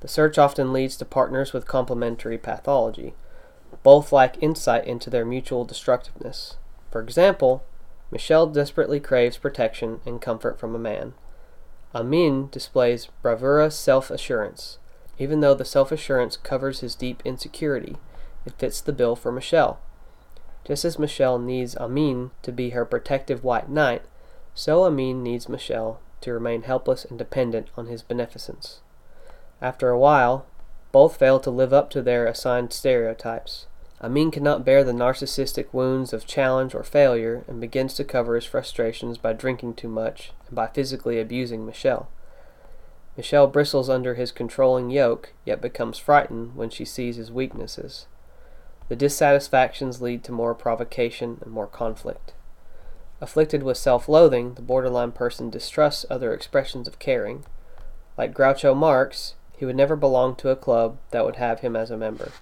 The 0.00 0.08
search 0.08 0.38
often 0.38 0.72
leads 0.72 0.96
to 0.96 1.04
partners 1.04 1.52
with 1.52 1.66
complementary 1.66 2.38
pathology. 2.38 3.14
Both 3.82 4.12
lack 4.12 4.42
insight 4.42 4.86
into 4.86 5.10
their 5.10 5.26
mutual 5.26 5.66
destructiveness. 5.66 6.56
For 6.90 7.02
example, 7.02 7.62
Michelle 8.10 8.46
desperately 8.46 9.00
craves 9.00 9.36
protection 9.36 10.00
and 10.06 10.22
comfort 10.22 10.58
from 10.58 10.74
a 10.74 10.78
man. 10.78 11.12
Amin 11.94 12.48
displays 12.50 13.08
bravura 13.20 13.70
self 13.70 14.10
assurance. 14.10 14.78
Even 15.18 15.40
though 15.40 15.54
the 15.54 15.64
self 15.64 15.92
assurance 15.92 16.38
covers 16.38 16.80
his 16.80 16.94
deep 16.94 17.22
insecurity, 17.24 17.96
it 18.46 18.54
fits 18.58 18.80
the 18.80 18.92
bill 18.92 19.14
for 19.14 19.30
Michelle. 19.30 19.78
Just 20.64 20.84
as 20.84 20.98
Michelle 20.98 21.38
needs 21.38 21.76
Amin 21.76 22.30
to 22.42 22.50
be 22.50 22.70
her 22.70 22.84
protective 22.84 23.44
white 23.44 23.68
knight, 23.68 24.02
so 24.54 24.84
Amin 24.84 25.22
needs 25.22 25.48
Michelle 25.48 26.00
to 26.22 26.32
remain 26.32 26.62
helpless 26.62 27.04
and 27.04 27.18
dependent 27.18 27.68
on 27.76 27.86
his 27.86 28.02
beneficence. 28.02 28.80
After 29.60 29.90
a 29.90 29.98
while, 29.98 30.46
both 30.90 31.16
fail 31.16 31.38
to 31.40 31.50
live 31.50 31.72
up 31.72 31.90
to 31.90 32.02
their 32.02 32.26
assigned 32.26 32.72
stereotypes. 32.72 33.66
Amin 34.00 34.30
cannot 34.30 34.64
bear 34.64 34.84
the 34.84 34.92
narcissistic 34.92 35.66
wounds 35.72 36.12
of 36.12 36.26
challenge 36.26 36.74
or 36.74 36.82
failure 36.82 37.44
and 37.46 37.60
begins 37.60 37.94
to 37.94 38.04
cover 38.04 38.34
his 38.34 38.44
frustrations 38.44 39.18
by 39.18 39.32
drinking 39.32 39.74
too 39.74 39.88
much 39.88 40.32
and 40.46 40.54
by 40.54 40.66
physically 40.66 41.20
abusing 41.20 41.66
Michelle. 41.66 42.08
Michelle 43.16 43.46
bristles 43.46 43.88
under 43.88 44.14
his 44.14 44.32
controlling 44.32 44.90
yoke, 44.90 45.32
yet 45.44 45.60
becomes 45.60 45.98
frightened 45.98 46.56
when 46.56 46.70
she 46.70 46.84
sees 46.84 47.16
his 47.16 47.30
weaknesses. 47.30 48.06
The 48.88 48.96
dissatisfactions 48.96 50.02
lead 50.02 50.22
to 50.24 50.32
more 50.32 50.54
provocation 50.54 51.38
and 51.42 51.50
more 51.50 51.66
conflict. 51.66 52.34
Afflicted 53.20 53.62
with 53.62 53.78
self 53.78 54.08
loathing, 54.08 54.54
the 54.54 54.62
borderline 54.62 55.12
person 55.12 55.48
distrusts 55.48 56.04
other 56.10 56.34
expressions 56.34 56.86
of 56.86 56.98
caring. 56.98 57.44
Like 58.18 58.34
Groucho 58.34 58.76
Marx, 58.76 59.34
he 59.56 59.64
would 59.64 59.76
never 59.76 59.96
belong 59.96 60.36
to 60.36 60.50
a 60.50 60.56
club 60.56 60.98
that 61.10 61.24
would 61.24 61.36
have 61.36 61.60
him 61.60 61.74
as 61.74 61.90
a 61.90 61.96
member. 61.96 62.32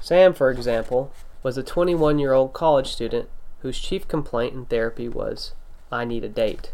Sam, 0.00 0.34
for 0.34 0.50
example, 0.50 1.12
was 1.42 1.56
a 1.56 1.62
21 1.62 2.18
year 2.18 2.32
old 2.32 2.52
college 2.52 2.88
student 2.88 3.28
whose 3.60 3.78
chief 3.78 4.08
complaint 4.08 4.54
in 4.54 4.66
therapy 4.66 5.08
was, 5.08 5.52
I 5.92 6.04
need 6.04 6.24
a 6.24 6.28
date. 6.28 6.72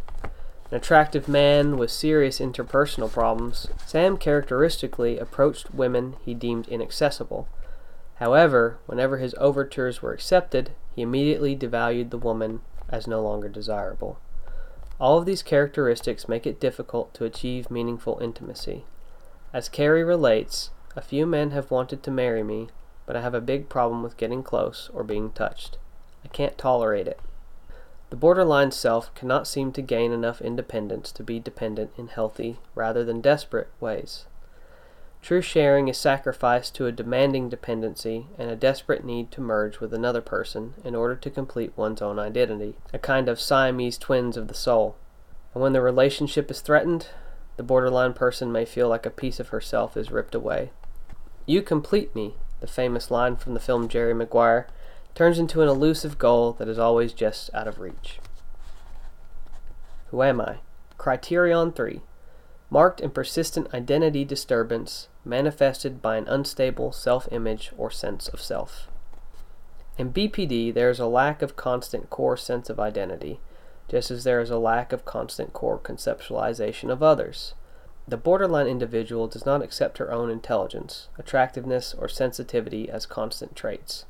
An 0.71 0.77
attractive 0.77 1.29
man 1.29 1.77
with 1.77 1.91
serious 1.91 2.39
interpersonal 2.39 3.13
problems, 3.13 3.69
Sam 3.87 4.17
characteristically 4.17 5.19
approached 5.19 5.75
women 5.75 6.17
he 6.25 6.33
deemed 6.33 6.69
inaccessible 6.69 7.49
However, 8.17 8.79
whenever 8.87 9.19
his 9.19 9.35
overtures 9.39 10.01
were 10.01 10.13
accepted, 10.13 10.71
he 10.95 11.03
immediately 11.03 11.57
devalued 11.57 12.11
the 12.11 12.19
woman 12.19 12.61
as 12.89 13.07
no 13.07 13.21
longer 13.21 13.49
desirable. 13.49 14.19
All 15.01 15.19
of 15.19 15.27
these 15.27 15.43
characteristics 15.43 16.29
make 16.29 16.47
it 16.47 16.61
difficult 16.61 17.13
to 17.15 17.25
achieve 17.25 17.71
meaningful 17.71 18.19
intimacy. 18.21 18.85
As 19.53 19.69
Carrie 19.69 20.05
relates, 20.05 20.71
a 20.95 21.01
few 21.01 21.27
men 21.27 21.51
have 21.51 21.71
wanted 21.71 22.03
to 22.05 22.11
marry 22.11 22.45
me, 22.45 22.69
but 23.05 23.17
I 23.17 23.21
have 23.21 23.35
a 23.35 23.41
big 23.41 23.69
problem 23.69 24.03
with 24.03 24.17
getting 24.17 24.43
close 24.43 24.91
or 24.95 25.03
being 25.03 25.31
touched. 25.33 25.79
I 26.25 26.29
can't 26.29 26.57
tolerate 26.57 27.09
it. 27.09 27.19
The 28.11 28.17
borderline 28.17 28.71
self 28.71 29.13
cannot 29.15 29.49
seem 29.49 29.73
to 29.73 29.83
gain 29.83 30.13
enough 30.13 30.41
independence 30.41 31.11
to 31.13 31.25
be 31.25 31.41
dependent 31.41 31.91
in 31.99 32.07
healthy, 32.07 32.61
rather 32.77 33.03
than 33.03 33.21
desperate, 33.21 33.69
ways. 33.81 34.27
True 35.25 35.41
sharing 35.41 35.89
is 35.89 35.97
sacrificed 35.97 36.75
to 36.75 36.85
a 36.85 36.93
demanding 36.93 37.49
dependency 37.49 38.27
and 38.39 38.51
a 38.51 38.55
desperate 38.55 39.07
need 39.07 39.31
to 39.31 39.41
merge 39.41 39.81
with 39.81 39.95
another 39.95 40.21
person 40.21 40.75
in 40.85 40.95
order 40.95 41.17
to 41.17 41.31
complete 41.31 41.73
one's 41.77 42.03
own 42.03 42.19
identity, 42.19 42.75
a 42.93 42.99
kind 42.99 43.27
of 43.27 43.41
Siamese 43.41 43.97
twins 43.97 44.37
of 44.37 44.49
the 44.49 44.55
soul. 44.55 44.97
And 45.55 45.63
when 45.63 45.73
the 45.73 45.81
relationship 45.81 46.51
is 46.51 46.61
threatened, 46.61 47.09
the 47.57 47.63
borderline 47.63 48.13
person 48.13 48.53
may 48.53 48.67
feel 48.67 48.91
like 48.91 49.07
a 49.07 49.11
piece 49.11 49.41
of 49.41 49.49
herself 49.49 49.97
is 49.97 50.11
ripped 50.11 50.35
away. 50.35 50.73
You 51.47 51.63
complete 51.63 52.15
me, 52.15 52.35
the 52.61 52.67
famous 52.67 53.11
line 53.11 53.37
from 53.37 53.55
the 53.55 53.61
film 53.61 53.89
Jerry 53.89 54.13
Maguire, 54.13 54.67
turns 55.15 55.39
into 55.39 55.63
an 55.63 55.71
elusive 55.71 56.19
goal 56.19 56.53
that 56.59 56.69
is 56.69 56.79
always 56.79 57.15
just 57.15 57.49
out 57.55 57.67
of 57.67 57.81
reach. 57.81 58.19
Who 60.11 60.23
am 60.23 60.43
I? 60.43 60.59
Criterion 60.99 61.73
3 61.73 62.03
Marked 62.75 63.01
and 63.01 63.15
persistent 63.15 63.73
identity 63.73 64.25
disturbance 64.25 65.07
manifested 65.25 66.03
by 66.03 66.17
an 66.17 66.27
unstable 66.27 66.91
self 66.91 67.29
image 67.31 67.71
or 67.79 67.89
sense 67.89 68.27
of 68.27 68.41
self. 68.41 68.89
In 69.97 70.13
BPD, 70.13 70.75
there 70.75 70.91
is 70.91 70.99
a 70.99 71.07
lack 71.07 71.41
of 71.41 71.55
constant 71.55 72.11
core 72.11 72.37
sense 72.37 72.69
of 72.69 72.81
identity, 72.81 73.39
just 73.87 74.11
as 74.11 74.25
there 74.25 74.41
is 74.41 74.51
a 74.51 74.59
lack 74.59 74.93
of 74.93 75.05
constant 75.05 75.53
core 75.53 75.79
conceptualization 75.79 76.91
of 76.91 77.01
others. 77.01 77.55
The 78.09 78.17
borderline 78.17 78.67
individual 78.67 79.29
does 79.29 79.47
not 79.47 79.63
accept 79.63 79.99
her 79.99 80.11
own 80.11 80.29
intelligence, 80.29 81.07
attractiveness, 81.17 81.95
or 81.97 82.09
sensitivity 82.09 82.91
as 82.91 83.07
constant 83.07 83.55
traits, 83.55 84.05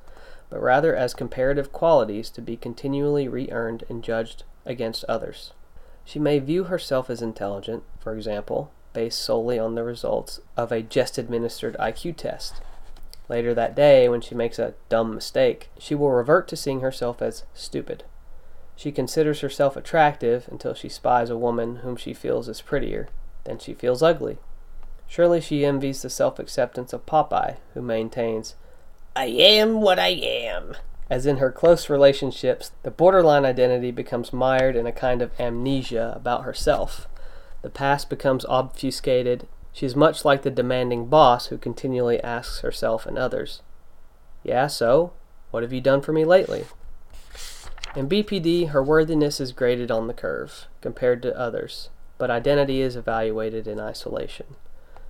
but 0.48 0.62
rather 0.62 0.96
as 0.96 1.12
comparative 1.12 1.70
qualities 1.70 2.30
to 2.30 2.40
be 2.40 2.56
continually 2.56 3.28
re 3.28 3.46
earned 3.52 3.84
and 3.90 4.02
judged 4.02 4.44
against 4.64 5.04
others. 5.04 5.52
She 6.04 6.18
may 6.18 6.38
view 6.38 6.64
herself 6.64 7.08
as 7.08 7.22
intelligent, 7.22 7.82
for 8.00 8.14
example, 8.14 8.70
based 8.92 9.20
solely 9.20 9.58
on 9.58 9.74
the 9.74 9.84
results 9.84 10.40
of 10.56 10.70
a 10.70 10.82
just 10.82 11.18
administered 11.18 11.76
IQ 11.78 12.16
test. 12.16 12.60
Later 13.28 13.54
that 13.54 13.74
day, 13.74 14.08
when 14.08 14.20
she 14.20 14.34
makes 14.34 14.58
a 14.58 14.74
dumb 14.88 15.14
mistake, 15.14 15.70
she 15.78 15.94
will 15.94 16.10
revert 16.10 16.46
to 16.48 16.56
seeing 16.56 16.80
herself 16.80 17.22
as 17.22 17.44
stupid. 17.54 18.04
She 18.76 18.92
considers 18.92 19.40
herself 19.40 19.76
attractive 19.76 20.48
until 20.50 20.74
she 20.74 20.88
spies 20.88 21.30
a 21.30 21.38
woman 21.38 21.76
whom 21.76 21.96
she 21.96 22.12
feels 22.12 22.48
is 22.48 22.60
prettier. 22.60 23.08
Then 23.44 23.58
she 23.58 23.72
feels 23.72 24.02
ugly. 24.02 24.38
Surely 25.06 25.40
she 25.40 25.64
envies 25.64 26.02
the 26.02 26.10
self 26.10 26.38
acceptance 26.38 26.92
of 26.92 27.06
Popeye, 27.06 27.56
who 27.74 27.82
maintains, 27.82 28.56
I 29.16 29.26
am 29.26 29.80
what 29.80 29.98
I 29.98 30.08
am. 30.08 30.74
As 31.10 31.26
in 31.26 31.36
her 31.36 31.52
close 31.52 31.90
relationships, 31.90 32.72
the 32.82 32.90
borderline 32.90 33.44
identity 33.44 33.90
becomes 33.90 34.32
mired 34.32 34.74
in 34.74 34.86
a 34.86 34.92
kind 34.92 35.20
of 35.20 35.38
amnesia 35.38 36.12
about 36.16 36.44
herself. 36.44 37.08
The 37.62 37.70
past 37.70 38.08
becomes 38.08 38.46
obfuscated. 38.46 39.46
She 39.72 39.84
is 39.86 39.96
much 39.96 40.24
like 40.24 40.42
the 40.42 40.50
demanding 40.50 41.06
boss 41.06 41.46
who 41.46 41.58
continually 41.58 42.22
asks 42.22 42.60
herself 42.60 43.06
and 43.06 43.18
others, 43.18 43.60
Yeah, 44.42 44.66
so? 44.66 45.12
What 45.50 45.62
have 45.62 45.72
you 45.72 45.80
done 45.80 46.00
for 46.00 46.12
me 46.12 46.24
lately? 46.24 46.64
In 47.94 48.08
BPD, 48.08 48.70
her 48.70 48.82
worthiness 48.82 49.40
is 49.40 49.52
graded 49.52 49.90
on 49.90 50.08
the 50.08 50.14
curve, 50.14 50.66
compared 50.80 51.22
to 51.22 51.38
others, 51.38 51.90
but 52.18 52.30
identity 52.30 52.80
is 52.80 52.96
evaluated 52.96 53.68
in 53.68 53.78
isolation. 53.78 54.56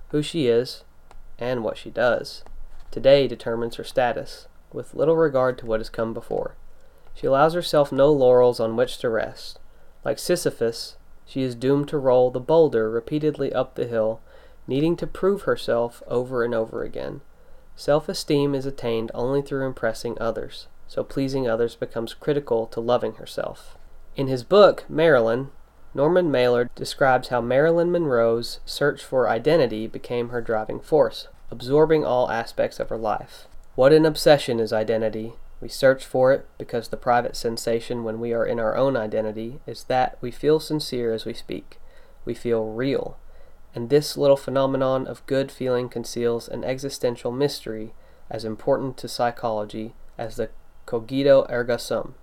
Who 0.09 0.21
she 0.21 0.47
is, 0.47 0.83
and 1.39 1.63
what 1.63 1.77
she 1.77 1.89
does, 1.89 2.43
today 2.91 3.27
determines 3.27 3.77
her 3.77 3.83
status, 3.83 4.47
with 4.71 4.93
little 4.93 5.15
regard 5.15 5.57
to 5.59 5.65
what 5.65 5.79
has 5.79 5.89
come 5.89 6.13
before. 6.13 6.55
She 7.13 7.27
allows 7.27 7.53
herself 7.53 7.91
no 7.91 8.11
laurels 8.11 8.59
on 8.59 8.75
which 8.75 8.97
to 8.99 9.09
rest. 9.09 9.59
Like 10.03 10.19
Sisyphus, 10.19 10.97
she 11.25 11.41
is 11.41 11.55
doomed 11.55 11.87
to 11.89 11.97
roll 11.97 12.31
the 12.31 12.39
boulder 12.39 12.89
repeatedly 12.89 13.53
up 13.53 13.75
the 13.75 13.87
hill, 13.87 14.21
needing 14.67 14.95
to 14.97 15.07
prove 15.07 15.43
herself 15.43 16.03
over 16.07 16.43
and 16.43 16.53
over 16.53 16.83
again. 16.83 17.21
Self 17.75 18.09
esteem 18.09 18.53
is 18.53 18.65
attained 18.65 19.11
only 19.13 19.41
through 19.41 19.65
impressing 19.65 20.17
others 20.19 20.67
so 20.87 21.03
pleasing 21.03 21.47
others 21.47 21.75
becomes 21.75 22.13
critical 22.13 22.67
to 22.67 22.79
loving 22.79 23.15
herself. 23.15 23.77
In 24.15 24.27
his 24.27 24.43
book, 24.43 24.85
Marilyn, 24.89 25.51
Norman 25.93 26.29
Mailer 26.29 26.69
describes 26.75 27.29
how 27.29 27.41
Marilyn 27.41 27.91
Monroe's 27.91 28.59
search 28.65 29.03
for 29.03 29.29
identity 29.29 29.87
became 29.87 30.29
her 30.29 30.41
driving 30.41 30.79
force, 30.79 31.27
absorbing 31.49 32.05
all 32.05 32.29
aspects 32.29 32.79
of 32.79 32.89
her 32.89 32.97
life. 32.97 33.47
What 33.75 33.91
an 33.91 34.05
obsession 34.05 34.61
is 34.61 34.71
identity! 34.71 35.33
We 35.59 35.67
search 35.67 36.05
for 36.05 36.31
it 36.31 36.47
because 36.57 36.87
the 36.87 36.95
private 36.95 37.35
sensation 37.35 38.05
when 38.05 38.21
we 38.21 38.31
are 38.31 38.45
in 38.45 38.57
our 38.57 38.77
own 38.77 38.95
identity 38.95 39.59
is 39.67 39.83
that 39.85 40.17
we 40.21 40.31
feel 40.31 40.61
sincere 40.61 41.11
as 41.11 41.25
we 41.25 41.33
speak. 41.33 41.77
We 42.23 42.33
feel 42.33 42.67
real. 42.67 43.17
And 43.73 43.89
this 43.89 44.15
little 44.15 44.37
phenomenon 44.37 45.07
of 45.07 45.25
good 45.25 45.51
feeling 45.51 45.89
conceals 45.89 46.47
an 46.47 46.63
existential 46.63 47.33
mystery 47.33 47.93
as 48.29 48.45
important 48.45 48.95
to 48.97 49.09
psychology 49.09 49.93
as 50.17 50.37
the 50.37 50.51
cogito 50.85 51.45
ergo 51.51 51.75
sum. 51.75 52.15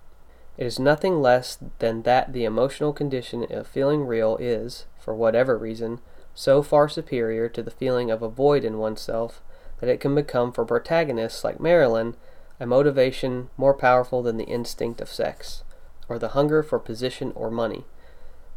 It 0.57 0.65
is 0.65 0.79
nothing 0.79 1.21
less 1.21 1.59
than 1.77 2.01
that 2.01 2.33
the 2.33 2.45
emotional 2.45 2.93
condition 2.93 3.45
of 3.51 3.67
feeling 3.67 4.07
real 4.07 4.37
is, 4.37 4.87
for 4.97 5.13
whatever 5.13 5.55
reason, 5.55 6.01
so 6.33 6.63
far 6.63 6.89
superior 6.89 7.47
to 7.49 7.61
the 7.61 7.69
feeling 7.69 8.09
of 8.09 8.23
a 8.23 8.29
void 8.29 8.63
in 8.63 8.79
oneself 8.79 9.43
that 9.83 9.91
it 9.91 9.99
can 9.99 10.15
become 10.15 10.49
for 10.53 10.63
protagonists 10.63 11.43
like 11.43 11.59
Marilyn 11.59 12.15
a 12.57 12.65
motivation 12.65 13.49
more 13.57 13.73
powerful 13.73 14.23
than 14.23 14.37
the 14.37 14.45
instinct 14.45 15.01
of 15.01 15.09
sex, 15.09 15.61
or 16.07 16.17
the 16.17 16.29
hunger 16.29 16.63
for 16.63 16.79
position 16.79 17.33
or 17.35 17.51
money. 17.51 17.83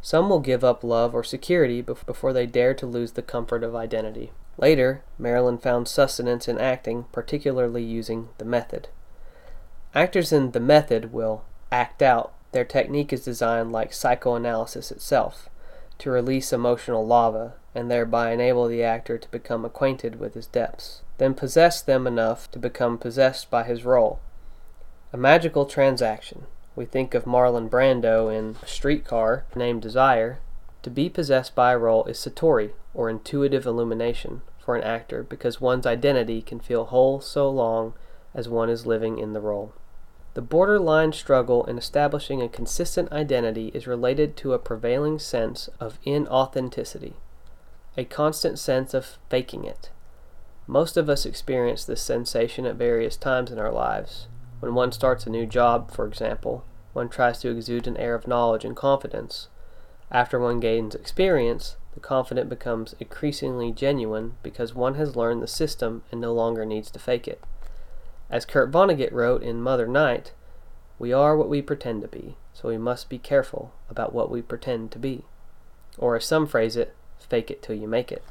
Some 0.01 0.29
will 0.29 0.39
give 0.39 0.63
up 0.63 0.85
love 0.85 1.13
or 1.13 1.25
security 1.25 1.81
before 1.81 2.31
they 2.31 2.45
dare 2.45 2.73
to 2.75 2.85
lose 2.85 3.11
the 3.11 3.21
comfort 3.21 3.61
of 3.61 3.75
identity. 3.75 4.31
Later, 4.57 5.03
Marilyn 5.19 5.57
found 5.57 5.89
sustenance 5.89 6.47
in 6.47 6.57
acting, 6.59 7.07
particularly 7.11 7.83
using 7.83 8.29
the 8.37 8.45
method. 8.45 8.87
Actors 9.93 10.31
in 10.31 10.51
the 10.51 10.61
method 10.61 11.11
will 11.11 11.43
act 11.73 12.01
out. 12.01 12.31
Their 12.53 12.63
technique 12.63 13.11
is 13.11 13.25
designed 13.25 13.73
like 13.73 13.91
psychoanalysis 13.91 14.91
itself, 14.91 15.49
to 15.97 16.09
release 16.09 16.53
emotional 16.53 17.05
lava 17.05 17.55
and 17.75 17.91
thereby 17.91 18.31
enable 18.31 18.69
the 18.69 18.81
actor 18.81 19.17
to 19.17 19.29
become 19.29 19.65
acquainted 19.65 20.21
with 20.21 20.33
his 20.33 20.47
depths, 20.47 21.01
then 21.17 21.33
possess 21.33 21.81
them 21.81 22.05
enough 22.05 22.49
to 22.51 22.59
become 22.59 22.97
possessed 22.97 23.49
by 23.49 23.63
his 23.63 23.83
role. 23.83 24.19
A 25.11 25.17
magical 25.17 25.65
transaction. 25.65 26.45
We 26.75 26.85
think 26.85 27.13
of 27.13 27.25
Marlon 27.25 27.69
Brando 27.69 28.29
in 28.29 28.55
a 28.61 28.67
streetcar 28.67 29.45
named 29.55 29.81
Desire. 29.81 30.39
To 30.83 30.89
be 30.89 31.09
possessed 31.09 31.55
by 31.55 31.71
a 31.71 31.77
role 31.77 32.05
is 32.05 32.17
satori, 32.17 32.71
or 32.93 33.09
intuitive 33.09 33.65
illumination, 33.65 34.41
for 34.59 34.75
an 34.75 34.83
actor 34.83 35.23
because 35.23 35.59
one's 35.61 35.87
identity 35.87 36.41
can 36.41 36.59
feel 36.59 36.85
whole 36.85 37.19
so 37.19 37.49
long 37.49 37.93
as 38.33 38.47
one 38.47 38.69
is 38.69 38.85
living 38.85 39.17
in 39.17 39.33
the 39.33 39.39
role. 39.39 39.73
The 40.35 40.41
borderline 40.41 41.13
struggle 41.13 41.65
in 41.65 41.79
establishing 41.79 42.43
a 42.43 42.49
consistent 42.49 43.11
identity 43.11 43.69
is 43.73 43.87
related 43.87 44.37
to 44.37 44.53
a 44.53 44.59
prevailing 44.59 45.17
sense 45.17 45.67
of 45.79 45.99
inauthenticity, 46.05 47.13
a 47.97 48.05
constant 48.05 48.59
sense 48.59 48.93
of 48.93 49.17
faking 49.29 49.63
it. 49.63 49.89
Most 50.69 50.97
of 50.97 51.07
us 51.07 51.25
experience 51.25 51.85
this 51.85 52.01
sensation 52.01 52.65
at 52.65 52.75
various 52.75 53.15
times 53.15 53.51
in 53.51 53.57
our 53.57 53.71
lives. 53.71 54.27
When 54.59 54.75
one 54.75 54.91
starts 54.91 55.25
a 55.25 55.29
new 55.29 55.45
job, 55.45 55.91
for 55.91 56.05
example, 56.05 56.65
one 56.91 57.07
tries 57.07 57.39
to 57.39 57.49
exude 57.49 57.87
an 57.87 57.95
air 57.95 58.15
of 58.15 58.27
knowledge 58.27 58.65
and 58.65 58.75
confidence. 58.75 59.47
After 60.11 60.37
one 60.39 60.59
gains 60.59 60.93
experience, 60.93 61.77
the 61.93 62.01
confidence 62.01 62.49
becomes 62.49 62.95
increasingly 62.99 63.71
genuine 63.71 64.35
because 64.43 64.75
one 64.75 64.95
has 64.95 65.15
learned 65.15 65.41
the 65.41 65.47
system 65.47 66.03
and 66.11 66.19
no 66.19 66.33
longer 66.33 66.65
needs 66.65 66.91
to 66.91 66.99
fake 66.99 67.29
it. 67.29 67.41
As 68.29 68.45
Kurt 68.45 68.69
Vonnegut 68.69 69.13
wrote 69.13 69.43
in 69.43 69.61
Mother 69.61 69.87
Night, 69.87 70.33
we 70.99 71.13
are 71.13 71.37
what 71.37 71.47
we 71.47 71.61
pretend 71.61 72.01
to 72.01 72.09
be, 72.09 72.35
so 72.53 72.67
we 72.67 72.77
must 72.77 73.07
be 73.07 73.19
careful 73.19 73.73
about 73.89 74.11
what 74.11 74.29
we 74.29 74.41
pretend 74.41 74.91
to 74.91 74.99
be. 74.99 75.23
Or 75.97 76.17
as 76.17 76.25
some 76.25 76.45
phrase 76.45 76.75
it, 76.75 76.93
fake 77.19 77.49
it 77.49 77.61
till 77.61 77.75
you 77.75 77.87
make 77.87 78.11
it. 78.11 78.23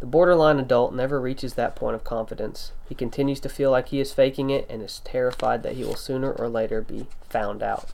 The 0.00 0.06
borderline 0.06 0.58
adult 0.58 0.94
never 0.94 1.20
reaches 1.20 1.54
that 1.54 1.76
point 1.76 1.94
of 1.94 2.04
confidence. 2.04 2.72
He 2.88 2.94
continues 2.94 3.38
to 3.40 3.50
feel 3.50 3.70
like 3.70 3.88
he 3.88 4.00
is 4.00 4.14
faking 4.14 4.48
it 4.48 4.66
and 4.70 4.82
is 4.82 5.00
terrified 5.00 5.62
that 5.62 5.74
he 5.74 5.84
will 5.84 5.94
sooner 5.94 6.32
or 6.32 6.48
later 6.48 6.80
be 6.80 7.06
found 7.28 7.62
out. 7.62 7.92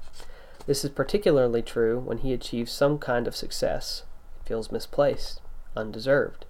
This 0.66 0.84
is 0.84 0.90
particularly 0.90 1.62
true 1.62 1.98
when 1.98 2.18
he 2.18 2.32
achieves 2.32 2.70
some 2.70 2.98
kind 2.98 3.26
of 3.26 3.34
success. 3.34 4.04
It 4.40 4.48
feels 4.48 4.70
misplaced, 4.70 5.40
undeserved. 5.76 6.46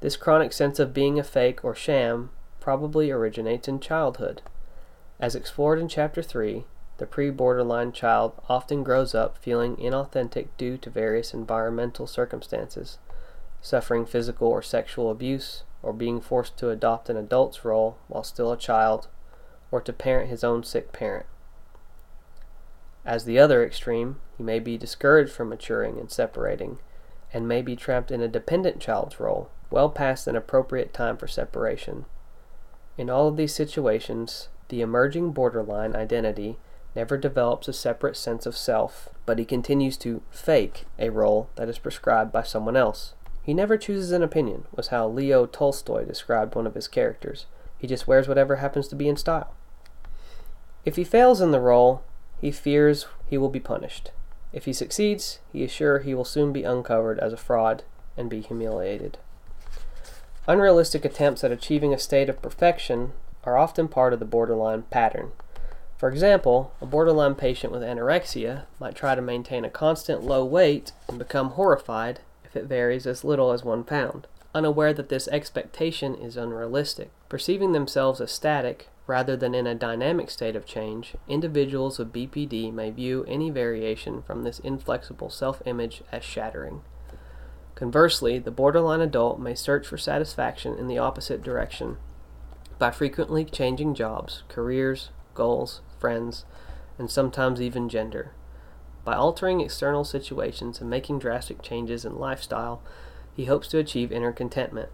This 0.00 0.16
chronic 0.16 0.52
sense 0.52 0.80
of 0.80 0.92
being 0.92 1.20
a 1.20 1.24
fake 1.24 1.64
or 1.64 1.76
sham 1.76 2.30
probably 2.58 3.12
originates 3.12 3.68
in 3.68 3.78
childhood. 3.78 4.42
As 5.20 5.36
explored 5.36 5.78
in 5.78 5.86
Chapter 5.86 6.20
3, 6.20 6.64
the 6.98 7.06
pre 7.06 7.30
borderline 7.30 7.92
child 7.92 8.40
often 8.48 8.82
grows 8.82 9.14
up 9.14 9.38
feeling 9.38 9.76
inauthentic 9.76 10.48
due 10.58 10.76
to 10.78 10.90
various 10.90 11.32
environmental 11.32 12.08
circumstances, 12.08 12.98
suffering 13.64 14.04
physical 14.04 14.46
or 14.48 14.60
sexual 14.60 15.10
abuse, 15.10 15.64
or 15.82 15.94
being 15.94 16.20
forced 16.20 16.58
to 16.58 16.68
adopt 16.68 17.08
an 17.08 17.16
adult's 17.16 17.64
role 17.64 17.96
while 18.08 18.22
still 18.22 18.52
a 18.52 18.58
child, 18.58 19.08
or 19.70 19.80
to 19.80 19.92
parent 19.92 20.28
his 20.28 20.44
own 20.44 20.62
sick 20.62 20.92
parent. 20.92 21.24
As 23.06 23.24
the 23.24 23.38
other 23.38 23.64
extreme, 23.64 24.20
he 24.36 24.42
may 24.42 24.58
be 24.58 24.76
discouraged 24.76 25.32
from 25.32 25.48
maturing 25.48 25.98
and 25.98 26.10
separating, 26.10 26.78
and 27.32 27.48
may 27.48 27.62
be 27.62 27.74
trapped 27.74 28.10
in 28.10 28.20
a 28.20 28.28
dependent 28.28 28.80
child's 28.80 29.18
role, 29.18 29.48
well 29.70 29.88
past 29.88 30.26
an 30.26 30.36
appropriate 30.36 30.92
time 30.92 31.16
for 31.16 31.26
separation. 31.26 32.04
In 32.98 33.08
all 33.08 33.28
of 33.28 33.38
these 33.38 33.54
situations, 33.54 34.48
the 34.68 34.82
emerging 34.82 35.32
borderline 35.32 35.96
identity 35.96 36.58
never 36.94 37.16
develops 37.16 37.66
a 37.66 37.72
separate 37.72 38.16
sense 38.16 38.44
of 38.44 38.58
self, 38.58 39.08
but 39.24 39.38
he 39.38 39.46
continues 39.46 39.96
to 39.96 40.20
fake 40.30 40.84
a 40.98 41.08
role 41.08 41.48
that 41.56 41.70
is 41.70 41.78
prescribed 41.78 42.30
by 42.30 42.42
someone 42.42 42.76
else. 42.76 43.14
He 43.44 43.52
never 43.52 43.76
chooses 43.76 44.10
an 44.10 44.22
opinion, 44.22 44.64
was 44.74 44.88
how 44.88 45.06
Leo 45.06 45.44
Tolstoy 45.44 46.06
described 46.06 46.54
one 46.54 46.66
of 46.66 46.74
his 46.74 46.88
characters. 46.88 47.44
He 47.76 47.86
just 47.86 48.08
wears 48.08 48.26
whatever 48.26 48.56
happens 48.56 48.88
to 48.88 48.96
be 48.96 49.06
in 49.06 49.16
style. 49.16 49.54
If 50.86 50.96
he 50.96 51.04
fails 51.04 51.42
in 51.42 51.50
the 51.50 51.60
role, 51.60 52.02
he 52.40 52.50
fears 52.50 53.06
he 53.28 53.36
will 53.36 53.50
be 53.50 53.60
punished. 53.60 54.12
If 54.52 54.64
he 54.64 54.72
succeeds, 54.72 55.40
he 55.52 55.62
is 55.62 55.70
sure 55.70 55.98
he 55.98 56.14
will 56.14 56.24
soon 56.24 56.52
be 56.52 56.64
uncovered 56.64 57.18
as 57.18 57.34
a 57.34 57.36
fraud 57.36 57.82
and 58.16 58.30
be 58.30 58.40
humiliated. 58.40 59.18
Unrealistic 60.46 61.04
attempts 61.04 61.44
at 61.44 61.52
achieving 61.52 61.92
a 61.92 61.98
state 61.98 62.30
of 62.30 62.40
perfection 62.40 63.12
are 63.44 63.58
often 63.58 63.88
part 63.88 64.14
of 64.14 64.20
the 64.20 64.24
borderline 64.24 64.82
pattern. 64.84 65.32
For 65.98 66.08
example, 66.08 66.72
a 66.80 66.86
borderline 66.86 67.34
patient 67.34 67.72
with 67.72 67.82
anorexia 67.82 68.64
might 68.80 68.94
try 68.94 69.14
to 69.14 69.22
maintain 69.22 69.64
a 69.66 69.70
constant 69.70 70.22
low 70.22 70.44
weight 70.44 70.92
and 71.08 71.18
become 71.18 71.50
horrified 71.50 72.20
it 72.56 72.64
varies 72.64 73.06
as 73.06 73.24
little 73.24 73.52
as 73.52 73.64
one 73.64 73.84
pound, 73.84 74.26
unaware 74.54 74.92
that 74.94 75.08
this 75.08 75.28
expectation 75.28 76.14
is 76.14 76.36
unrealistic. 76.36 77.10
Perceiving 77.28 77.72
themselves 77.72 78.20
as 78.20 78.30
static, 78.30 78.88
rather 79.06 79.36
than 79.36 79.54
in 79.54 79.66
a 79.66 79.74
dynamic 79.74 80.30
state 80.30 80.56
of 80.56 80.66
change, 80.66 81.14
individuals 81.28 81.98
with 81.98 82.12
BPD 82.12 82.72
may 82.72 82.90
view 82.90 83.24
any 83.26 83.50
variation 83.50 84.22
from 84.22 84.42
this 84.42 84.60
inflexible 84.60 85.30
self 85.30 85.60
image 85.66 86.02
as 86.12 86.24
shattering. 86.24 86.82
Conversely, 87.74 88.38
the 88.38 88.50
borderline 88.50 89.00
adult 89.00 89.40
may 89.40 89.54
search 89.54 89.86
for 89.86 89.98
satisfaction 89.98 90.78
in 90.78 90.86
the 90.86 90.98
opposite 90.98 91.42
direction 91.42 91.96
by 92.78 92.90
frequently 92.90 93.44
changing 93.44 93.94
jobs, 93.94 94.42
careers, 94.48 95.10
goals, 95.34 95.80
friends, 95.98 96.44
and 96.98 97.10
sometimes 97.10 97.60
even 97.60 97.88
gender. 97.88 98.32
By 99.04 99.14
altering 99.14 99.60
external 99.60 100.04
situations 100.04 100.80
and 100.80 100.88
making 100.88 101.18
drastic 101.18 101.60
changes 101.60 102.04
in 102.04 102.18
lifestyle, 102.18 102.82
he 103.34 103.44
hopes 103.44 103.68
to 103.68 103.78
achieve 103.78 104.10
inner 104.10 104.32
contentment. 104.32 104.88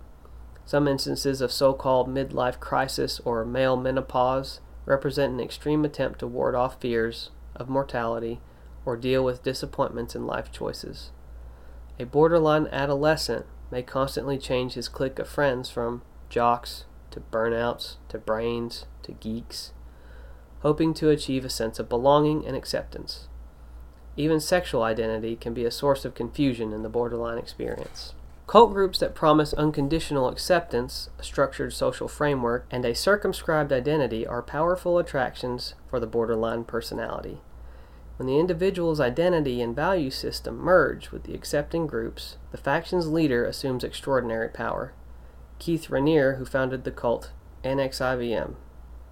Some 0.65 0.89
instances 0.89 1.41
of 1.41 1.53
so 1.53 1.73
called 1.73 2.09
midlife 2.09 2.59
crisis 2.59 3.21
or 3.25 3.45
male 3.45 3.77
menopause 3.77 4.61
represent 4.85 5.33
an 5.33 5.41
extreme 5.41 5.85
attempt 5.85 6.19
to 6.21 6.27
ward 6.27 6.55
off 6.55 6.81
fears 6.81 7.31
of 7.55 7.69
mortality 7.69 8.41
or 8.85 8.97
deal 8.97 9.25
with 9.25 9.43
disappointments 9.43 10.15
in 10.15 10.27
life 10.27 10.51
choices. 10.51 11.11
A 11.99 12.05
borderline 12.05 12.67
adolescent 12.73 13.47
may 13.71 13.83
constantly 13.83 14.39
change 14.39 14.73
his 14.73 14.89
clique 14.89 15.19
of 15.19 15.29
friends 15.29 15.71
from 15.71 16.03
jocks 16.29 16.87
to 17.11 17.21
burnouts 17.21 17.97
to 18.09 18.19
brains 18.19 18.87
to 19.03 19.13
geeks, 19.13 19.73
hoping 20.61 20.95
to 20.95 21.11
achieve 21.11 21.45
a 21.45 21.51
sense 21.51 21.79
of 21.79 21.89
belonging 21.89 22.47
and 22.47 22.57
acceptance. 22.57 23.29
Even 24.17 24.41
sexual 24.41 24.83
identity 24.83 25.37
can 25.37 25.55
be 25.55 25.65
a 25.65 25.71
source 25.71 26.05
of 26.05 26.15
confusion 26.15 26.73
in 26.73 26.83
the 26.83 26.89
borderline 26.89 27.39
experience. 27.39 28.15
Cult 28.47 28.73
groups 28.73 28.99
that 28.99 29.15
promise 29.15 29.53
unconditional 29.53 30.29
acceptance, 30.29 31.09
a 31.21 31.23
structured 31.23 31.73
social 31.73 32.09
framework, 32.09 32.67
and 32.71 32.85
a 32.85 32.95
circumscribed 32.95 33.73
identity 33.73 34.27
are 34.27 34.43
powerful 34.43 34.99
attractions 34.99 35.75
for 35.89 36.01
the 36.01 36.07
borderline 36.07 36.65
personality. 36.65 37.41
When 38.17 38.27
the 38.27 38.39
individual's 38.39 39.01
identity 39.01 39.63
and 39.63 39.75
value 39.75 40.11
system 40.11 40.59
merge 40.59 41.11
with 41.11 41.23
the 41.23 41.35
accepting 41.35 41.87
groups, 41.87 42.37
the 42.51 42.59
faction's 42.59 43.09
leader 43.09 43.45
assumes 43.45 43.85
extraordinary 43.85 44.49
power. 44.49 44.93
Keith 45.59 45.89
Raniere, 45.89 46.37
who 46.37 46.45
founded 46.45 46.85
the 46.85 46.91
cult 46.91 47.31
NXIVM. 47.63 48.57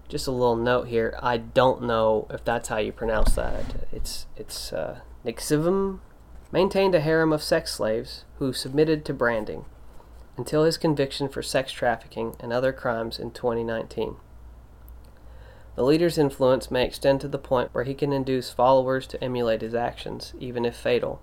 Just 0.09 0.25
a 0.25 0.31
little 0.31 0.55
note 0.55 0.87
here. 0.87 1.17
I 1.21 1.37
don't 1.37 1.83
know 1.83 2.25
if 2.31 2.43
that's 2.43 2.69
how 2.69 2.77
you 2.77 2.91
pronounce 2.91 3.35
that. 3.35 3.87
It's 3.91 4.25
it's 4.35 4.73
uh, 4.73 5.01
Nixivum 5.23 5.99
maintained 6.51 6.95
a 6.95 6.99
harem 6.99 7.31
of 7.31 7.43
sex 7.43 7.71
slaves 7.71 8.25
who 8.39 8.51
submitted 8.51 9.05
to 9.05 9.13
branding 9.13 9.65
until 10.35 10.63
his 10.63 10.79
conviction 10.79 11.29
for 11.29 11.43
sex 11.43 11.71
trafficking 11.71 12.35
and 12.39 12.51
other 12.51 12.73
crimes 12.73 13.19
in 13.19 13.29
2019. 13.29 14.15
The 15.75 15.83
leader's 15.83 16.17
influence 16.17 16.71
may 16.71 16.85
extend 16.85 17.21
to 17.21 17.27
the 17.27 17.37
point 17.37 17.69
where 17.71 17.83
he 17.83 17.93
can 17.93 18.11
induce 18.11 18.49
followers 18.49 19.05
to 19.07 19.23
emulate 19.23 19.61
his 19.61 19.75
actions, 19.75 20.33
even 20.39 20.65
if 20.65 20.75
fatal, 20.75 21.21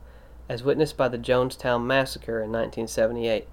as 0.49 0.63
witnessed 0.63 0.97
by 0.97 1.09
the 1.09 1.19
Jonestown 1.19 1.85
Massacre 1.85 2.41
in 2.41 2.53
1978 2.53 3.49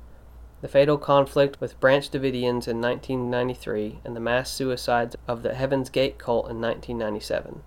the 0.64 0.70
fatal 0.70 0.98
conflict 0.98 1.60
with 1.60 1.78
Branch 1.82 2.10
Davidians 2.10 2.70
in 2.70 2.80
1993, 2.80 4.00
and 4.06 4.16
the 4.16 4.22
mass 4.22 4.50
suicides 4.50 5.18
of 5.28 5.44
the 5.44 5.56
Heaven's 5.56 5.90
Gate 5.90 6.18
cult 6.18 6.50
in 6.50 6.62
1997. 6.62 7.62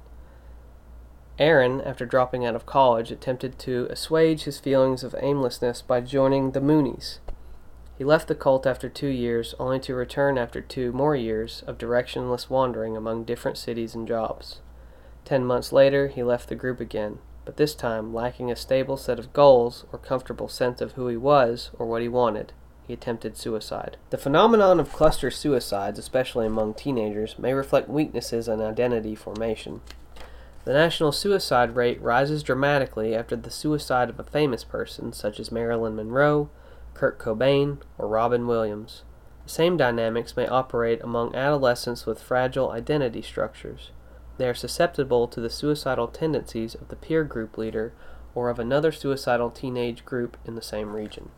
Aaron, 1.38 1.82
after 1.82 2.06
dropping 2.06 2.46
out 2.46 2.54
of 2.54 2.64
college, 2.64 3.10
attempted 3.10 3.58
to 3.58 3.86
assuage 3.90 4.44
his 4.44 4.58
feelings 4.58 5.04
of 5.04 5.14
aimlessness 5.20 5.82
by 5.82 6.00
joining 6.00 6.52
the 6.52 6.60
Moonies. 6.62 7.18
He 7.98 8.02
left 8.04 8.28
the 8.28 8.34
cult 8.34 8.66
after 8.66 8.88
two 8.88 9.08
years, 9.08 9.54
only 9.58 9.78
to 9.80 9.94
return 9.94 10.38
after 10.38 10.62
two 10.62 10.90
more 10.90 11.14
years 11.14 11.62
of 11.66 11.76
directionless 11.76 12.48
wandering 12.48 12.96
among 12.96 13.24
different 13.24 13.58
cities 13.58 13.94
and 13.94 14.08
jobs. 14.08 14.62
Ten 15.26 15.44
months 15.44 15.70
later, 15.70 16.08
he 16.08 16.22
left 16.22 16.48
the 16.48 16.54
group 16.54 16.80
again, 16.80 17.18
but 17.44 17.58
this 17.58 17.74
time 17.74 18.14
lacking 18.14 18.50
a 18.50 18.56
stable 18.56 18.96
set 18.96 19.18
of 19.18 19.34
goals 19.34 19.84
or 19.92 19.98
comfortable 19.98 20.48
sense 20.48 20.80
of 20.80 20.92
who 20.92 21.08
he 21.08 21.16
was 21.18 21.70
or 21.78 21.84
what 21.84 22.00
he 22.00 22.08
wanted 22.08 22.54
he 22.86 22.94
attempted 22.94 23.36
suicide. 23.36 23.96
The 24.10 24.18
phenomenon 24.18 24.78
of 24.78 24.92
cluster 24.92 25.30
suicides, 25.30 25.98
especially 25.98 26.46
among 26.46 26.74
teenagers, 26.74 27.38
may 27.38 27.52
reflect 27.52 27.88
weaknesses 27.88 28.48
in 28.48 28.60
identity 28.60 29.14
formation. 29.14 29.80
The 30.64 30.72
national 30.72 31.12
suicide 31.12 31.76
rate 31.76 32.00
rises 32.00 32.42
dramatically 32.42 33.14
after 33.14 33.36
the 33.36 33.50
suicide 33.50 34.10
of 34.10 34.18
a 34.18 34.24
famous 34.24 34.64
person, 34.64 35.12
such 35.12 35.38
as 35.38 35.52
Marilyn 35.52 35.96
Monroe, 35.96 36.50
Kurt 36.94 37.18
Cobain, 37.18 37.78
or 37.98 38.08
Robin 38.08 38.46
Williams. 38.46 39.02
The 39.44 39.50
same 39.50 39.76
dynamics 39.76 40.36
may 40.36 40.46
operate 40.46 41.00
among 41.02 41.36
adolescents 41.36 42.04
with 42.04 42.22
fragile 42.22 42.70
identity 42.72 43.22
structures. 43.22 43.90
They 44.38 44.48
are 44.48 44.54
susceptible 44.54 45.28
to 45.28 45.40
the 45.40 45.50
suicidal 45.50 46.08
tendencies 46.08 46.74
of 46.74 46.88
the 46.88 46.96
peer 46.96 47.22
group 47.22 47.56
leader 47.56 47.92
or 48.34 48.50
of 48.50 48.58
another 48.58 48.92
suicidal 48.92 49.50
teenage 49.50 50.04
group 50.04 50.36
in 50.44 50.56
the 50.56 50.62
same 50.62 50.94
region. 50.96 51.30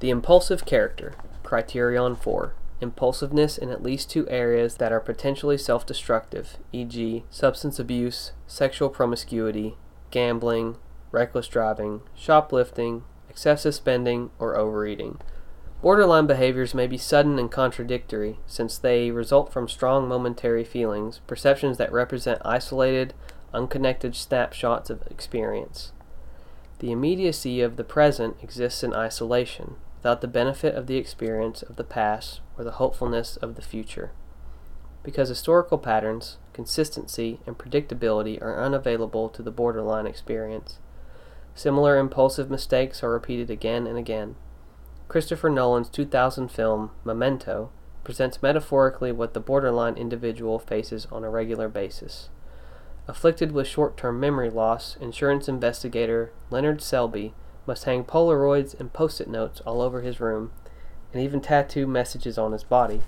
The 0.00 0.10
impulsive 0.10 0.64
character. 0.64 1.14
Criterion 1.42 2.14
4. 2.14 2.54
Impulsiveness 2.80 3.58
in 3.58 3.70
at 3.70 3.82
least 3.82 4.08
two 4.08 4.28
areas 4.28 4.76
that 4.76 4.92
are 4.92 5.00
potentially 5.00 5.58
self 5.58 5.84
destructive, 5.84 6.58
e.g., 6.72 7.24
substance 7.30 7.80
abuse, 7.80 8.30
sexual 8.46 8.90
promiscuity, 8.90 9.74
gambling, 10.12 10.76
reckless 11.10 11.48
driving, 11.48 12.02
shoplifting, 12.14 13.02
excessive 13.28 13.74
spending, 13.74 14.30
or 14.38 14.56
overeating. 14.56 15.18
Borderline 15.82 16.28
behaviors 16.28 16.74
may 16.74 16.86
be 16.86 16.98
sudden 16.98 17.36
and 17.36 17.50
contradictory, 17.50 18.38
since 18.46 18.78
they 18.78 19.10
result 19.10 19.52
from 19.52 19.68
strong 19.68 20.06
momentary 20.06 20.62
feelings, 20.62 21.20
perceptions 21.26 21.76
that 21.78 21.92
represent 21.92 22.40
isolated, 22.44 23.14
unconnected 23.52 24.14
snapshots 24.14 24.90
of 24.90 25.02
experience. 25.10 25.90
The 26.78 26.92
immediacy 26.92 27.60
of 27.60 27.76
the 27.76 27.82
present 27.82 28.36
exists 28.40 28.84
in 28.84 28.94
isolation, 28.94 29.74
without 29.98 30.20
the 30.20 30.28
benefit 30.28 30.76
of 30.76 30.86
the 30.86 30.96
experience 30.96 31.62
of 31.62 31.74
the 31.74 31.84
past 31.84 32.40
or 32.56 32.62
the 32.62 32.72
hopefulness 32.72 33.36
of 33.38 33.56
the 33.56 33.62
future. 33.62 34.12
Because 35.02 35.28
historical 35.28 35.76
patterns, 35.76 36.38
consistency, 36.52 37.40
and 37.46 37.58
predictability 37.58 38.40
are 38.40 38.62
unavailable 38.62 39.28
to 39.30 39.42
the 39.42 39.50
borderline 39.50 40.06
experience. 40.06 40.78
Similar 41.56 41.98
impulsive 41.98 42.48
mistakes 42.48 43.02
are 43.02 43.10
repeated 43.10 43.50
again 43.50 43.88
and 43.88 43.98
again. 43.98 44.36
Christopher 45.08 45.50
Nolan's 45.50 45.88
2000 45.88 46.48
film, 46.48 46.92
Memento, 47.02 47.70
presents 48.04 48.40
metaphorically 48.40 49.10
what 49.10 49.34
the 49.34 49.40
borderline 49.40 49.96
individual 49.96 50.60
faces 50.60 51.08
on 51.10 51.24
a 51.24 51.30
regular 51.30 51.68
basis. 51.68 52.28
Afflicted 53.08 53.50
with 53.50 53.66
short 53.66 53.96
term 53.96 54.20
memory 54.20 54.50
loss, 54.50 54.96
insurance 55.00 55.48
investigator 55.48 56.30
Leonard 56.50 56.80
Shelby 56.80 57.34
must 57.68 57.84
hang 57.84 58.02
Polaroids 58.02 58.74
and 58.80 58.92
post 58.92 59.20
it 59.20 59.28
notes 59.28 59.60
all 59.60 59.80
over 59.80 60.00
his 60.00 60.18
room, 60.18 60.50
and 61.12 61.22
even 61.22 61.40
tattoo 61.40 61.86
messages 61.86 62.36
on 62.36 62.52
his 62.52 62.64
body, 62.64 63.02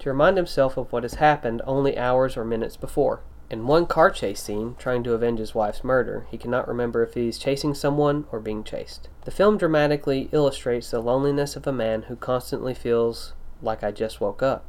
to 0.00 0.10
remind 0.10 0.36
himself 0.36 0.76
of 0.76 0.92
what 0.92 1.04
has 1.04 1.14
happened 1.14 1.62
only 1.64 1.96
hours 1.96 2.36
or 2.36 2.44
minutes 2.44 2.76
before. 2.76 3.22
In 3.48 3.66
one 3.66 3.86
car 3.86 4.10
chase 4.10 4.42
scene, 4.42 4.76
trying 4.78 5.02
to 5.04 5.14
avenge 5.14 5.38
his 5.38 5.54
wife's 5.54 5.82
murder, 5.82 6.26
he 6.30 6.38
cannot 6.38 6.68
remember 6.68 7.02
if 7.02 7.14
he 7.14 7.28
is 7.28 7.38
chasing 7.38 7.74
someone 7.74 8.26
or 8.30 8.40
being 8.40 8.62
chased. 8.62 9.08
The 9.24 9.30
film 9.30 9.56
dramatically 9.56 10.28
illustrates 10.32 10.90
the 10.90 11.00
loneliness 11.00 11.56
of 11.56 11.66
a 11.66 11.72
man 11.72 12.02
who 12.02 12.16
constantly 12.16 12.74
feels 12.74 13.32
like 13.62 13.82
I 13.82 13.90
just 13.90 14.20
woke 14.20 14.42
up. 14.42 14.64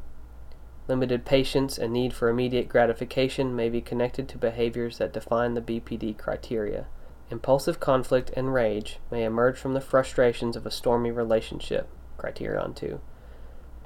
Limited 0.87 1.25
patience 1.25 1.77
and 1.77 1.93
need 1.93 2.13
for 2.13 2.29
immediate 2.29 2.69
gratification 2.69 3.55
may 3.55 3.69
be 3.69 3.81
connected 3.81 4.27
to 4.29 4.37
behaviors 4.37 4.97
that 4.97 5.13
define 5.13 5.53
the 5.53 5.61
BPD 5.61 6.17
criteria. 6.17 6.85
Impulsive 7.31 7.79
conflict 7.79 8.29
and 8.35 8.53
rage 8.53 8.99
may 9.09 9.23
emerge 9.23 9.57
from 9.57 9.73
the 9.73 9.79
frustrations 9.79 10.57
of 10.57 10.65
a 10.65 10.71
stormy 10.71 11.11
relationship, 11.11 11.87
criterion 12.17 12.73
2. 12.73 12.99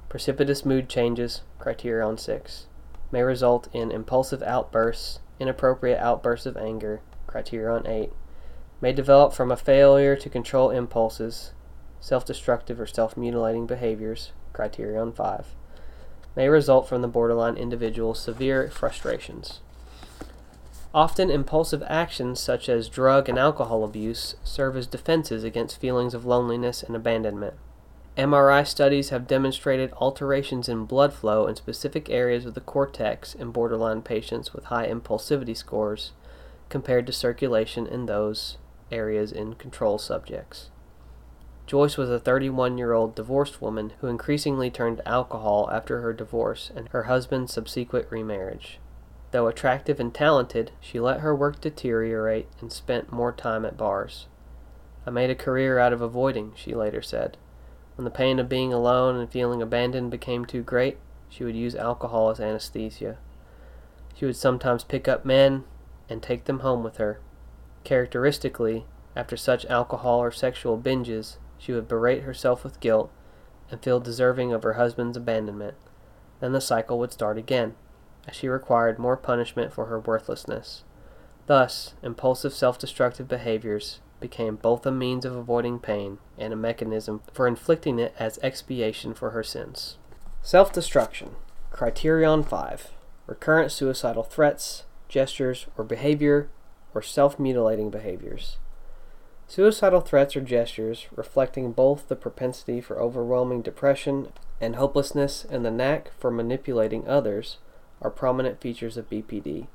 Precipitous 0.09 0.65
mood 0.65 0.89
changes, 0.89 1.43
criterion 1.59 2.17
6, 2.17 2.65
may 3.11 3.21
result 3.21 3.67
in 3.71 3.91
impulsive 3.91 4.41
outbursts, 4.41 5.19
inappropriate 5.39 5.99
outbursts 5.99 6.47
of 6.47 6.57
anger, 6.57 7.01
criterion 7.27 7.85
8, 7.85 8.11
may 8.81 8.91
develop 8.91 9.31
from 9.31 9.51
a 9.51 9.57
failure 9.57 10.15
to 10.15 10.27
control 10.27 10.71
impulses, 10.71 11.53
self 11.99 12.25
destructive 12.25 12.81
or 12.81 12.87
self 12.87 13.15
mutilating 13.15 13.67
behaviors, 13.67 14.31
criterion 14.53 15.11
5, 15.11 15.53
may 16.35 16.49
result 16.49 16.89
from 16.89 17.03
the 17.03 17.07
borderline 17.07 17.57
individual's 17.57 18.19
severe 18.19 18.71
frustrations. 18.71 19.59
Often, 20.95 21.29
impulsive 21.29 21.83
actions 21.87 22.39
such 22.39 22.69
as 22.69 22.87
drug 22.87 23.27
and 23.27 23.37
alcohol 23.37 23.83
abuse 23.83 24.37
serve 24.45 24.77
as 24.77 24.87
defenses 24.87 25.43
against 25.43 25.81
feelings 25.81 26.13
of 26.13 26.23
loneliness 26.25 26.81
and 26.83 26.95
abandonment. 26.95 27.55
MRI 28.15 28.65
studies 28.65 29.09
have 29.09 29.27
demonstrated 29.27 29.91
alterations 29.97 30.69
in 30.69 30.85
blood 30.85 31.11
flow 31.11 31.47
in 31.47 31.57
specific 31.57 32.09
areas 32.09 32.45
of 32.45 32.53
the 32.53 32.61
cortex 32.61 33.35
in 33.35 33.51
borderline 33.51 34.03
patients 34.03 34.53
with 34.53 34.65
high 34.65 34.87
impulsivity 34.87 35.57
scores 35.57 36.13
compared 36.69 37.05
to 37.07 37.11
circulation 37.11 37.85
in 37.85 38.05
those 38.05 38.57
areas 38.89 39.33
in 39.33 39.55
control 39.55 39.97
subjects. 39.97 40.69
Joyce 41.67 41.97
was 41.97 42.09
a 42.09 42.19
31 42.19 42.77
year 42.77 42.93
old 42.93 43.15
divorced 43.15 43.61
woman 43.61 43.91
who 43.99 44.07
increasingly 44.07 44.71
turned 44.71 44.99
to 44.99 45.07
alcohol 45.09 45.69
after 45.73 45.99
her 45.99 46.13
divorce 46.13 46.71
and 46.73 46.87
her 46.89 47.03
husband's 47.03 47.51
subsequent 47.51 48.09
remarriage. 48.09 48.79
Though 49.35 49.47
attractive 49.47 49.99
and 49.99 50.13
talented, 50.13 50.71
she 50.79 50.97
let 50.97 51.19
her 51.19 51.35
work 51.35 51.59
deteriorate 51.59 52.47
and 52.61 52.71
spent 52.71 53.11
more 53.11 53.33
time 53.33 53.65
at 53.65 53.75
bars. 53.75 54.27
I 55.05 55.09
made 55.09 55.29
a 55.29 55.35
career 55.35 55.77
out 55.77 55.91
of 55.91 55.99
avoiding, 55.99 56.53
she 56.55 56.73
later 56.73 57.01
said. 57.01 57.35
When 57.97 58.05
the 58.05 58.11
pain 58.11 58.39
of 58.39 58.47
being 58.47 58.71
alone 58.71 59.17
and 59.17 59.29
feeling 59.29 59.61
abandoned 59.61 60.09
became 60.09 60.45
too 60.45 60.63
great, 60.63 60.99
she 61.27 61.43
would 61.43 61.57
use 61.57 61.75
alcohol 61.75 62.29
as 62.29 62.39
anesthesia. 62.39 63.17
She 64.13 64.25
would 64.25 64.37
sometimes 64.37 64.85
pick 64.85 65.05
up 65.09 65.25
men 65.25 65.65
and 66.07 66.23
take 66.23 66.45
them 66.45 66.59
home 66.59 66.81
with 66.81 66.95
her. 66.95 67.19
Characteristically, 67.83 68.85
after 69.17 69.35
such 69.35 69.65
alcohol 69.65 70.19
or 70.19 70.31
sexual 70.31 70.77
binges, 70.77 71.39
she 71.57 71.73
would 71.73 71.89
berate 71.89 72.23
herself 72.23 72.63
with 72.63 72.79
guilt 72.79 73.11
and 73.69 73.83
feel 73.83 73.99
deserving 73.99 74.53
of 74.53 74.63
her 74.63 74.75
husband's 74.75 75.17
abandonment. 75.17 75.75
Then 76.39 76.53
the 76.53 76.61
cycle 76.61 76.97
would 76.99 77.11
start 77.11 77.37
again, 77.37 77.75
as 78.27 78.35
she 78.35 78.47
required 78.47 78.99
more 78.99 79.17
punishment 79.17 79.73
for 79.73 79.85
her 79.85 79.99
worthlessness. 79.99 80.83
Thus, 81.47 81.93
impulsive 82.01 82.53
self 82.53 82.79
destructive 82.79 83.27
behaviors 83.27 83.99
became 84.19 84.55
both 84.55 84.85
a 84.85 84.91
means 84.91 85.25
of 85.25 85.35
avoiding 85.35 85.79
pain 85.79 86.17
and 86.37 86.51
a 86.51 86.55
mechanism 86.55 87.21
for 87.31 87.47
inflicting 87.47 87.99
it 87.99 88.15
as 88.17 88.39
expiation 88.41 89.13
for 89.13 89.31
her 89.31 89.43
sins. 89.43 89.97
Self 90.41 90.71
destruction. 90.71 91.35
Criterion 91.71 92.43
5 92.43 92.91
Recurrent 93.27 93.71
suicidal 93.71 94.23
threats, 94.23 94.85
gestures, 95.09 95.67
or 95.77 95.83
behavior, 95.83 96.49
or 96.93 97.01
self 97.01 97.37
mutilating 97.37 97.89
behaviors. 97.89 98.57
Suicidal 99.47 100.01
threats 100.01 100.35
or 100.35 100.41
gestures, 100.41 101.07
reflecting 101.15 101.71
both 101.71 102.07
the 102.07 102.15
propensity 102.15 102.81
for 102.81 102.99
overwhelming 102.99 103.61
depression 103.61 104.31
and 104.59 104.75
hopelessness 104.75 105.45
and 105.49 105.63
the 105.63 105.71
knack 105.71 106.11
for 106.17 106.31
manipulating 106.31 107.07
others, 107.07 107.57
are 108.05 108.11
prominent 108.11 108.61
features 108.61 108.97
of 108.97 109.09
BPD. 109.09 109.65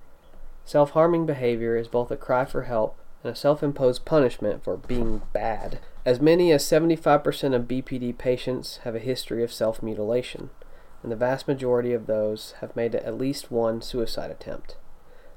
Self 0.64 0.90
harming 0.90 1.26
behavior 1.26 1.76
is 1.76 1.88
both 1.88 2.12
a 2.12 2.16
cry 2.16 2.44
for 2.44 2.62
help 2.62 2.96
and 3.24 3.32
a 3.32 3.36
self 3.36 3.62
imposed 3.62 4.04
punishment 4.04 4.62
for 4.62 4.76
being 4.76 5.22
bad. 5.32 5.80
As 6.06 6.20
many 6.20 6.52
as 6.52 6.64
75% 6.64 7.54
of 7.54 7.68
BPD 7.68 8.16
patients 8.16 8.78
have 8.84 8.94
a 8.94 9.00
history 9.00 9.42
of 9.42 9.52
self 9.52 9.82
mutilation, 9.82 10.50
and 11.02 11.10
the 11.10 11.16
vast 11.16 11.48
majority 11.48 11.92
of 11.92 12.06
those 12.06 12.54
have 12.60 12.76
made 12.76 12.94
at 12.94 13.18
least 13.18 13.50
one 13.50 13.82
suicide 13.82 14.30
attempt. 14.30 14.76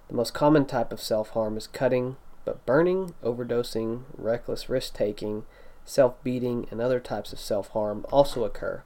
The 0.07 0.15
most 0.15 0.35
common 0.35 0.65
type 0.65 0.93
of 0.93 1.01
self 1.01 1.29
harm 1.29 1.57
is 1.57 1.65
cutting, 1.65 2.17
but 2.45 2.63
burning, 2.67 3.15
overdosing, 3.23 4.03
reckless 4.15 4.69
risk 4.69 4.93
taking, 4.93 5.45
self 5.83 6.23
beating, 6.23 6.67
and 6.69 6.79
other 6.79 6.99
types 6.99 7.33
of 7.33 7.39
self 7.39 7.69
harm 7.69 8.05
also 8.11 8.43
occur. 8.43 8.83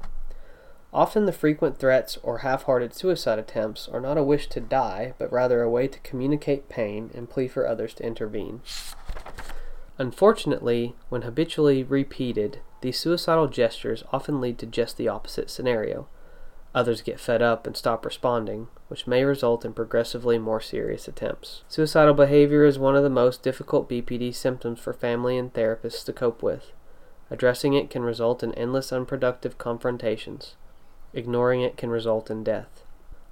Often 0.94 1.26
the 1.26 1.34
frequent 1.34 1.78
threats 1.78 2.18
or 2.24 2.40
half 2.40 2.64
hearted 2.64 2.94
suicide 2.94 3.38
attempts 3.38 3.88
are 3.90 4.00
not 4.00 4.18
a 4.18 4.24
wish 4.24 4.48
to 4.48 4.62
die, 4.62 5.14
but 5.18 5.32
rather 5.32 5.62
a 5.62 5.70
way 5.70 5.88
to 5.88 6.00
communicate 6.00 6.70
pain 6.70 7.12
and 7.14 7.30
plea 7.30 7.48
for 7.48 7.68
others 7.68 7.94
to 7.96 8.06
intervene. 8.06 8.62
Unfortunately, 9.98 10.96
when 11.10 11.24
habitually 11.24 11.84
repeated, 11.84 12.62
these 12.82 13.00
suicidal 13.00 13.48
gestures 13.48 14.04
often 14.14 14.40
lead 14.40 14.58
to 14.60 14.66
just 14.66 14.96
the 14.96 15.08
opposite 15.08 15.50
scenario. 15.50 16.08
Others 16.74 17.02
get 17.02 17.20
fed 17.20 17.42
up 17.42 17.66
and 17.66 17.76
stop 17.76 18.06
responding, 18.06 18.68
which 18.88 19.08
may 19.08 19.24
result 19.24 19.66
in 19.66 19.74
progressively 19.74 20.38
more 20.38 20.62
serious 20.62 21.08
attempts. 21.08 21.64
Suicidal 21.68 22.14
behavior 22.14 22.64
is 22.64 22.78
one 22.78 22.96
of 22.96 23.04
the 23.04 23.10
most 23.10 23.42
difficult 23.42 23.90
BPD 23.90 24.34
symptoms 24.34 24.80
for 24.80 24.94
family 24.94 25.38
and 25.38 25.52
therapists 25.54 26.06
to 26.06 26.14
cope 26.14 26.44
with. 26.44 26.72
Addressing 27.32 27.74
it 27.74 27.90
can 27.90 28.04
result 28.04 28.44
in 28.44 28.54
endless 28.54 28.94
unproductive 28.94 29.58
confrontations. 29.58 30.56
Ignoring 31.14 31.62
it 31.62 31.78
can 31.78 31.90
result 31.90 32.30
in 32.30 32.44
death. 32.44 32.84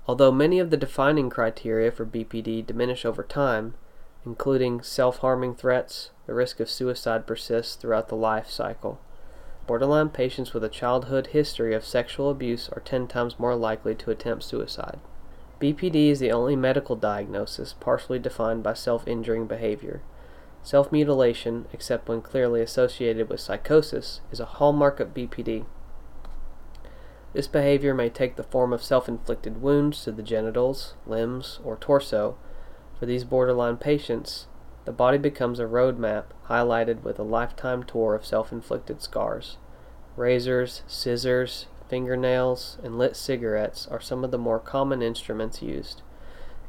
Although 0.07 0.32
many 0.32 0.59
of 0.59 0.69
the 0.69 0.78
defining 0.78 1.30
criteria 1.30 1.91
for 1.91 2.05
BPD 2.05 2.65
diminish 2.65 3.05
over 3.05 3.23
time, 3.23 3.73
including 4.26 4.82
self 4.82 5.17
harming 5.17 5.55
threats, 5.55 6.11
the 6.26 6.34
risk 6.34 6.59
of 6.59 6.69
suicide 6.69 7.28
persists 7.28 7.76
throughout 7.76 8.07
the 8.07 8.15
life 8.15 8.49
cycle. 8.49 8.99
Borderline 9.67 10.09
patients 10.09 10.53
with 10.53 10.63
a 10.63 10.69
childhood 10.69 11.28
history 11.28 11.73
of 11.73 11.84
sexual 11.84 12.30
abuse 12.30 12.69
are 12.69 12.82
10 12.82 13.07
times 13.07 13.39
more 13.39 13.55
likely 13.55 13.95
to 13.95 14.11
attempt 14.11 14.43
suicide. 14.43 14.99
BPD 15.59 16.09
is 16.09 16.19
the 16.19 16.32
only 16.32 16.55
medical 16.55 16.95
diagnosis 16.95 17.73
partially 17.73 18.19
defined 18.19 18.61
by 18.61 18.73
self 18.73 19.07
injuring 19.07 19.47
behavior. 19.47 20.01
Self 20.61 20.91
mutilation, 20.91 21.67
except 21.73 22.07
when 22.07 22.21
clearly 22.21 22.61
associated 22.61 23.30
with 23.30 23.39
psychosis, 23.39 24.21
is 24.32 24.39
a 24.39 24.45
hallmark 24.45 24.99
of 24.99 25.13
BPD. 25.13 25.65
This 27.36 27.47
behavior 27.47 27.93
may 27.93 28.09
take 28.09 28.38
the 28.38 28.43
form 28.43 28.71
of 28.71 28.81
self 28.81 29.09
inflicted 29.09 29.61
wounds 29.61 30.01
to 30.05 30.13
the 30.13 30.23
genitals, 30.23 30.93
limbs, 31.05 31.59
or 31.65 31.75
torso. 31.75 32.38
For 32.97 33.05
these 33.05 33.25
borderline 33.25 33.75
patients, 33.75 34.47
the 34.86 34.93
body 34.93 35.17
becomes 35.17 35.59
a 35.59 35.67
road 35.67 35.99
map 35.99 36.33
highlighted 36.47 37.03
with 37.03 37.19
a 37.19 37.23
lifetime 37.23 37.83
tour 37.83 38.15
of 38.15 38.25
self 38.25 38.53
inflicted 38.53 39.01
scars. 39.01 39.57
Razors, 40.15 40.83
scissors, 40.88 41.65
fingernails, 41.89 42.77
and 42.81 42.97
lit 42.97 43.17
cigarettes 43.17 43.86
are 43.91 43.99
some 43.99 44.23
of 44.23 44.31
the 44.31 44.38
more 44.38 44.57
common 44.57 45.01
instruments 45.01 45.61
used. 45.61 46.03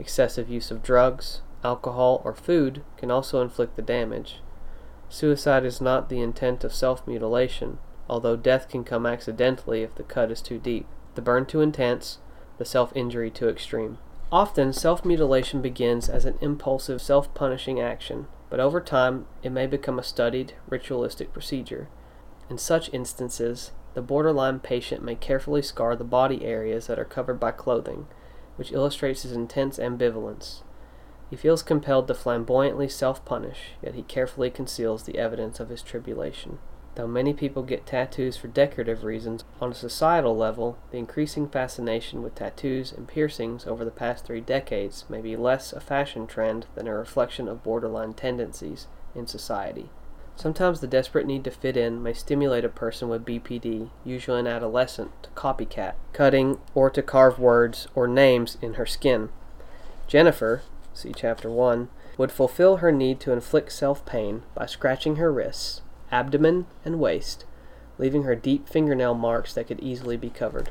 Excessive 0.00 0.48
use 0.48 0.72
of 0.72 0.82
drugs, 0.82 1.42
alcohol, 1.62 2.20
or 2.24 2.34
food 2.34 2.82
can 2.96 3.12
also 3.12 3.40
inflict 3.40 3.76
the 3.76 3.82
damage. 3.82 4.40
Suicide 5.08 5.64
is 5.64 5.80
not 5.80 6.08
the 6.08 6.20
intent 6.20 6.64
of 6.64 6.74
self 6.74 7.06
mutilation, 7.06 7.78
although 8.08 8.36
death 8.36 8.68
can 8.68 8.84
come 8.84 9.06
accidentally 9.06 9.82
if 9.82 9.94
the 9.94 10.02
cut 10.02 10.30
is 10.30 10.40
too 10.40 10.58
deep, 10.58 10.86
the 11.14 11.22
burn 11.22 11.46
too 11.46 11.60
intense, 11.60 12.18
the 12.58 12.64
self 12.64 12.94
injury 12.94 13.30
too 13.30 13.48
extreme. 13.48 13.98
Often, 14.32 14.72
self 14.72 15.04
mutilation 15.04 15.62
begins 15.62 16.08
as 16.08 16.24
an 16.24 16.38
impulsive, 16.40 17.00
self 17.00 17.32
punishing 17.34 17.80
action, 17.80 18.26
but 18.50 18.60
over 18.60 18.80
time 18.80 19.26
it 19.42 19.50
may 19.50 19.66
become 19.66 19.98
a 19.98 20.02
studied, 20.02 20.54
ritualistic 20.68 21.32
procedure. 21.32 21.88
In 22.48 22.58
such 22.58 22.92
instances, 22.92 23.72
the 23.94 24.02
borderline 24.02 24.60
patient 24.60 25.02
may 25.02 25.14
carefully 25.14 25.62
scar 25.62 25.96
the 25.96 26.04
body 26.04 26.44
areas 26.44 26.86
that 26.86 26.98
are 26.98 27.04
covered 27.04 27.40
by 27.40 27.50
clothing, 27.50 28.06
which 28.56 28.72
illustrates 28.72 29.22
his 29.22 29.32
intense 29.32 29.78
ambivalence. 29.78 30.62
He 31.30 31.36
feels 31.36 31.62
compelled 31.62 32.06
to 32.08 32.14
flamboyantly 32.14 32.88
self 32.88 33.24
punish, 33.24 33.72
yet 33.82 33.94
he 33.94 34.02
carefully 34.02 34.50
conceals 34.50 35.04
the 35.04 35.18
evidence 35.18 35.60
of 35.60 35.70
his 35.70 35.82
tribulation. 35.82 36.58
Though 36.96 37.06
many 37.06 37.34
people 37.34 37.62
get 37.62 37.84
tattoos 37.84 38.38
for 38.38 38.48
decorative 38.48 39.04
reasons, 39.04 39.44
on 39.60 39.70
a 39.70 39.74
societal 39.74 40.34
level, 40.34 40.78
the 40.90 40.96
increasing 40.96 41.46
fascination 41.46 42.22
with 42.22 42.34
tattoos 42.34 42.90
and 42.90 43.06
piercings 43.06 43.66
over 43.66 43.84
the 43.84 43.90
past 43.90 44.24
three 44.24 44.40
decades 44.40 45.04
may 45.10 45.20
be 45.20 45.36
less 45.36 45.74
a 45.74 45.80
fashion 45.80 46.26
trend 46.26 46.64
than 46.74 46.88
a 46.88 46.94
reflection 46.94 47.48
of 47.48 47.62
borderline 47.62 48.14
tendencies 48.14 48.86
in 49.14 49.26
society. 49.26 49.90
Sometimes 50.36 50.80
the 50.80 50.86
desperate 50.86 51.26
need 51.26 51.44
to 51.44 51.50
fit 51.50 51.76
in 51.76 52.02
may 52.02 52.14
stimulate 52.14 52.64
a 52.64 52.70
person 52.70 53.10
with 53.10 53.26
BPD, 53.26 53.90
usually 54.02 54.40
an 54.40 54.46
adolescent, 54.46 55.10
to 55.22 55.28
copycat, 55.30 55.96
cutting, 56.14 56.58
or 56.74 56.88
to 56.88 57.02
carve 57.02 57.38
words 57.38 57.88
or 57.94 58.08
names 58.08 58.56
in 58.62 58.74
her 58.74 58.86
skin. 58.86 59.28
Jennifer, 60.06 60.62
see 60.94 61.12
chapter 61.14 61.50
1, 61.50 61.90
would 62.16 62.32
fulfill 62.32 62.78
her 62.78 62.90
need 62.90 63.20
to 63.20 63.32
inflict 63.32 63.70
self 63.72 64.06
pain 64.06 64.44
by 64.54 64.64
scratching 64.64 65.16
her 65.16 65.30
wrists 65.30 65.82
abdomen, 66.16 66.64
and 66.82 66.98
waist, 66.98 67.44
leaving 67.98 68.22
her 68.22 68.34
deep 68.34 68.66
fingernail 68.66 69.14
marks 69.14 69.52
that 69.52 69.66
could 69.66 69.80
easily 69.80 70.16
be 70.16 70.30
covered. 70.30 70.70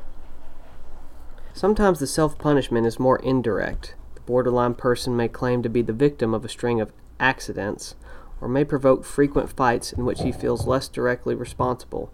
Sometimes 1.54 2.00
the 2.00 2.08
self 2.08 2.38
punishment 2.40 2.88
is 2.88 3.00
more 3.00 3.20
indirect. 3.20 3.94
The 4.16 4.22
borderline 4.22 4.74
person 4.74 5.16
may 5.16 5.28
claim 5.28 5.62
to 5.62 5.70
be 5.70 5.84
the 5.84 5.94
victim 5.94 6.34
of 6.34 6.44
a 6.44 6.50
string 6.50 6.82
of 6.82 6.92
accidents, 7.20 7.94
or 8.42 8.48
may 8.48 8.66
provoke 8.66 9.06
frequent 9.06 9.56
fights 9.56 9.94
in 9.94 10.04
which 10.04 10.24
he 10.24 10.32
feels 10.32 10.66
less 10.66 10.88
directly 10.88 11.36
responsible. 11.36 12.12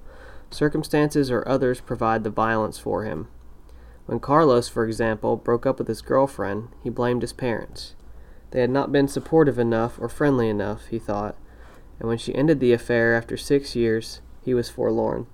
Circumstances 0.49 1.31
or 1.31 1.47
others 1.47 1.79
provide 1.79 2.25
the 2.25 2.29
violence 2.29 2.77
for 2.77 3.05
him. 3.05 3.29
When 4.07 4.19
Carlos, 4.19 4.67
for 4.67 4.85
example, 4.85 5.37
broke 5.37 5.65
up 5.65 5.79
with 5.79 5.87
his 5.87 6.01
girlfriend, 6.01 6.67
he 6.83 6.89
blamed 6.89 7.21
his 7.21 7.31
parents. 7.31 7.95
They 8.51 8.59
had 8.59 8.69
not 8.69 8.91
been 8.91 9.07
supportive 9.07 9.57
enough 9.57 9.97
or 10.01 10.09
friendly 10.09 10.49
enough, 10.49 10.87
he 10.87 10.99
thought, 10.99 11.37
and 12.01 12.07
when 12.07 12.17
she 12.17 12.33
ended 12.33 12.59
the 12.59 12.73
affair 12.73 13.13
after 13.13 13.37
six 13.37 13.75
years, 13.75 14.21
he 14.41 14.55
was 14.55 14.71
forlorn. 14.71 15.27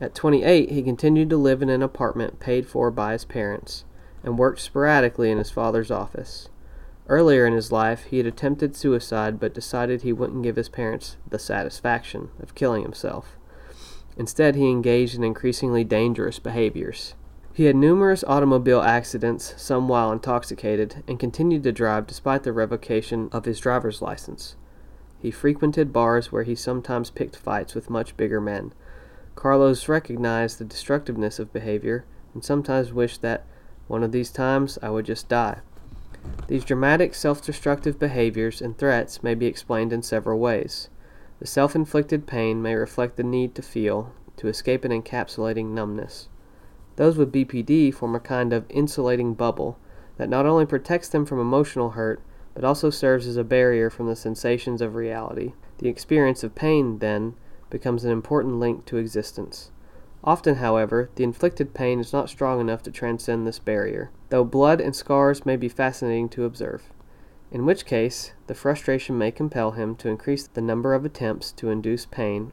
At 0.00 0.12
28, 0.12 0.72
he 0.72 0.82
continued 0.82 1.30
to 1.30 1.36
live 1.36 1.62
in 1.62 1.70
an 1.70 1.84
apartment 1.84 2.40
paid 2.40 2.66
for 2.66 2.90
by 2.90 3.12
his 3.12 3.24
parents 3.24 3.84
and 4.24 4.36
worked 4.36 4.58
sporadically 4.58 5.30
in 5.30 5.38
his 5.38 5.52
father's 5.52 5.92
office. 5.92 6.48
Earlier 7.06 7.46
in 7.46 7.52
his 7.52 7.70
life, 7.70 8.06
he 8.06 8.16
had 8.16 8.26
attempted 8.26 8.74
suicide 8.74 9.38
but 9.38 9.54
decided 9.54 10.02
he 10.02 10.12
wouldn't 10.12 10.42
give 10.42 10.56
his 10.56 10.68
parents 10.68 11.16
the 11.30 11.38
satisfaction 11.38 12.30
of 12.42 12.56
killing 12.56 12.82
himself. 12.82 13.36
Instead, 14.16 14.56
he 14.56 14.70
engaged 14.70 15.14
in 15.14 15.22
increasingly 15.22 15.84
dangerous 15.84 16.40
behaviors. 16.40 17.14
He 17.52 17.66
had 17.66 17.76
numerous 17.76 18.24
automobile 18.24 18.82
accidents, 18.82 19.54
some 19.56 19.86
while 19.86 20.10
intoxicated, 20.10 21.04
and 21.06 21.20
continued 21.20 21.62
to 21.62 21.70
drive 21.70 22.08
despite 22.08 22.42
the 22.42 22.52
revocation 22.52 23.28
of 23.30 23.44
his 23.44 23.60
driver's 23.60 24.02
license. 24.02 24.56
He 25.24 25.30
frequented 25.30 25.90
bars 25.90 26.30
where 26.30 26.42
he 26.42 26.54
sometimes 26.54 27.08
picked 27.08 27.34
fights 27.34 27.74
with 27.74 27.88
much 27.88 28.14
bigger 28.14 28.42
men. 28.42 28.74
Carlos 29.34 29.88
recognized 29.88 30.58
the 30.58 30.66
destructiveness 30.66 31.38
of 31.38 31.50
behavior 31.50 32.04
and 32.34 32.44
sometimes 32.44 32.92
wished 32.92 33.22
that 33.22 33.46
one 33.88 34.02
of 34.02 34.12
these 34.12 34.30
times 34.30 34.78
I 34.82 34.90
would 34.90 35.06
just 35.06 35.30
die. 35.30 35.60
These 36.46 36.66
dramatic 36.66 37.14
self 37.14 37.40
destructive 37.40 37.98
behaviors 37.98 38.60
and 38.60 38.76
threats 38.76 39.22
may 39.22 39.34
be 39.34 39.46
explained 39.46 39.94
in 39.94 40.02
several 40.02 40.38
ways. 40.38 40.90
The 41.40 41.46
self 41.46 41.74
inflicted 41.74 42.26
pain 42.26 42.60
may 42.60 42.74
reflect 42.74 43.16
the 43.16 43.22
need 43.22 43.54
to 43.54 43.62
feel, 43.62 44.12
to 44.36 44.48
escape 44.48 44.84
an 44.84 44.92
encapsulating 44.92 45.68
numbness. 45.70 46.28
Those 46.96 47.16
with 47.16 47.32
BPD 47.32 47.94
form 47.94 48.14
a 48.14 48.20
kind 48.20 48.52
of 48.52 48.66
insulating 48.68 49.32
bubble 49.32 49.78
that 50.18 50.28
not 50.28 50.44
only 50.44 50.66
protects 50.66 51.08
them 51.08 51.24
from 51.24 51.40
emotional 51.40 51.92
hurt, 51.92 52.20
but 52.54 52.64
also 52.64 52.88
serves 52.88 53.26
as 53.26 53.36
a 53.36 53.44
barrier 53.44 53.90
from 53.90 54.06
the 54.06 54.16
sensations 54.16 54.80
of 54.80 54.94
reality. 54.94 55.52
The 55.78 55.88
experience 55.88 56.44
of 56.44 56.54
pain, 56.54 56.98
then, 57.00 57.34
becomes 57.68 58.04
an 58.04 58.12
important 58.12 58.60
link 58.60 58.84
to 58.86 58.96
existence. 58.96 59.70
Often, 60.22 60.56
however, 60.56 61.10
the 61.16 61.24
inflicted 61.24 61.74
pain 61.74 62.00
is 62.00 62.12
not 62.12 62.30
strong 62.30 62.60
enough 62.60 62.82
to 62.84 62.90
transcend 62.90 63.46
this 63.46 63.58
barrier, 63.58 64.10
though 64.30 64.44
blood 64.44 64.80
and 64.80 64.96
scars 64.96 65.44
may 65.44 65.56
be 65.56 65.68
fascinating 65.68 66.28
to 66.30 66.44
observe. 66.44 66.84
In 67.50 67.66
which 67.66 67.84
case, 67.84 68.32
the 68.46 68.54
frustration 68.54 69.18
may 69.18 69.30
compel 69.30 69.72
him 69.72 69.94
to 69.96 70.08
increase 70.08 70.46
the 70.46 70.62
number 70.62 70.94
of 70.94 71.04
attempts 71.04 71.52
to 71.52 71.68
induce 71.68 72.06
pain 72.06 72.52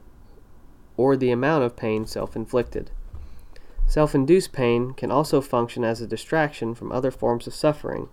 or 0.96 1.16
the 1.16 1.30
amount 1.30 1.64
of 1.64 1.76
pain 1.76 2.06
self 2.06 2.36
inflicted. 2.36 2.90
Self 3.86 4.14
induced 4.14 4.52
pain 4.52 4.92
can 4.92 5.10
also 5.10 5.40
function 5.40 5.84
as 5.84 6.00
a 6.00 6.06
distraction 6.06 6.74
from 6.74 6.92
other 6.92 7.10
forms 7.10 7.46
of 7.46 7.54
suffering. 7.54 8.08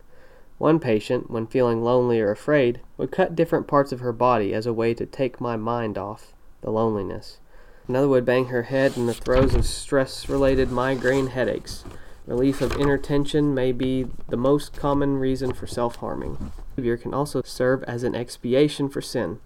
One 0.60 0.82
patient, 0.82 1.32
when 1.32 1.48
feeling 1.48 1.82
lonely 1.82 2.20
or 2.20 2.32
afraid, 2.32 2.82
would 2.98 3.12
cut 3.12 3.34
different 3.34 3.66
parts 3.66 3.94
of 3.94 4.02
her 4.02 4.12
body 4.12 4.54
as 4.54 4.66
a 4.66 4.74
way 4.74 4.94
to 4.94 5.06
take 5.06 5.40
my 5.40 5.56
mind 5.56 5.98
off 5.98 6.34
the 6.60 6.70
loneliness. 6.70 7.40
Another 7.88 8.10
would 8.10 8.26
bang 8.26 8.48
her 8.48 8.64
head 8.64 8.98
in 8.98 9.06
the 9.06 9.14
throes 9.14 9.56
of 9.56 9.66
stress 9.66 10.28
related 10.28 10.70
migraine 10.70 11.28
headaches. 11.28 11.86
Relief 12.28 12.60
of 12.60 12.76
inner 12.76 12.98
tension 12.98 13.54
may 13.54 13.72
be 13.72 14.08
the 14.28 14.36
most 14.36 14.74
common 14.74 15.18
reason 15.18 15.54
for 15.54 15.66
self 15.66 15.96
harming. 15.96 16.52
Behavior 16.76 16.98
can 16.98 17.14
also 17.14 17.42
serve 17.42 17.82
as 17.84 18.04
an 18.04 18.14
expiation 18.14 18.90
for 18.90 19.02
sin. 19.02 19.40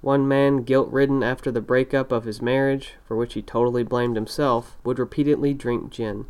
One 0.00 0.26
man, 0.26 0.64
guilt 0.64 0.90
ridden 0.90 1.22
after 1.22 1.52
the 1.52 1.60
breakup 1.60 2.10
of 2.10 2.24
his 2.24 2.42
marriage, 2.42 2.94
for 3.06 3.16
which 3.16 3.34
he 3.34 3.42
totally 3.42 3.84
blamed 3.84 4.16
himself, 4.16 4.76
would 4.82 4.98
repeatedly 4.98 5.54
drink 5.54 5.90
gin, 5.90 6.26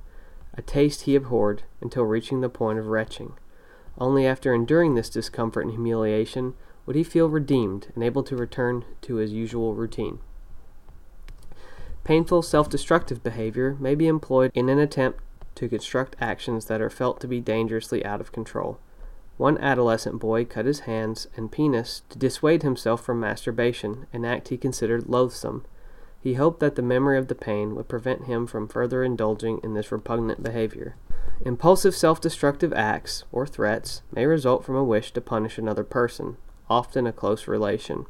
a 0.52 0.60
taste 0.60 1.02
he 1.02 1.16
abhorred, 1.16 1.62
until 1.80 2.04
reaching 2.04 2.42
the 2.42 2.50
point 2.50 2.78
of 2.78 2.88
retching. 2.88 3.32
Only 3.98 4.26
after 4.26 4.54
enduring 4.54 4.94
this 4.94 5.10
discomfort 5.10 5.64
and 5.64 5.72
humiliation 5.72 6.54
would 6.86 6.96
he 6.96 7.02
feel 7.02 7.28
redeemed 7.28 7.88
and 7.94 8.04
able 8.04 8.22
to 8.22 8.36
return 8.36 8.84
to 9.02 9.16
his 9.16 9.32
usual 9.32 9.74
routine. 9.74 10.20
Painful 12.04 12.42
self 12.42 12.70
destructive 12.70 13.22
behavior 13.22 13.76
may 13.78 13.94
be 13.94 14.06
employed 14.06 14.50
in 14.54 14.68
an 14.68 14.78
attempt 14.78 15.20
to 15.56 15.68
construct 15.68 16.16
actions 16.20 16.66
that 16.66 16.80
are 16.80 16.88
felt 16.88 17.20
to 17.20 17.28
be 17.28 17.40
dangerously 17.40 18.04
out 18.04 18.20
of 18.20 18.32
control. 18.32 18.78
One 19.36 19.58
adolescent 19.58 20.18
boy 20.18 20.44
cut 20.44 20.64
his 20.64 20.80
hands 20.80 21.28
and 21.36 21.52
penis 21.52 22.02
to 22.08 22.18
dissuade 22.18 22.62
himself 22.62 23.04
from 23.04 23.20
masturbation, 23.20 24.06
an 24.12 24.24
act 24.24 24.48
he 24.48 24.56
considered 24.56 25.08
loathsome. 25.08 25.64
He 26.20 26.34
hoped 26.34 26.60
that 26.60 26.76
the 26.76 26.82
memory 26.82 27.18
of 27.18 27.28
the 27.28 27.34
pain 27.34 27.74
would 27.74 27.88
prevent 27.88 28.24
him 28.24 28.46
from 28.46 28.68
further 28.68 29.04
indulging 29.04 29.60
in 29.62 29.74
this 29.74 29.92
repugnant 29.92 30.42
behavior. 30.42 30.96
Impulsive 31.42 31.94
self 31.94 32.20
destructive 32.20 32.72
acts, 32.72 33.24
or 33.30 33.46
threats, 33.46 34.02
may 34.12 34.26
result 34.26 34.64
from 34.64 34.74
a 34.74 34.82
wish 34.82 35.12
to 35.12 35.20
punish 35.20 35.56
another 35.56 35.84
person, 35.84 36.36
often 36.68 37.06
a 37.06 37.12
close 37.12 37.46
relation. 37.46 38.06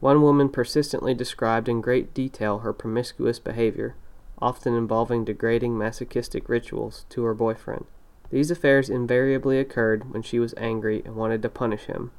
One 0.00 0.22
woman 0.22 0.48
persistently 0.48 1.14
described 1.14 1.68
in 1.68 1.80
great 1.80 2.14
detail 2.14 2.58
her 2.58 2.72
promiscuous 2.72 3.38
behavior, 3.38 3.94
often 4.40 4.74
involving 4.74 5.24
degrading 5.24 5.78
masochistic 5.78 6.48
rituals, 6.48 7.06
to 7.10 7.22
her 7.24 7.34
boyfriend. 7.34 7.86
These 8.30 8.50
affairs 8.50 8.90
invariably 8.90 9.58
occurred 9.58 10.12
when 10.12 10.22
she 10.22 10.40
was 10.40 10.54
angry 10.56 11.02
and 11.04 11.14
wanted 11.14 11.42
to 11.42 11.48
punish 11.48 11.84
him. 11.84 12.10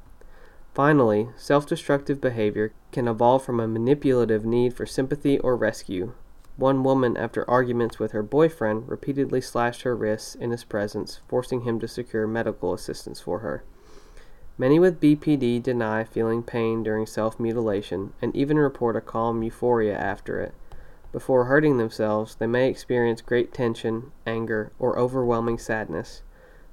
Finally, 0.74 1.28
self 1.36 1.66
destructive 1.66 2.20
behavior 2.20 2.72
can 2.92 3.08
evolve 3.08 3.44
from 3.44 3.60
a 3.60 3.68
manipulative 3.68 4.46
need 4.46 4.74
for 4.74 4.86
sympathy 4.86 5.38
or 5.38 5.54
rescue. 5.54 6.12
One 6.60 6.82
woman, 6.82 7.16
after 7.16 7.48
arguments 7.48 7.98
with 7.98 8.12
her 8.12 8.22
boyfriend, 8.22 8.86
repeatedly 8.86 9.40
slashed 9.40 9.80
her 9.80 9.96
wrists 9.96 10.34
in 10.34 10.50
his 10.50 10.62
presence, 10.62 11.22
forcing 11.26 11.62
him 11.62 11.80
to 11.80 11.88
secure 11.88 12.26
medical 12.26 12.74
assistance 12.74 13.18
for 13.18 13.38
her. 13.38 13.64
Many 14.58 14.78
with 14.78 15.00
BPD 15.00 15.62
deny 15.62 16.04
feeling 16.04 16.42
pain 16.42 16.82
during 16.82 17.06
self 17.06 17.40
mutilation 17.40 18.12
and 18.20 18.36
even 18.36 18.58
report 18.58 18.94
a 18.94 19.00
calm 19.00 19.42
euphoria 19.42 19.96
after 19.96 20.38
it. 20.38 20.52
Before 21.12 21.46
hurting 21.46 21.78
themselves, 21.78 22.34
they 22.34 22.46
may 22.46 22.68
experience 22.68 23.22
great 23.22 23.54
tension, 23.54 24.12
anger, 24.26 24.70
or 24.78 24.98
overwhelming 24.98 25.56
sadness. 25.56 26.20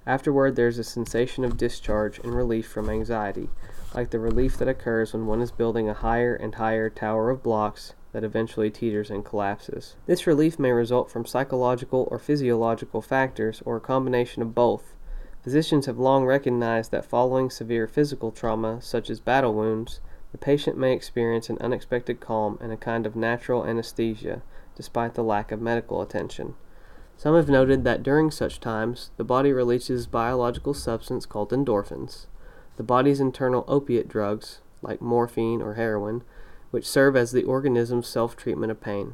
Afterward, 0.06 0.58
there 0.58 0.68
is 0.68 0.80
a 0.80 0.84
sensation 0.84 1.46
of 1.46 1.56
discharge 1.56 2.20
and 2.20 2.36
relief 2.36 2.68
from 2.68 2.90
anxiety, 2.90 3.50
like 3.96 4.10
the 4.10 4.20
relief 4.20 4.58
that 4.58 4.68
occurs 4.68 5.14
when 5.14 5.28
one 5.28 5.42
is 5.42 5.52
building 5.52 5.88
a 5.88 5.94
higher 5.94 6.36
and 6.36 6.56
higher 6.56 6.90
tower 6.90 7.30
of 7.30 7.42
blocks 7.42 7.94
that 8.12 8.24
eventually 8.24 8.70
teeters 8.70 9.10
and 9.10 9.26
collapses. 9.26 9.96
This 10.06 10.28
relief 10.28 10.58
may 10.58 10.72
result 10.72 11.12
from 11.12 11.26
psychological 11.26 12.08
or 12.10 12.20
physiological 12.20 13.02
factors 13.02 13.62
or 13.66 13.78
a 13.78 13.82
combination 13.82 14.42
of 14.42 14.56
both. 14.56 14.96
Physicians 15.44 15.86
have 15.86 16.00
long 16.00 16.26
recognized 16.26 16.92
that 16.92 17.06
following 17.06 17.50
severe 17.50 17.88
physical 17.88 18.32
trauma, 18.32 18.82
such 18.82 19.10
as 19.10 19.20
battle 19.20 19.54
wounds, 19.54 20.02
the 20.32 20.38
patient 20.38 20.78
may 20.78 20.94
experience 20.94 21.50
an 21.50 21.58
unexpected 21.60 22.20
calm 22.20 22.58
and 22.62 22.72
a 22.72 22.78
kind 22.78 23.06
of 23.06 23.16
natural 23.16 23.66
anesthesia, 23.66 24.42
despite 24.76 25.14
the 25.14 25.24
lack 25.24 25.52
of 25.52 25.62
medical 25.62 26.02
attention. 26.02 26.56
Some 27.16 27.36
have 27.36 27.50
noted 27.50 27.84
that 27.84 28.04
during 28.04 28.30
such 28.30 28.60
times, 28.60 29.12
the 29.18 29.24
body 29.24 29.52
releases 29.52 30.06
biological 30.06 30.74
substance 30.74 31.26
called 31.26 31.52
endorphins, 31.52 32.28
the 32.78 32.84
body's 32.84 33.20
internal 33.20 33.66
opiate 33.68 34.08
drugs, 34.08 34.60
like 34.84 35.02
morphine 35.02 35.64
or 35.64 35.74
heroin, 35.74 36.24
which 36.72 36.88
serve 36.88 37.16
as 37.16 37.32
the 37.32 37.44
organism's 37.44 38.08
self 38.08 38.36
treatment 38.36 38.72
of 38.72 38.82
pain. 38.82 39.14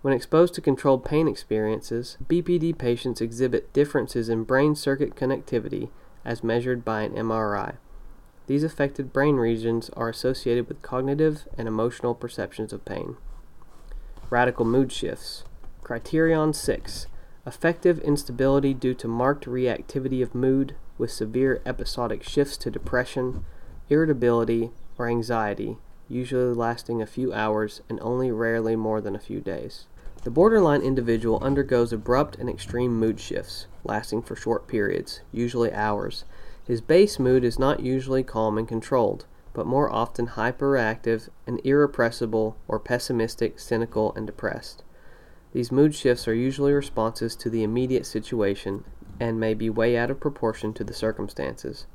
When 0.00 0.14
exposed 0.14 0.54
to 0.54 0.60
controlled 0.60 1.04
pain 1.04 1.26
experiences, 1.26 2.16
BPD 2.28 2.78
patients 2.78 3.20
exhibit 3.20 3.72
differences 3.72 4.28
in 4.28 4.44
brain 4.44 4.76
circuit 4.76 5.16
connectivity 5.16 5.90
as 6.24 6.44
measured 6.44 6.84
by 6.84 7.02
an 7.02 7.14
MRI. 7.14 7.76
These 8.46 8.62
affected 8.62 9.12
brain 9.12 9.36
regions 9.36 9.90
are 9.90 10.08
associated 10.08 10.68
with 10.68 10.82
cognitive 10.82 11.48
and 11.58 11.66
emotional 11.66 12.14
perceptions 12.14 12.72
of 12.72 12.84
pain. 12.84 13.16
Radical 14.30 14.64
mood 14.64 14.92
shifts. 14.92 15.44
Criterion 15.82 16.52
6 16.52 17.06
Affective 17.44 17.98
instability 18.00 18.74
due 18.74 18.94
to 18.94 19.08
marked 19.08 19.46
reactivity 19.46 20.22
of 20.22 20.34
mood 20.34 20.76
with 20.96 21.10
severe 21.10 21.60
episodic 21.66 22.22
shifts 22.22 22.56
to 22.58 22.70
depression, 22.70 23.44
irritability, 23.88 24.70
or 24.96 25.08
anxiety 25.08 25.78
usually 26.08 26.54
lasting 26.54 27.02
a 27.02 27.06
few 27.06 27.32
hours 27.32 27.82
and 27.88 27.98
only 28.00 28.30
rarely 28.30 28.76
more 28.76 29.00
than 29.00 29.14
a 29.14 29.20
few 29.20 29.40
days. 29.40 29.86
The 30.24 30.30
borderline 30.30 30.82
individual 30.82 31.38
undergoes 31.42 31.92
abrupt 31.92 32.36
and 32.36 32.50
extreme 32.50 32.98
mood 32.98 33.20
shifts, 33.20 33.66
lasting 33.84 34.22
for 34.22 34.34
short 34.34 34.66
periods, 34.66 35.20
usually 35.32 35.72
hours. 35.72 36.24
His 36.64 36.80
base 36.80 37.18
mood 37.18 37.44
is 37.44 37.58
not 37.58 37.80
usually 37.80 38.22
calm 38.22 38.58
and 38.58 38.66
controlled, 38.66 39.26
but 39.54 39.66
more 39.66 39.90
often 39.90 40.28
hyperactive 40.28 41.28
and 41.46 41.60
irrepressible 41.64 42.56
or 42.66 42.78
pessimistic, 42.78 43.58
cynical, 43.58 44.12
and 44.14 44.26
depressed. 44.26 44.82
These 45.52 45.72
mood 45.72 45.94
shifts 45.94 46.28
are 46.28 46.34
usually 46.34 46.72
responses 46.72 47.34
to 47.36 47.48
the 47.48 47.62
immediate 47.62 48.04
situation 48.04 48.84
and 49.18 49.40
may 49.40 49.54
be 49.54 49.70
way 49.70 49.96
out 49.96 50.10
of 50.10 50.20
proportion 50.20 50.72
to 50.74 50.84
the 50.84 50.92
circumstances. 50.92 51.86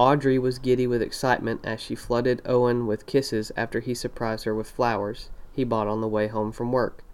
Audrey 0.00 0.38
was 0.38 0.58
giddy 0.58 0.86
with 0.86 1.02
excitement 1.02 1.60
as 1.62 1.78
she 1.78 1.94
flooded 1.94 2.40
Owen 2.46 2.86
with 2.86 3.04
kisses 3.04 3.52
after 3.54 3.80
he 3.80 3.92
surprised 3.92 4.46
her 4.46 4.54
with 4.54 4.70
flowers 4.70 5.28
he 5.52 5.62
bought 5.62 5.88
on 5.88 6.00
the 6.00 6.08
way 6.08 6.26
home 6.26 6.52
from 6.52 6.72
work. 6.72 7.04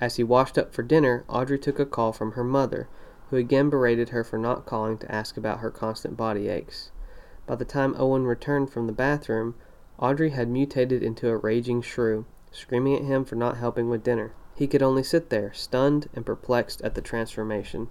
As 0.00 0.16
he 0.16 0.24
washed 0.24 0.56
up 0.56 0.72
for 0.72 0.82
dinner, 0.82 1.24
Audrey 1.28 1.58
took 1.58 1.78
a 1.78 1.84
call 1.84 2.14
from 2.14 2.32
her 2.32 2.42
mother, 2.42 2.88
who 3.28 3.36
again 3.36 3.68
berated 3.68 4.08
her 4.08 4.24
for 4.24 4.38
not 4.38 4.64
calling 4.64 4.96
to 4.96 5.14
ask 5.14 5.36
about 5.36 5.58
her 5.58 5.70
constant 5.70 6.16
body 6.16 6.48
aches. 6.48 6.90
By 7.44 7.56
the 7.56 7.66
time 7.66 7.94
Owen 7.98 8.24
returned 8.24 8.70
from 8.70 8.86
the 8.86 8.94
bathroom, 8.94 9.54
Audrey 9.98 10.30
had 10.30 10.48
mutated 10.48 11.02
into 11.02 11.28
a 11.28 11.36
raging 11.36 11.82
shrew, 11.82 12.24
screaming 12.50 12.96
at 12.96 13.04
him 13.04 13.26
for 13.26 13.36
not 13.36 13.58
helping 13.58 13.90
with 13.90 14.02
dinner. 14.02 14.32
He 14.54 14.66
could 14.66 14.82
only 14.82 15.02
sit 15.02 15.28
there, 15.28 15.52
stunned 15.52 16.08
and 16.14 16.24
perplexed 16.24 16.80
at 16.80 16.94
the 16.94 17.02
transformation. 17.02 17.88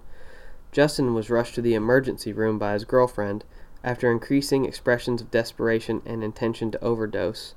Justin 0.72 1.14
was 1.14 1.30
rushed 1.30 1.54
to 1.54 1.62
the 1.62 1.74
emergency 1.74 2.32
room 2.32 2.58
by 2.58 2.72
his 2.72 2.84
girlfriend, 2.84 3.44
after 3.86 4.10
increasing 4.10 4.64
expressions 4.64 5.22
of 5.22 5.30
desperation 5.30 6.02
and 6.04 6.24
intention 6.24 6.72
to 6.72 6.84
overdose. 6.84 7.54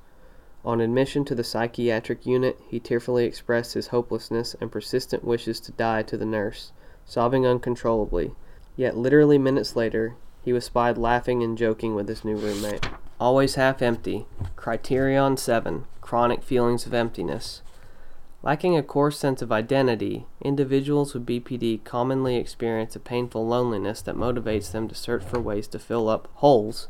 On 0.64 0.80
admission 0.80 1.24
to 1.24 1.34
the 1.34 1.42
psychiatric 1.42 2.24
unit, 2.24 2.58
he 2.68 2.78
tearfully 2.78 3.24
expressed 3.24 3.74
his 3.74 3.88
hopelessness 3.88 4.54
and 4.60 4.70
persistent 4.70 5.24
wishes 5.24 5.58
to 5.60 5.72
die 5.72 6.02
to 6.04 6.16
the 6.16 6.24
nurse, 6.24 6.70
sobbing 7.04 7.46
uncontrollably. 7.46 8.32
Yet, 8.76 8.96
literally 8.96 9.38
minutes 9.38 9.74
later, 9.74 10.14
he 10.42 10.52
was 10.52 10.64
spied 10.64 10.96
laughing 10.96 11.42
and 11.42 11.58
joking 11.58 11.96
with 11.96 12.08
his 12.08 12.24
new 12.24 12.36
roommate. 12.36 12.86
always 13.18 13.56
half 13.56 13.82
empty. 13.82 14.26
Criterion 14.54 15.36
7 15.36 15.84
Chronic 16.00 16.42
feelings 16.42 16.86
of 16.86 16.94
emptiness. 16.94 17.62
Lacking 18.42 18.74
a 18.74 18.82
core 18.82 19.10
sense 19.10 19.42
of 19.42 19.52
identity, 19.52 20.24
individuals 20.40 21.12
with 21.12 21.26
BPD 21.26 21.84
commonly 21.84 22.36
experience 22.36 22.96
a 22.96 23.00
painful 23.00 23.46
loneliness 23.46 24.00
that 24.00 24.16
motivates 24.16 24.72
them 24.72 24.88
to 24.88 24.94
search 24.94 25.22
for 25.22 25.38
ways 25.38 25.68
to 25.68 25.78
fill 25.78 26.08
up 26.08 26.26
holes. 26.36 26.88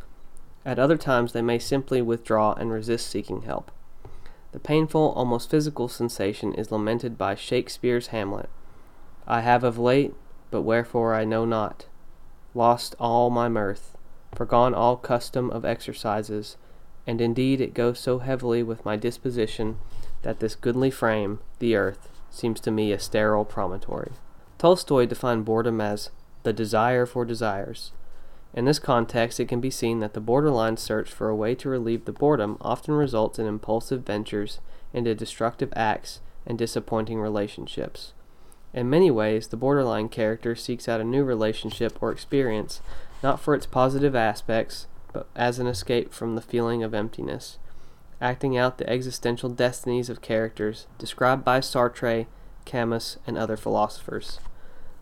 At 0.65 0.79
other 0.79 0.97
times, 0.97 1.33
they 1.33 1.43
may 1.43 1.59
simply 1.59 2.01
withdraw 2.03 2.53
and 2.53 2.71
resist 2.71 3.09
seeking 3.09 3.43
help. 3.43 3.73
The 4.53 4.61
painful, 4.61 5.13
almost 5.17 5.51
physical 5.51 5.89
sensation 5.89 6.55
is 6.55 6.71
lamented 6.71 7.19
by 7.19 7.35
Shakespeare's 7.35 8.09
Hamlet. 8.09 8.49
I 9.27 9.41
have 9.41 9.65
of 9.65 9.77
late, 9.77 10.15
but 10.53 10.63
wherefore 10.63 11.15
I 11.15 11.25
know 11.25 11.45
not, 11.45 11.87
lost 12.55 12.95
all 13.01 13.29
my 13.29 13.49
mirth, 13.49 13.97
forgone 14.37 14.75
all 14.75 14.97
custom 14.97 15.51
of 15.51 15.65
exercises, 15.65 16.57
and 17.09 17.21
indeed 17.21 17.61
it 17.61 17.75
goes 17.75 17.99
so 17.99 18.21
heavily 18.21 18.63
with 18.63 18.85
my 18.85 18.95
disposition 18.95 19.79
that 20.23 20.41
this 20.41 20.55
goodly 20.55 20.91
frame, 20.91 21.41
the 21.59 21.75
earth, 21.75 22.09
seems 22.31 22.61
to 22.61 22.71
me 22.71 22.93
a 22.93 22.99
sterile 22.99 23.45
promontory. 23.45 24.12
Tolstoy 24.59 25.07
defined 25.07 25.45
boredom 25.45 25.81
as 25.81 26.11
the 26.43 26.53
desire 26.53 27.07
for 27.07 27.25
desires. 27.25 27.93
In 28.53 28.64
this 28.64 28.79
context, 28.79 29.39
it 29.39 29.49
can 29.49 29.61
be 29.61 29.71
seen 29.71 30.01
that 30.01 30.14
the 30.14 30.21
borderline 30.21 30.77
search 30.77 31.11
for 31.11 31.29
a 31.29 31.37
way 31.37 31.55
to 31.57 31.68
relieve 31.68 32.05
the 32.05 32.12
boredom 32.12 32.57
often 32.61 32.95
results 32.95 33.39
in 33.39 33.47
impulsive 33.47 34.05
ventures 34.05 34.61
into 34.93 35.14
destructive 35.14 35.73
acts 35.77 36.21
and 36.47 36.59
disappointing 36.59 37.21
relationships. 37.21 38.12
In 38.73 38.91
many 38.91 39.11
ways, 39.11 39.49
the 39.49 39.57
borderline 39.57 40.09
character 40.09 40.55
seeks 40.55 40.89
out 40.89 41.01
a 41.01 41.05
new 41.05 41.25
relationship 41.25 42.03
or 42.03 42.11
experience 42.11 42.81
not 43.23 43.41
for 43.41 43.55
its 43.55 43.66
positive 43.66 44.16
aspects, 44.16 44.87
but 45.12 45.29
as 45.37 45.59
an 45.59 45.66
escape 45.66 46.12
from 46.12 46.35
the 46.35 46.41
feeling 46.41 46.83
of 46.83 46.95
emptiness 46.95 47.59
acting 48.21 48.57
out 48.57 48.79
the 48.79 48.89
existential 48.89 49.49
destinies 49.49 50.11
of 50.11 50.21
characters 50.21 50.87
described 50.99 51.45
by 51.45 51.61
Sartre, 51.61 52.27
Camus, 52.64 53.18
and 53.27 53.39
other 53.39 53.57
philosophers. 53.57 54.39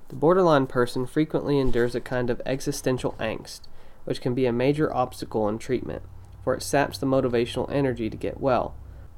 The 0.09 0.17
borderline 0.17 0.67
person 0.67 1.07
frequently 1.07 1.59
endures 1.59 1.95
a 1.95 2.01
kind 2.01 2.31
of 2.31 2.41
existential 2.47 3.15
angst, 3.19 3.63
which 4.05 4.21
can 4.21 4.35
be 4.35 4.47
a 4.47 4.53
major 4.53 4.95
obstacle 4.95 5.49
in 5.49 5.59
treatment, 5.59 6.03
for 6.43 6.55
it 6.55 6.63
saps 6.63 6.97
the 6.97 7.07
motivational 7.07 7.71
energy 7.71 8.09
to 8.09 8.17
get 8.17 8.41
well. 8.41 8.75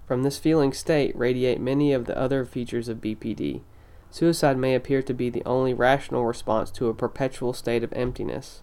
From 0.06 0.24
this 0.24 0.38
feeling 0.38 0.72
state 0.72 1.14
radiate 1.16 1.60
many 1.60 1.92
of 1.92 2.06
the 2.06 2.18
other 2.18 2.44
features 2.44 2.88
of 2.88 3.00
BPD. 3.00 3.60
Suicide 4.10 4.56
may 4.56 4.74
appear 4.74 5.02
to 5.02 5.14
be 5.14 5.30
the 5.30 5.44
only 5.46 5.72
rational 5.72 6.24
response 6.24 6.72
to 6.72 6.88
a 6.88 6.94
perpetual 6.94 7.52
state 7.52 7.84
of 7.84 7.92
emptiness. 7.92 8.62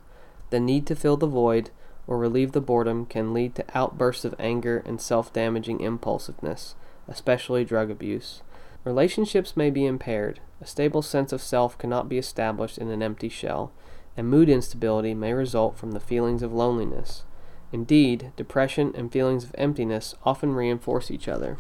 The 0.49 0.59
need 0.59 0.85
to 0.87 0.95
fill 0.95 1.15
the 1.15 1.27
void, 1.27 1.69
or 2.07 2.17
relieve 2.17 2.53
the 2.53 2.61
boredom 2.61 3.05
can 3.05 3.33
lead 3.33 3.53
to 3.55 3.65
outbursts 3.77 4.25
of 4.25 4.33
anger 4.39 4.81
and 4.85 4.99
self 4.99 5.31
damaging 5.33 5.81
impulsiveness, 5.81 6.75
especially 7.07 7.63
drug 7.63 7.91
abuse. 7.91 8.41
Relationships 8.83 9.57
may 9.57 9.69
be 9.69 9.85
impaired, 9.85 10.39
a 10.61 10.65
stable 10.65 11.01
sense 11.01 11.33
of 11.33 11.41
self 11.41 11.77
cannot 11.77 12.09
be 12.09 12.17
established 12.17 12.77
in 12.77 12.89
an 12.89 13.03
empty 13.03 13.29
shell, 13.29 13.71
and 14.15 14.29
mood 14.29 14.49
instability 14.49 15.13
may 15.13 15.33
result 15.33 15.77
from 15.77 15.91
the 15.91 15.99
feelings 15.99 16.41
of 16.41 16.53
loneliness. 16.53 17.23
Indeed, 17.71 18.31
depression 18.37 18.93
and 18.95 19.11
feelings 19.11 19.43
of 19.43 19.53
emptiness 19.57 20.15
often 20.23 20.53
reinforce 20.53 21.11
each 21.11 21.27
other. 21.27 21.57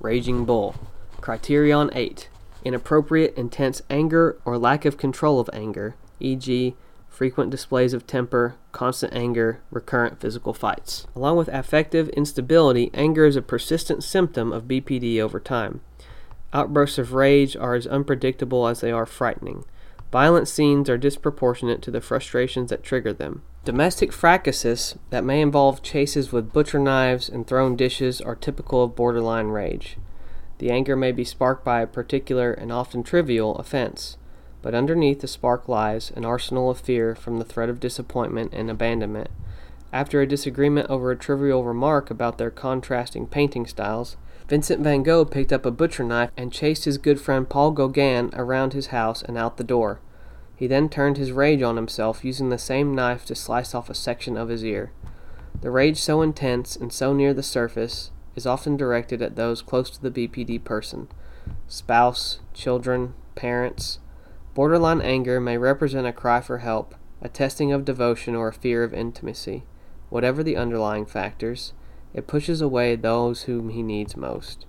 Raging 0.00 0.44
Bull. 0.44 0.74
Criterion 1.20 1.90
8. 1.92 2.28
Inappropriate, 2.64 3.36
intense 3.36 3.82
anger 3.88 4.38
or 4.44 4.58
lack 4.58 4.84
of 4.84 4.98
control 4.98 5.38
of 5.38 5.48
anger, 5.52 5.94
e.g., 6.18 6.74
frequent 7.14 7.50
displays 7.50 7.94
of 7.94 8.06
temper, 8.06 8.56
constant 8.72 9.14
anger, 9.14 9.60
recurrent 9.70 10.20
physical 10.20 10.52
fights. 10.52 11.06
Along 11.14 11.36
with 11.36 11.48
affective 11.48 12.08
instability, 12.10 12.90
anger 12.92 13.24
is 13.24 13.36
a 13.36 13.42
persistent 13.42 14.02
symptom 14.02 14.52
of 14.52 14.64
BPD 14.64 15.20
over 15.20 15.38
time. 15.38 15.80
Outbursts 16.52 16.98
of 16.98 17.12
rage 17.12 17.56
are 17.56 17.74
as 17.74 17.86
unpredictable 17.86 18.66
as 18.66 18.80
they 18.80 18.90
are 18.90 19.06
frightening. 19.06 19.64
Violent 20.10 20.48
scenes 20.48 20.90
are 20.90 20.98
disproportionate 20.98 21.82
to 21.82 21.90
the 21.90 22.00
frustrations 22.00 22.70
that 22.70 22.82
trigger 22.82 23.12
them. 23.12 23.42
Domestic 23.64 24.12
fracases 24.12 24.96
that 25.10 25.24
may 25.24 25.40
involve 25.40 25.82
chases 25.82 26.32
with 26.32 26.52
butcher 26.52 26.78
knives 26.78 27.28
and 27.28 27.46
thrown 27.46 27.76
dishes 27.76 28.20
are 28.20 28.34
typical 28.34 28.84
of 28.84 28.94
borderline 28.94 29.48
rage. 29.48 29.96
The 30.58 30.70
anger 30.70 30.96
may 30.96 31.12
be 31.12 31.24
sparked 31.24 31.64
by 31.64 31.80
a 31.80 31.86
particular 31.86 32.52
and 32.52 32.70
often 32.70 33.02
trivial 33.02 33.56
offense 33.56 34.16
but 34.64 34.74
underneath 34.74 35.20
the 35.20 35.28
spark 35.28 35.68
lies 35.68 36.10
an 36.16 36.24
arsenal 36.24 36.70
of 36.70 36.80
fear 36.80 37.14
from 37.14 37.38
the 37.38 37.44
threat 37.44 37.68
of 37.68 37.78
disappointment 37.78 38.50
and 38.54 38.70
abandonment. 38.70 39.28
After 39.92 40.22
a 40.22 40.26
disagreement 40.26 40.88
over 40.88 41.10
a 41.10 41.16
trivial 41.16 41.64
remark 41.64 42.10
about 42.10 42.38
their 42.38 42.50
contrasting 42.50 43.26
painting 43.26 43.66
styles, 43.66 44.16
Vincent 44.48 44.80
van 44.80 45.02
Gogh 45.02 45.26
picked 45.26 45.52
up 45.52 45.66
a 45.66 45.70
butcher 45.70 46.02
knife 46.02 46.30
and 46.34 46.50
chased 46.50 46.86
his 46.86 46.96
good 46.96 47.20
friend 47.20 47.46
Paul 47.46 47.72
Gauguin 47.72 48.30
around 48.32 48.72
his 48.72 48.86
house 48.86 49.20
and 49.20 49.36
out 49.36 49.58
the 49.58 49.64
door. 49.64 50.00
He 50.56 50.66
then 50.66 50.88
turned 50.88 51.18
his 51.18 51.30
rage 51.30 51.60
on 51.60 51.76
himself, 51.76 52.24
using 52.24 52.48
the 52.48 52.56
same 52.56 52.94
knife 52.94 53.26
to 53.26 53.34
slice 53.34 53.74
off 53.74 53.90
a 53.90 53.94
section 53.94 54.38
of 54.38 54.48
his 54.48 54.64
ear. 54.64 54.92
The 55.60 55.70
rage, 55.70 55.98
so 55.98 56.22
intense 56.22 56.74
and 56.74 56.90
so 56.90 57.12
near 57.12 57.34
the 57.34 57.42
surface, 57.42 58.12
is 58.34 58.46
often 58.46 58.78
directed 58.78 59.20
at 59.20 59.36
those 59.36 59.60
close 59.60 59.90
to 59.90 60.00
the 60.00 60.10
BPD 60.26 60.64
person 60.64 61.08
spouse, 61.68 62.38
children, 62.54 63.12
parents, 63.34 63.98
Borderline 64.54 65.00
anger 65.00 65.40
may 65.40 65.58
represent 65.58 66.06
a 66.06 66.12
cry 66.12 66.40
for 66.40 66.58
help, 66.58 66.94
a 67.20 67.28
testing 67.28 67.72
of 67.72 67.84
devotion, 67.84 68.36
or 68.36 68.48
a 68.48 68.52
fear 68.52 68.84
of 68.84 68.94
intimacy. 68.94 69.64
Whatever 70.10 70.44
the 70.44 70.56
underlying 70.56 71.06
factors, 71.06 71.72
it 72.12 72.28
pushes 72.28 72.60
away 72.60 72.94
those 72.94 73.42
whom 73.42 73.70
he 73.70 73.82
needs 73.82 74.16
most. 74.16 74.64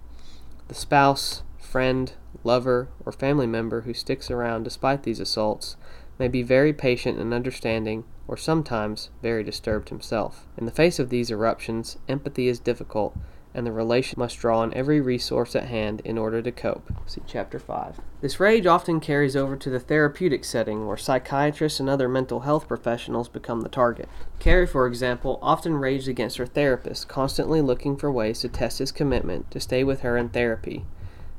The 0.70 0.74
spouse, 0.74 1.44
friend, 1.60 2.12
lover, 2.44 2.90
or 3.06 3.12
family 3.12 3.46
member 3.46 3.82
who 3.82 3.94
sticks 3.94 4.32
around 4.32 4.64
despite 4.64 5.04
these 5.04 5.20
assaults 5.20 5.78
may 6.18 6.28
be 6.28 6.42
very 6.42 6.74
patient 6.74 7.20
and 7.20 7.32
understanding, 7.32 8.06
or 8.28 8.38
sometimes 8.38 9.12
very 9.22 9.44
disturbed 9.44 9.90
himself. 9.90 10.48
In 10.58 10.66
the 10.66 10.72
face 10.72 10.98
of 10.98 11.10
these 11.10 11.30
eruptions, 11.30 12.00
empathy 12.10 12.48
is 12.48 12.60
difficult 12.60 13.16
and 13.56 13.66
the 13.66 13.72
relation 13.72 14.20
must 14.20 14.38
draw 14.38 14.60
on 14.60 14.74
every 14.74 15.00
resource 15.00 15.56
at 15.56 15.70
hand 15.70 16.02
in 16.04 16.18
order 16.18 16.42
to 16.42 16.52
cope. 16.52 16.92
See 17.06 17.22
Chapter 17.26 17.58
5. 17.58 18.02
This 18.20 18.40
rage 18.40 18.66
often 18.66 19.00
carries 19.00 19.36
over 19.36 19.56
to 19.56 19.70
the 19.70 19.80
therapeutic 19.80 20.44
setting, 20.44 20.86
where 20.86 20.98
psychiatrists 20.98 21.80
and 21.80 21.90
other 21.90 22.10
mental 22.10 22.42
health 22.42 22.68
professionals 22.68 23.30
become 23.30 23.62
the 23.62 23.70
target. 23.70 24.10
Carrie, 24.40 24.68
for 24.68 24.86
example, 24.86 25.40
often 25.42 25.76
raged 25.76 26.10
against 26.10 26.38
her 26.38 26.46
therapist, 26.46 27.08
constantly 27.08 27.62
looking 27.62 27.96
for 27.96 28.12
ways 28.12 28.42
to 28.42 28.50
test 28.50 28.80
his 28.80 28.92
commitment 28.92 29.50
to 29.52 29.60
stay 29.62 29.84
with 29.84 30.02
her 30.02 30.18
in 30.18 30.30
therapy. 30.30 30.86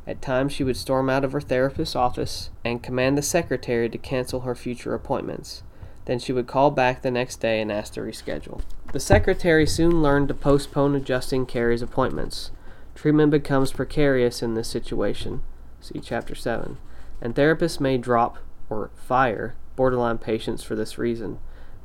At 0.07 0.23
times, 0.23 0.53
she 0.53 0.65
would 0.65 0.77
storm 0.77 1.11
out 1.11 1.25
of 1.25 1.33
her 1.33 1.41
therapist's 1.41 1.97
office 1.97 2.51
and 2.65 2.83
command 2.83 3.19
the 3.19 3.23
secretary 3.23 3.91
to 3.91 3.99
cancel 3.99 4.41
her 4.41 4.55
future 4.55 4.95
appointments. 4.95 5.63
Then 6.07 6.19
she 6.19 6.33
would 6.33 6.47
call 6.47 6.71
back 6.71 7.03
the 7.03 7.11
next 7.11 7.41
day 7.41 7.61
and 7.61 7.71
ask 7.71 7.95
to 7.95 8.01
reschedule. 8.01 8.63
The 8.93 9.01
secretary 9.01 9.67
soon 9.67 10.03
learned 10.03 10.29
to 10.29 10.35
postpone 10.35 10.95
adjusting 10.95 11.47
Carrie's 11.47 11.83
appointments. 11.83 12.51
Treatment 12.95 13.31
becomes 13.31 13.73
precarious 13.73 14.43
in 14.43 14.55
this 14.55 14.69
situation. 14.69 15.43
See 15.81 16.01
Chapter 16.01 16.35
7. 16.35 16.79
And 17.21 17.35
therapists 17.35 17.81
may 17.81 17.99
drop 17.99 18.39
or 18.71 18.91
fire 18.95 19.55
borderline 19.75 20.19
patients 20.19 20.63
for 20.63 20.75
this 20.75 20.99
reason. 20.99 21.39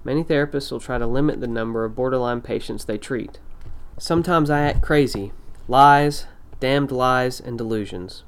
Many 0.04 0.24
therapists 0.24 0.72
will 0.72 0.80
try 0.80 0.98
to 0.98 1.06
limit 1.06 1.42
the 1.42 1.48
number 1.48 1.84
of 1.84 1.96
borderline 1.96 2.42
patients 2.42 2.86
they 2.86 2.98
treat. 2.98 3.40
Sometimes 3.98 4.50
I 4.50 4.62
act 4.62 4.82
crazy. 4.82 5.32
Lies, 5.68 6.28
damned 6.60 6.92
lies, 6.92 7.40
and 7.40 7.58
delusions. 7.58 8.24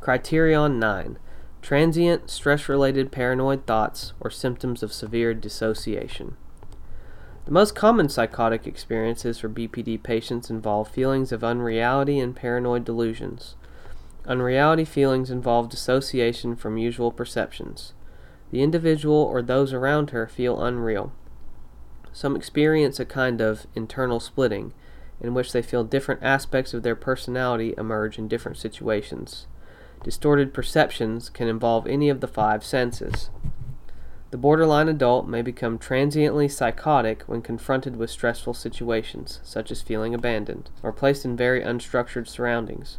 Criterion 0.00 0.78
9 0.78 1.18
transient, 1.60 2.30
stress 2.30 2.68
related 2.68 3.12
paranoid 3.12 3.66
thoughts, 3.66 4.12
or 4.20 4.30
symptoms 4.30 4.82
of 4.82 4.92
severe 4.92 5.34
dissociation. 5.34 6.36
The 7.48 7.54
most 7.54 7.74
common 7.74 8.10
psychotic 8.10 8.66
experiences 8.66 9.38
for 9.38 9.48
BPD 9.48 10.02
patients 10.02 10.50
involve 10.50 10.90
feelings 10.90 11.32
of 11.32 11.42
unreality 11.42 12.20
and 12.20 12.36
paranoid 12.36 12.84
delusions. 12.84 13.54
Unreality 14.26 14.84
feelings 14.84 15.30
involve 15.30 15.70
dissociation 15.70 16.56
from 16.56 16.76
usual 16.76 17.10
perceptions. 17.10 17.94
The 18.50 18.62
individual 18.62 19.16
or 19.16 19.40
those 19.40 19.72
around 19.72 20.10
her 20.10 20.26
feel 20.26 20.62
unreal. 20.62 21.10
Some 22.12 22.36
experience 22.36 23.00
a 23.00 23.06
kind 23.06 23.40
of 23.40 23.66
internal 23.74 24.20
splitting, 24.20 24.74
in 25.18 25.32
which 25.32 25.52
they 25.52 25.62
feel 25.62 25.84
different 25.84 26.22
aspects 26.22 26.74
of 26.74 26.82
their 26.82 26.94
personality 26.94 27.72
emerge 27.78 28.18
in 28.18 28.28
different 28.28 28.58
situations. 28.58 29.46
Distorted 30.04 30.52
perceptions 30.52 31.30
can 31.30 31.48
involve 31.48 31.86
any 31.86 32.10
of 32.10 32.20
the 32.20 32.28
five 32.28 32.62
senses. 32.62 33.30
The 34.30 34.36
borderline 34.36 34.88
adult 34.88 35.26
may 35.26 35.40
become 35.40 35.78
transiently 35.78 36.48
psychotic 36.48 37.22
when 37.22 37.40
confronted 37.40 37.96
with 37.96 38.10
stressful 38.10 38.52
situations, 38.52 39.40
such 39.42 39.70
as 39.70 39.80
feeling 39.80 40.12
abandoned, 40.12 40.68
or 40.82 40.92
placed 40.92 41.24
in 41.24 41.34
very 41.34 41.62
unstructured 41.62 42.28
surroundings. 42.28 42.98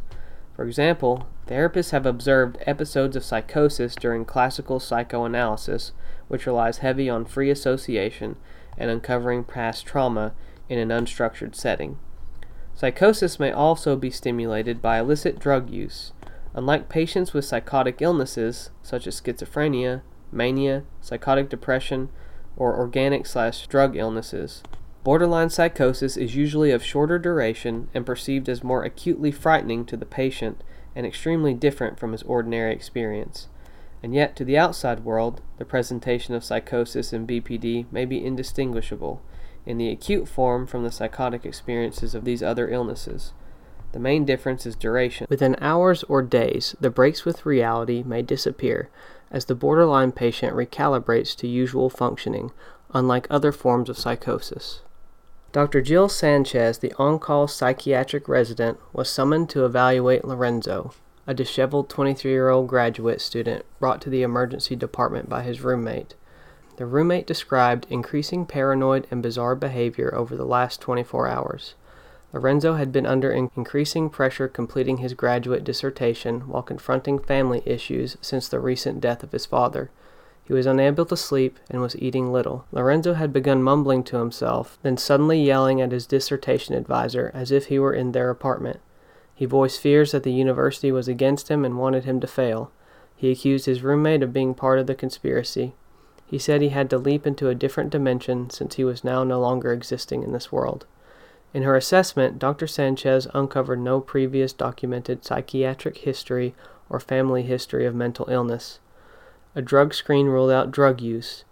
For 0.56 0.64
example, 0.66 1.28
therapists 1.46 1.92
have 1.92 2.04
observed 2.04 2.58
episodes 2.66 3.14
of 3.14 3.24
psychosis 3.24 3.94
during 3.94 4.24
classical 4.24 4.80
psychoanalysis, 4.80 5.92
which 6.26 6.46
relies 6.46 6.78
heavy 6.78 7.08
on 7.08 7.24
free 7.24 7.48
association 7.48 8.34
and 8.76 8.90
uncovering 8.90 9.44
past 9.44 9.86
trauma 9.86 10.34
in 10.68 10.78
an 10.78 10.88
unstructured 10.88 11.54
setting. 11.54 11.96
Psychosis 12.74 13.38
may 13.38 13.52
also 13.52 13.94
be 13.94 14.10
stimulated 14.10 14.82
by 14.82 14.98
illicit 14.98 15.38
drug 15.38 15.70
use. 15.70 16.12
Unlike 16.54 16.88
patients 16.88 17.32
with 17.32 17.44
psychotic 17.44 18.02
illnesses, 18.02 18.70
such 18.82 19.06
as 19.06 19.20
schizophrenia, 19.20 20.02
mania, 20.32 20.84
psychotic 21.00 21.48
depression, 21.48 22.08
or 22.56 22.76
organic 22.76 23.26
slash 23.26 23.66
drug 23.66 23.96
illnesses, 23.96 24.62
borderline 25.02 25.50
psychosis 25.50 26.16
is 26.16 26.36
usually 26.36 26.70
of 26.70 26.84
shorter 26.84 27.18
duration 27.18 27.88
and 27.94 28.04
perceived 28.04 28.48
as 28.48 28.62
more 28.62 28.84
acutely 28.84 29.30
frightening 29.30 29.84
to 29.86 29.96
the 29.96 30.06
patient 30.06 30.62
and 30.94 31.06
extremely 31.06 31.54
different 31.54 31.98
from 31.98 32.12
his 32.12 32.22
ordinary 32.24 32.72
experience. 32.72 33.48
And 34.02 34.14
yet, 34.14 34.34
to 34.36 34.44
the 34.44 34.58
outside 34.58 35.04
world, 35.04 35.42
the 35.58 35.64
presentation 35.64 36.34
of 36.34 36.44
psychosis 36.44 37.12
and 37.12 37.28
BPD 37.28 37.86
may 37.92 38.04
be 38.04 38.24
indistinguishable 38.24 39.22
in 39.66 39.78
the 39.78 39.90
acute 39.90 40.26
form 40.26 40.66
from 40.66 40.84
the 40.84 40.90
psychotic 40.90 41.44
experiences 41.44 42.14
of 42.14 42.24
these 42.24 42.42
other 42.42 42.70
illnesses. 42.70 43.32
The 43.92 43.98
main 43.98 44.24
difference 44.24 44.66
is 44.66 44.76
duration. 44.76 45.26
Within 45.28 45.56
hours 45.60 46.02
or 46.04 46.22
days, 46.22 46.76
the 46.80 46.90
breaks 46.90 47.24
with 47.24 47.44
reality 47.44 48.02
may 48.04 48.22
disappear 48.22 48.88
as 49.30 49.44
the 49.44 49.54
borderline 49.54 50.12
patient 50.12 50.54
recalibrates 50.54 51.36
to 51.36 51.46
usual 51.46 51.88
functioning, 51.88 52.50
unlike 52.92 53.26
other 53.30 53.52
forms 53.52 53.88
of 53.88 53.98
psychosis. 53.98 54.80
Dr. 55.52 55.82
Jill 55.82 56.08
Sanchez, 56.08 56.78
the 56.78 56.92
on 56.98 57.18
call 57.18 57.48
psychiatric 57.48 58.28
resident, 58.28 58.78
was 58.92 59.10
summoned 59.10 59.50
to 59.50 59.64
evaluate 59.64 60.24
Lorenzo, 60.24 60.92
a 61.26 61.34
disheveled 61.34 61.88
23 61.88 62.30
year 62.30 62.48
old 62.48 62.68
graduate 62.68 63.20
student 63.20 63.64
brought 63.78 64.00
to 64.02 64.10
the 64.10 64.22
emergency 64.22 64.76
department 64.76 65.28
by 65.28 65.42
his 65.42 65.60
roommate. 65.60 66.14
The 66.76 66.86
roommate 66.86 67.26
described 67.26 67.86
increasing 67.90 68.46
paranoid 68.46 69.06
and 69.10 69.22
bizarre 69.22 69.54
behavior 69.54 70.14
over 70.14 70.36
the 70.36 70.46
last 70.46 70.80
24 70.80 71.28
hours. 71.28 71.74
Lorenzo 72.32 72.74
had 72.74 72.92
been 72.92 73.06
under 73.06 73.32
increasing 73.32 74.08
pressure 74.08 74.46
completing 74.46 74.98
his 74.98 75.14
graduate 75.14 75.64
dissertation 75.64 76.42
while 76.42 76.62
confronting 76.62 77.18
family 77.18 77.62
issues 77.66 78.16
since 78.20 78.48
the 78.48 78.60
recent 78.60 79.00
death 79.00 79.22
of 79.22 79.32
his 79.32 79.46
father. 79.46 79.90
He 80.44 80.52
was 80.52 80.66
unable 80.66 81.04
to 81.06 81.16
sleep 81.16 81.58
and 81.70 81.80
was 81.80 81.96
eating 81.98 82.32
little. 82.32 82.66
Lorenzo 82.72 83.14
had 83.14 83.32
begun 83.32 83.62
mumbling 83.62 84.02
to 84.04 84.18
himself, 84.18 84.78
then 84.82 84.96
suddenly 84.96 85.42
yelling 85.42 85.80
at 85.80 85.92
his 85.92 86.06
dissertation 86.06 86.74
advisor 86.74 87.30
as 87.34 87.50
if 87.50 87.66
he 87.66 87.78
were 87.78 87.92
in 87.92 88.12
their 88.12 88.30
apartment. 88.30 88.80
He 89.34 89.44
voiced 89.44 89.80
fears 89.80 90.12
that 90.12 90.22
the 90.22 90.32
university 90.32 90.92
was 90.92 91.08
against 91.08 91.48
him 91.48 91.64
and 91.64 91.78
wanted 91.78 92.04
him 92.04 92.20
to 92.20 92.26
fail. 92.26 92.70
He 93.16 93.30
accused 93.30 93.66
his 93.66 93.82
roommate 93.82 94.22
of 94.22 94.32
being 94.32 94.54
part 94.54 94.78
of 94.78 94.86
the 94.86 94.94
conspiracy. 94.94 95.74
He 96.26 96.38
said 96.38 96.62
he 96.62 96.68
had 96.68 96.90
to 96.90 96.98
leap 96.98 97.26
into 97.26 97.48
a 97.48 97.54
different 97.54 97.90
dimension 97.90 98.50
since 98.50 98.76
he 98.76 98.84
was 98.84 99.04
now 99.04 99.24
no 99.24 99.40
longer 99.40 99.72
existing 99.72 100.22
in 100.22 100.32
this 100.32 100.52
world. 100.52 100.86
In 101.52 101.64
her 101.64 101.76
assessment, 101.76 102.38
Dr. 102.38 102.66
Sanchez 102.66 103.26
uncovered 103.34 103.80
no 103.80 104.00
previous 104.00 104.52
documented 104.52 105.24
psychiatric 105.24 105.98
history 105.98 106.54
or 106.88 107.00
family 107.00 107.42
history 107.42 107.86
of 107.86 107.94
mental 107.94 108.28
illness. 108.30 108.78
A 109.56 109.62
drug 109.62 109.92
screen 109.92 110.26
ruled 110.26 110.52
out 110.52 110.70
drug 110.70 111.00
use. 111.00 111.44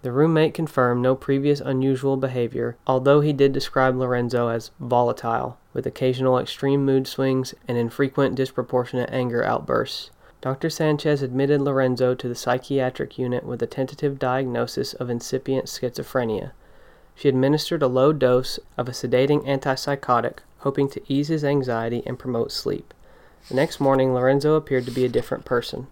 The 0.00 0.10
roommate 0.10 0.54
confirmed 0.54 1.02
no 1.02 1.14
previous 1.14 1.60
unusual 1.60 2.16
behavior, 2.16 2.76
although 2.86 3.20
he 3.20 3.32
did 3.32 3.52
describe 3.52 3.94
Lorenzo 3.94 4.48
as 4.48 4.70
volatile, 4.80 5.58
with 5.74 5.86
occasional 5.86 6.38
extreme 6.38 6.84
mood 6.84 7.06
swings 7.06 7.54
and 7.68 7.76
infrequent 7.76 8.34
disproportionate 8.34 9.10
anger 9.12 9.44
outbursts. 9.44 10.10
Dr. 10.40 10.70
Sanchez 10.70 11.22
admitted 11.22 11.60
Lorenzo 11.60 12.14
to 12.16 12.26
the 12.26 12.34
psychiatric 12.34 13.16
unit 13.16 13.44
with 13.44 13.62
a 13.62 13.66
tentative 13.66 14.18
diagnosis 14.18 14.92
of 14.94 15.08
incipient 15.08 15.66
schizophrenia. 15.66 16.50
She 17.14 17.28
administered 17.28 17.82
a 17.82 17.88
low 17.88 18.12
dose 18.12 18.58
of 18.76 18.88
a 18.88 18.92
sedating 18.92 19.46
antipsychotic, 19.46 20.38
hoping 20.58 20.88
to 20.90 21.02
ease 21.12 21.28
his 21.28 21.44
anxiety 21.44 22.02
and 22.06 22.18
promote 22.18 22.52
sleep. 22.52 22.94
The 23.48 23.54
next 23.54 23.80
morning, 23.80 24.14
Lorenzo 24.14 24.54
appeared 24.54 24.86
to 24.86 24.90
be 24.90 25.04
a 25.04 25.08
different 25.08 25.44
person. 25.44 25.88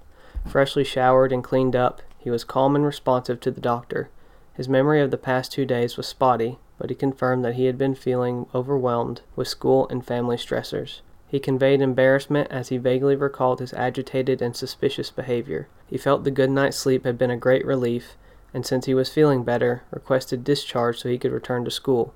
Freshly 0.47 0.85
showered 0.85 1.33
and 1.33 1.45
cleaned 1.45 1.77
up, 1.77 2.03
he 2.19 2.31
was 2.31 2.45
calm 2.45 2.75
and 2.77 2.85
responsive 2.85 3.41
to 3.41 3.51
the 3.51 3.61
doctor. 3.61 4.09
His 4.55 4.69
memory 4.69 5.01
of 5.01 5.11
the 5.11 5.17
past 5.17 5.53
two 5.53 5.65
days 5.65 5.97
was 5.97 6.07
spotty, 6.07 6.59
but 6.79 6.91
he 6.91 6.97
confirmed 6.97 7.45
that 7.45 7.55
he 7.55 7.67
had 7.67 7.79
been 7.79 7.95
feeling 7.95 8.47
overwhelmed 8.55 9.23
with 9.37 9.49
school 9.49 9.89
and 9.89 10.05
family 10.05 10.37
stressors. 10.37 11.01
He 11.29 11.39
conveyed 11.39 11.81
embarrassment 11.81 12.51
as 12.51 12.69
he 12.69 12.77
vaguely 12.77 13.15
recalled 13.15 13.61
his 13.61 13.73
agitated 13.75 14.43
and 14.43 14.57
suspicious 14.57 15.11
behavior. 15.11 15.69
He 15.87 15.97
felt 15.97 16.25
the 16.25 16.31
good 16.31 16.51
night's 16.51 16.77
sleep 16.77 17.05
had 17.05 17.19
been 17.19 17.31
a 17.31 17.37
great 17.37 17.65
relief, 17.65 18.17
and 18.53 18.67
since 18.67 18.87
he 18.87 18.95
was 18.95 19.09
feeling 19.09 19.45
better, 19.45 19.83
requested 19.91 20.45
discharge 20.45 21.01
so 21.01 21.09
he 21.09 21.19
could 21.19 21.33
return 21.33 21.65
to 21.65 21.71
school. 21.71 22.15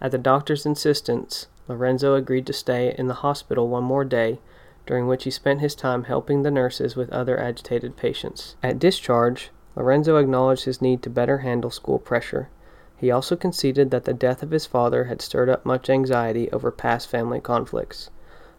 At 0.00 0.10
the 0.10 0.18
doctor's 0.18 0.66
insistence, 0.66 1.46
Lorenzo 1.66 2.14
agreed 2.14 2.46
to 2.46 2.52
stay 2.52 2.94
in 2.96 3.06
the 3.08 3.14
hospital 3.14 3.68
one 3.68 3.84
more 3.84 4.04
day, 4.04 4.38
during 4.86 5.06
which 5.06 5.24
he 5.24 5.30
spent 5.30 5.60
his 5.60 5.74
time 5.74 6.04
helping 6.04 6.42
the 6.42 6.50
nurses 6.50 6.94
with 6.94 7.10
other 7.10 7.38
agitated 7.38 7.96
patients. 7.96 8.56
At 8.62 8.78
discharge, 8.78 9.50
Lorenzo 9.76 10.16
acknowledged 10.16 10.64
his 10.64 10.82
need 10.82 11.02
to 11.02 11.10
better 11.10 11.38
handle 11.38 11.70
school 11.70 11.98
pressure. 11.98 12.48
He 12.96 13.10
also 13.10 13.34
conceded 13.34 13.90
that 13.90 14.04
the 14.04 14.12
death 14.12 14.42
of 14.42 14.50
his 14.50 14.66
father 14.66 15.04
had 15.04 15.20
stirred 15.20 15.48
up 15.48 15.64
much 15.64 15.90
anxiety 15.90 16.50
over 16.52 16.70
past 16.70 17.08
family 17.08 17.40
conflicts. 17.40 18.10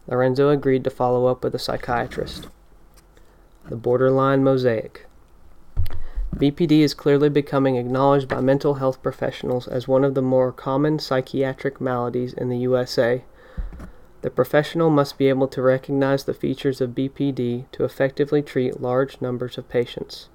Lorenzo 0.07 0.49
agreed 0.49 0.83
to 0.83 0.89
follow 0.89 1.27
up 1.27 1.43
with 1.43 1.55
a 1.55 1.59
psychiatrist. 1.59 2.47
The 3.69 3.75
borderline 3.75 4.43
mosaic. 4.43 5.07
BPD 6.37 6.81
is 6.81 6.93
clearly 6.93 7.29
becoming 7.29 7.77
acknowledged 7.77 8.27
by 8.27 8.41
mental 8.41 8.73
health 8.73 9.01
professionals 9.01 9.69
as 9.69 9.87
one 9.87 10.03
of 10.03 10.15
the 10.15 10.21
more 10.21 10.51
common 10.51 10.99
psychiatric 10.99 11.79
maladies 11.79 12.33
in 12.33 12.49
the 12.49 12.57
USA. 12.57 13.23
The 14.21 14.29
professional 14.29 14.89
must 14.89 15.17
be 15.17 15.29
able 15.29 15.47
to 15.47 15.61
recognize 15.61 16.25
the 16.25 16.33
features 16.33 16.81
of 16.81 16.89
BPD 16.89 17.71
to 17.71 17.85
effectively 17.85 18.41
treat 18.41 18.81
large 18.81 19.21
numbers 19.21 19.57
of 19.57 19.69
patients. 19.69 20.27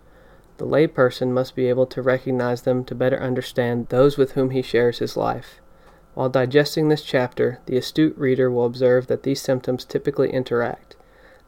The 0.57 0.65
layperson 0.65 1.33
must 1.33 1.55
be 1.55 1.67
able 1.67 1.85
to 1.89 2.01
recognize 2.01 2.63
them 2.63 2.83
to 2.87 2.95
better 2.95 3.21
understand 3.21 3.89
those 3.91 4.17
with 4.17 4.33
whom 4.33 4.51
he 4.51 4.63
shares 4.63 5.01
his 5.01 5.19
life. 5.19 5.61
While 6.15 6.31
digesting 6.31 6.89
this 6.89 7.03
chapter, 7.03 7.59
the 7.67 7.77
astute 7.77 8.17
reader 8.17 8.51
will 8.51 8.65
observe 8.65 9.07
that 9.09 9.23
these 9.23 9.43
symptoms 9.43 9.85
typically 9.85 10.33
interact. 10.33 10.97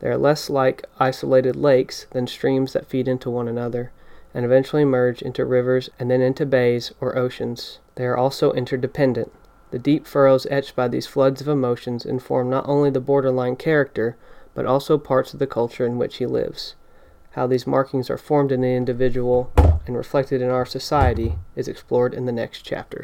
They 0.01 0.09
are 0.09 0.19
less 0.19 0.51
like 0.51 0.85
isolated 1.01 1.57
lakes 1.57 2.07
than 2.11 2.27
streams 2.27 2.75
that 2.75 2.89
feed 2.91 3.09
into 3.09 3.31
one 3.31 3.49
another 3.49 3.93
and 4.35 4.45
eventually 4.45 4.85
merge 4.85 5.23
into 5.23 5.45
rivers 5.45 5.91
and 5.99 6.11
then 6.11 6.21
into 6.21 6.47
bays 6.47 6.93
or 7.01 7.17
oceans. 7.17 7.79
They 7.97 8.07
are 8.07 8.17
also 8.17 8.53
interdependent. 8.53 9.33
The 9.71 9.79
deep 9.79 10.07
furrows 10.07 10.47
etched 10.51 10.77
by 10.77 10.89
these 10.89 11.07
floods 11.07 11.41
of 11.41 11.49
emotions 11.49 12.05
inform 12.05 12.51
not 12.51 12.69
only 12.69 12.91
the 12.91 13.01
borderline 13.01 13.57
character, 13.57 14.17
but 14.55 14.67
also 14.67 14.99
parts 14.99 15.33
of 15.33 15.39
the 15.39 15.47
culture 15.47 15.87
in 15.87 15.99
which 15.99 16.17
he 16.17 16.27
lives. 16.27 16.75
How 17.31 17.47
these 17.47 17.67
markings 17.67 18.11
are 18.11 18.19
formed 18.19 18.53
in 18.53 18.61
the 18.61 18.75
individual 18.75 19.51
and 19.87 19.97
reflected 19.97 20.43
in 20.43 20.51
our 20.51 20.67
society 20.67 21.37
is 21.57 21.69
explored 21.69 22.13
in 22.13 22.27
the 22.27 22.33
next 22.33 22.61
chapters. 22.61 23.01